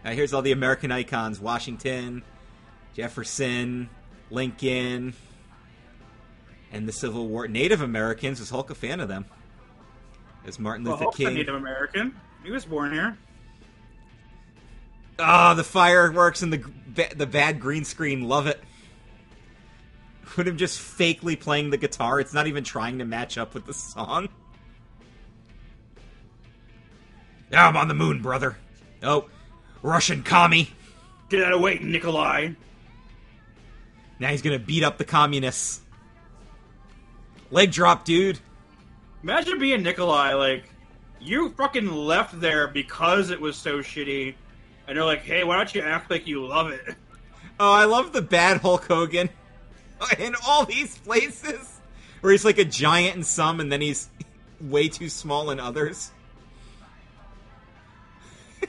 Uh, 0.07 0.11
here's 0.11 0.33
all 0.33 0.41
the 0.41 0.53
American 0.53 0.93
icons: 0.93 1.41
Washington, 1.41 2.23
Jefferson, 2.95 3.91
Lincoln, 4.31 5.15
and 6.71 6.87
the 6.87 6.93
Civil 6.93 7.27
War. 7.27 7.49
Native 7.49 7.81
Americans 7.81 8.39
was 8.39 8.49
Hulk 8.49 8.71
a 8.71 8.77
fan 8.77 9.01
of 9.01 9.09
them? 9.09 9.25
As 10.47 10.61
Martin 10.61 10.85
Well, 10.85 10.93
Luther 10.93 11.05
Hulk's 11.05 11.19
a 11.19 11.25
King. 11.25 11.35
Native 11.35 11.57
American. 11.57 12.15
He 12.45 12.53
was 12.53 12.65
born 12.65 12.93
here. 12.93 13.19
Ah, 15.19 15.55
the 15.55 15.65
fireworks 15.65 16.41
and 16.43 16.53
the 16.53 16.65
the 17.17 17.27
bad 17.27 17.59
green 17.59 17.85
screen. 17.85 18.29
Love 18.29 18.47
it. 18.47 18.63
With 20.37 20.47
him 20.47 20.57
just 20.57 20.79
fakely 20.79 21.39
playing 21.39 21.71
the 21.71 21.79
guitar. 21.79 22.21
It's 22.21 22.35
not 22.35 22.47
even 22.47 22.63
trying 22.63 22.99
to 22.99 23.05
match 23.05 23.39
up 23.39 23.55
with 23.55 23.67
the 23.67 23.75
song. 23.75 24.29
Yeah, 27.51 27.67
I'm 27.67 27.77
on 27.77 27.89
the 27.89 27.95
moon, 27.95 28.23
brother. 28.23 28.57
Oh, 29.03 29.29
Russian 29.87 30.25
commie. 30.25 30.71
Get 31.29 31.45
out 31.45 31.53
of 31.53 31.61
the 31.61 31.65
way, 31.65 31.79
Nikolai. 31.81 32.51
Now 34.19 34.29
he's 34.29 34.43
gonna 34.43 34.59
beat 34.59 34.83
up 34.83 34.99
the 34.99 35.05
communists. 35.05 35.81
Leg 37.53 37.71
drop, 37.71 38.05
dude. 38.05 38.41
Imagine 39.23 39.61
being 39.61 39.85
Nikolai. 39.85 40.35
Like, 40.35 40.65
you 41.21 41.51
fucking 41.51 41.87
left 41.87 42.41
there 42.41 42.67
because 42.67 43.31
it 43.31 43.41
was 43.41 43.57
so 43.57 43.79
shitty. 43.79 44.35
And 44.89 44.97
they're 44.97 45.05
like, 45.05 45.23
hey, 45.23 45.45
why 45.45 45.57
don't 45.57 45.73
you 45.73 45.83
act 45.83 46.11
like 46.11 46.27
you 46.27 46.45
love 46.45 46.71
it? 46.71 46.97
Oh, 47.61 47.73
I 47.73 47.85
love 47.85 48.13
the 48.13 48.23
bad 48.23 48.59
Hulk 48.59 48.87
Hogan 48.87 49.31
in 50.19 50.35
all 50.47 50.65
these 50.65 50.99
places 50.99 51.81
where 52.21 52.33
he's 52.33 52.45
like 52.45 52.59
a 52.59 52.65
giant 52.65 53.17
in 53.17 53.23
some 53.23 53.61
and 53.61 53.71
then 53.71 53.81
he's 53.81 54.09
way 54.61 54.89
too 54.89 55.09
small 55.09 55.51
in 55.51 55.61
others. 55.61 56.11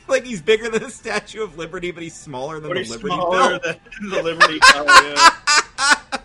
like 0.07 0.25
he's 0.25 0.41
bigger 0.41 0.69
than 0.69 0.83
the 0.83 0.89
Statue 0.91 1.43
of 1.43 1.57
Liberty, 1.57 1.91
but 1.91 2.03
he's 2.03 2.15
smaller 2.15 2.59
than 2.59 2.69
the 2.73 2.79
Liberty 2.81 2.99
smaller 2.99 3.59
Bell. 3.59 3.75
than 3.99 4.09
the 4.09 4.23
Liberty 4.23 4.59
Bell. 4.59 4.85
Yeah. 4.85 5.29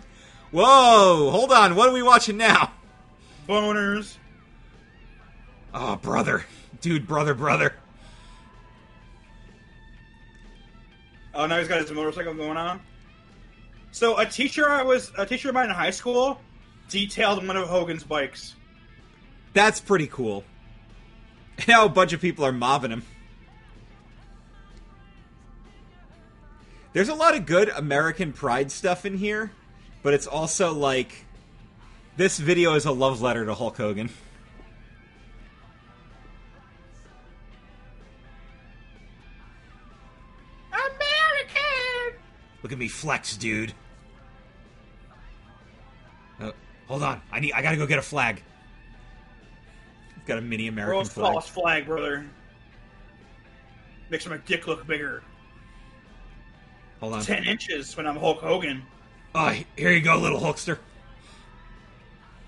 Whoa, 0.50 1.30
hold 1.30 1.50
on, 1.50 1.74
what 1.76 1.88
are 1.88 1.92
we 1.92 2.02
watching 2.02 2.36
now? 2.36 2.72
Boners. 3.48 4.16
Oh, 5.72 5.96
brother, 5.96 6.44
dude, 6.80 7.06
brother, 7.06 7.32
brother. 7.34 7.74
Oh, 11.34 11.46
now 11.46 11.58
he's 11.58 11.68
got 11.68 11.80
his 11.80 11.90
motorcycle 11.90 12.34
going 12.34 12.58
on. 12.58 12.80
So 13.90 14.18
a 14.18 14.26
teacher 14.26 14.68
I 14.68 14.82
was 14.82 15.12
a 15.16 15.26
teacher 15.26 15.48
of 15.48 15.54
mine 15.54 15.66
in 15.66 15.74
high 15.74 15.90
school 15.90 16.40
detailed 16.88 17.46
one 17.46 17.56
of 17.56 17.68
Hogan's 17.68 18.04
bikes. 18.04 18.54
That's 19.52 19.80
pretty 19.80 20.06
cool. 20.06 20.44
Now 21.68 21.84
a 21.84 21.88
bunch 21.88 22.14
of 22.14 22.20
people 22.20 22.46
are 22.46 22.50
mobbing 22.50 22.90
him. 22.90 23.02
There's 26.92 27.08
a 27.08 27.14
lot 27.14 27.34
of 27.34 27.46
good 27.46 27.70
American 27.70 28.32
pride 28.32 28.70
stuff 28.70 29.06
in 29.06 29.16
here, 29.16 29.50
but 30.02 30.12
it's 30.12 30.26
also 30.26 30.74
like 30.74 31.24
this 32.16 32.38
video 32.38 32.74
is 32.74 32.84
a 32.84 32.92
love 32.92 33.22
letter 33.22 33.46
to 33.46 33.54
Hulk 33.54 33.78
Hogan. 33.78 34.10
American. 40.70 42.18
Look 42.62 42.72
at 42.72 42.78
me 42.78 42.88
flex, 42.88 43.36
dude. 43.36 43.72
Uh, 46.40 46.52
hold 46.88 47.02
on, 47.02 47.22
I 47.30 47.40
need. 47.40 47.52
I 47.52 47.62
gotta 47.62 47.76
go 47.76 47.86
get 47.86 47.98
a 47.98 48.02
flag. 48.02 48.42
I've 50.16 50.26
Got 50.26 50.38
a 50.38 50.42
mini 50.42 50.68
American 50.68 50.94
World's 50.94 51.12
flag. 51.12 51.42
flag, 51.42 51.86
brother. 51.86 52.26
Makes 54.10 54.26
my 54.26 54.36
dick 54.38 54.66
look 54.66 54.86
bigger. 54.86 55.22
Hold 57.02 57.14
on. 57.14 57.22
Ten 57.22 57.42
inches 57.42 57.96
when 57.96 58.06
I'm 58.06 58.16
Hulk 58.16 58.38
Hogan. 58.38 58.84
Oh, 59.34 59.52
here 59.76 59.90
you 59.90 60.00
go, 60.00 60.16
little 60.18 60.38
Hulkster. 60.38 60.78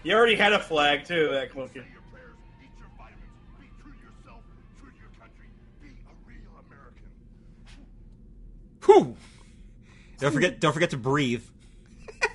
You 0.04 0.14
already 0.14 0.36
had 0.36 0.52
a 0.52 0.60
flag 0.60 1.04
too. 1.04 1.30
That 1.32 1.56
looking. 1.56 1.82
your 1.92 2.02
prayers, 2.12 2.36
eat 2.62 2.70
your 2.78 2.86
vitamins, 2.96 3.18
be 3.58 3.66
true 3.82 3.90
to 3.90 3.98
yourself, 3.98 4.42
true 4.80 4.92
to 4.92 4.96
your 4.96 5.10
country, 5.18 5.46
be 5.82 5.88
a 5.88 6.14
real 6.24 6.52
American. 6.68 7.02
Whew. 8.84 9.16
Don't 10.20 10.32
forget. 10.32 10.60
Don't 10.60 10.72
forget 10.72 10.90
to 10.90 10.98
breathe. 10.98 11.42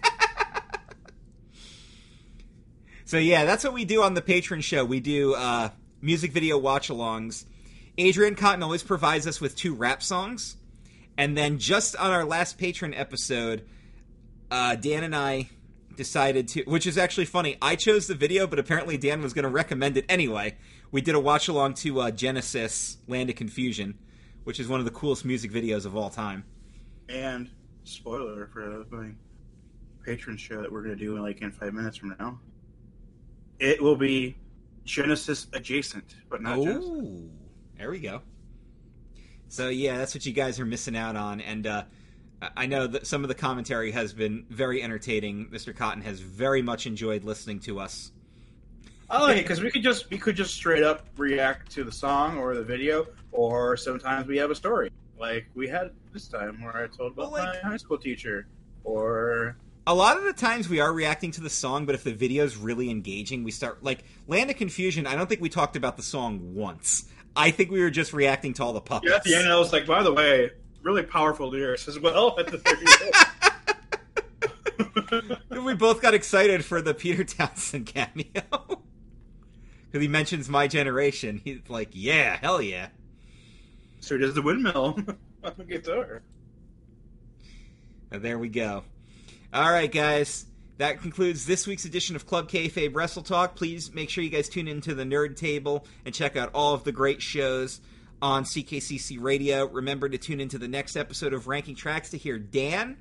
so 3.05 3.17
yeah, 3.17 3.45
that's 3.45 3.63
what 3.63 3.71
we 3.71 3.85
do 3.85 4.03
on 4.03 4.13
the 4.13 4.21
patron 4.21 4.59
show. 4.59 4.83
We 4.83 4.99
do 4.99 5.35
uh, 5.35 5.69
music 6.01 6.33
video 6.33 6.57
watch-alongs. 6.57 7.45
Adrian 7.97 8.35
Cotton 8.35 8.61
always 8.61 8.83
provides 8.83 9.25
us 9.25 9.39
with 9.39 9.55
two 9.55 9.73
rap 9.73 10.03
songs, 10.03 10.57
and 11.19 11.37
then 11.37 11.57
just 11.57 11.97
on 11.97 12.11
our 12.11 12.23
last 12.23 12.57
patron 12.57 12.93
episode, 12.93 13.65
uh, 14.49 14.75
Dan 14.75 15.03
and 15.03 15.13
I 15.13 15.49
decided 15.97 16.47
to, 16.47 16.63
which 16.63 16.87
is 16.87 16.97
actually 16.97 17.25
funny. 17.25 17.57
I 17.61 17.75
chose 17.75 18.07
the 18.07 18.15
video, 18.15 18.47
but 18.47 18.57
apparently 18.57 18.97
Dan 18.97 19.21
was 19.21 19.33
going 19.33 19.43
to 19.43 19.49
recommend 19.49 19.97
it 19.97 20.05
anyway. 20.07 20.55
We 20.91 21.01
did 21.01 21.15
a 21.15 21.19
watch 21.19 21.49
along 21.49 21.73
to 21.73 21.99
uh, 21.99 22.11
Genesis 22.11 22.99
Land 23.05 23.29
of 23.29 23.35
Confusion, 23.35 23.99
which 24.45 24.61
is 24.61 24.69
one 24.69 24.79
of 24.79 24.85
the 24.85 24.91
coolest 24.91 25.25
music 25.25 25.51
videos 25.51 25.85
of 25.85 25.93
all 25.93 26.09
time. 26.09 26.45
And 27.09 27.49
spoiler 27.83 28.47
for 28.53 28.85
my 28.89 29.09
patron 30.05 30.37
show 30.37 30.61
that 30.61 30.71
we're 30.71 30.83
gonna 30.83 30.95
do 30.95 31.17
in 31.17 31.21
like 31.21 31.41
in 31.41 31.51
five 31.51 31.73
minutes 31.73 31.97
from 31.97 32.15
now. 32.17 32.39
It 33.59 33.83
will 33.83 33.97
be 33.97 34.37
Genesis 34.85 35.47
adjacent, 35.51 36.15
but 36.29 36.41
not 36.41 36.61
Genesis. 36.61 36.89
Oh, 36.89 37.29
there 37.77 37.91
we 37.91 37.99
go. 37.99 38.21
So 39.49 39.69
yeah, 39.69 39.97
that's 39.97 40.13
what 40.15 40.25
you 40.25 40.31
guys 40.33 40.59
are 40.59 40.65
missing 40.65 40.95
out 40.95 41.15
on, 41.15 41.41
and 41.41 41.65
uh, 41.67 41.83
I- 42.55 42.67
know 42.67 42.85
that 42.87 43.07
some 43.07 43.23
of 43.23 43.27
the 43.27 43.35
commentary 43.35 43.91
has 43.91 44.13
been 44.13 44.45
very 44.49 44.81
entertaining. 44.83 45.47
Mr. 45.47 45.75
Cotton 45.75 46.03
has 46.03 46.19
very 46.19 46.61
much 46.61 46.85
enjoyed 46.85 47.23
listening 47.23 47.59
to 47.61 47.79
us. 47.79 48.11
I 49.09 49.19
like 49.21 49.37
it 49.37 49.43
because 49.43 49.59
we 49.59 49.71
could 49.71 49.81
just 49.81 50.09
we 50.11 50.19
could 50.19 50.35
just 50.35 50.53
straight 50.53 50.83
up 50.83 51.07
react 51.17 51.71
to 51.71 51.83
the 51.83 51.91
song 51.91 52.37
or 52.37 52.53
the 52.55 52.63
video, 52.63 53.07
or 53.31 53.75
sometimes 53.75 54.27
we 54.27 54.37
have 54.37 54.51
a 54.51 54.55
story 54.55 54.91
like 55.19 55.47
we 55.55 55.67
had 55.67 55.91
this 56.13 56.27
time 56.27 56.63
where 56.63 56.77
I 56.77 56.87
told 56.87 57.13
about 57.13 57.31
Well, 57.31 57.43
like- 57.43 57.63
my 57.63 57.69
high 57.71 57.77
school 57.77 57.97
teacher, 57.97 58.47
or 58.83 59.57
A 59.87 59.93
lot 59.93 60.17
of 60.17 60.23
the 60.23 60.33
times 60.33 60.69
we 60.69 60.79
are 60.79 60.93
reacting 60.93 61.31
to 61.31 61.41
the 61.41 61.49
song, 61.49 61.87
but 61.87 61.95
if 61.95 62.03
the 62.03 62.13
video's 62.13 62.55
really 62.55 62.91
engaging, 62.91 63.43
we 63.43 63.49
start 63.51 63.83
like 63.83 64.03
Land 64.27 64.51
of 64.51 64.57
Confusion. 64.57 65.07
I 65.07 65.15
don't 65.15 65.27
think 65.27 65.41
we 65.41 65.49
talked 65.49 65.75
about 65.75 65.97
the 65.97 66.03
song 66.03 66.53
once. 66.53 67.05
I 67.35 67.51
think 67.51 67.71
we 67.71 67.81
were 67.81 67.89
just 67.89 68.13
reacting 68.13 68.53
to 68.55 68.63
all 68.63 68.73
the 68.73 68.81
puppets. 68.81 69.11
yeah, 69.11 69.17
at 69.17 69.23
the 69.23 69.35
end 69.35 69.47
I 69.47 69.57
was 69.57 69.71
like, 69.71 69.85
by 69.85 70.03
the 70.03 70.13
way, 70.13 70.51
really 70.81 71.03
powerful 71.03 71.49
lyrics 71.49 71.87
as 71.87 71.99
well 71.99 72.35
at 72.39 72.47
the 72.47 72.57
very 72.57 72.85
we 75.63 75.75
both 75.75 76.01
got 76.01 76.13
excited 76.13 76.63
for 76.63 76.81
the 76.81 76.93
Peter 76.93 77.23
Townshend 77.23 77.85
cameo 77.85 78.25
because 79.85 80.01
he 80.01 80.07
mentions 80.07 80.49
my 80.49 80.67
generation. 80.67 81.41
He's 81.43 81.61
like, 81.67 81.89
"Yeah, 81.91 82.37
hell 82.37 82.61
yeah." 82.61 82.89
So 83.99 84.17
does 84.17 84.33
the 84.33 84.41
windmill 84.41 84.99
on 85.43 85.53
the 85.57 85.63
guitar. 85.63 86.21
And 88.11 88.21
there 88.21 88.39
we 88.39 88.49
go. 88.49 88.83
All 89.53 89.71
right, 89.71 89.91
guys. 89.91 90.45
That 90.79 91.01
concludes 91.01 91.45
this 91.45 91.67
week's 91.67 91.83
edition 91.83 92.15
of 92.15 92.25
Club 92.25 92.49
Kayfabe 92.49 92.95
Wrestle 92.95 93.21
Talk. 93.21 93.57
Please 93.57 93.93
make 93.93 94.09
sure 94.09 94.23
you 94.23 94.29
guys 94.29 94.47
tune 94.47 94.69
into 94.69 94.95
the 94.95 95.03
Nerd 95.03 95.35
Table 95.35 95.85
and 96.05 96.15
check 96.15 96.37
out 96.37 96.51
all 96.53 96.73
of 96.73 96.85
the 96.85 96.93
great 96.93 97.21
shows 97.21 97.81
on 98.21 98.45
CKCC 98.45 99.17
Radio. 99.19 99.65
Remember 99.65 100.07
to 100.07 100.17
tune 100.17 100.39
into 100.39 100.57
the 100.57 100.69
next 100.69 100.95
episode 100.95 101.33
of 101.33 101.47
Ranking 101.47 101.75
Tracks 101.75 102.11
to 102.11 102.17
hear 102.17 102.39
Dan 102.39 102.95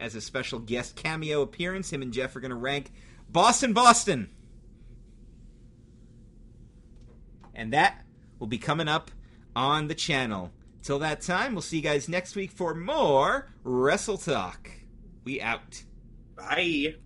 as 0.00 0.16
a 0.16 0.20
special 0.20 0.58
guest 0.58 0.96
cameo 0.96 1.42
appearance. 1.42 1.92
Him 1.92 2.02
and 2.02 2.12
Jeff 2.12 2.34
are 2.34 2.40
going 2.40 2.50
to 2.50 2.56
rank 2.56 2.90
Boston, 3.30 3.72
Boston. 3.72 4.28
And 7.54 7.72
that 7.72 8.04
will 8.40 8.48
be 8.48 8.58
coming 8.58 8.88
up 8.88 9.12
on 9.54 9.86
the 9.86 9.94
channel. 9.94 10.50
Till 10.82 10.98
that 10.98 11.20
time, 11.20 11.52
we'll 11.52 11.62
see 11.62 11.76
you 11.76 11.82
guys 11.84 12.08
next 12.08 12.34
week 12.34 12.50
for 12.50 12.74
more 12.74 13.52
Wrestle 13.62 14.18
Talk. 14.18 14.72
We 15.22 15.40
out. 15.40 15.84
Bye. 16.34 16.96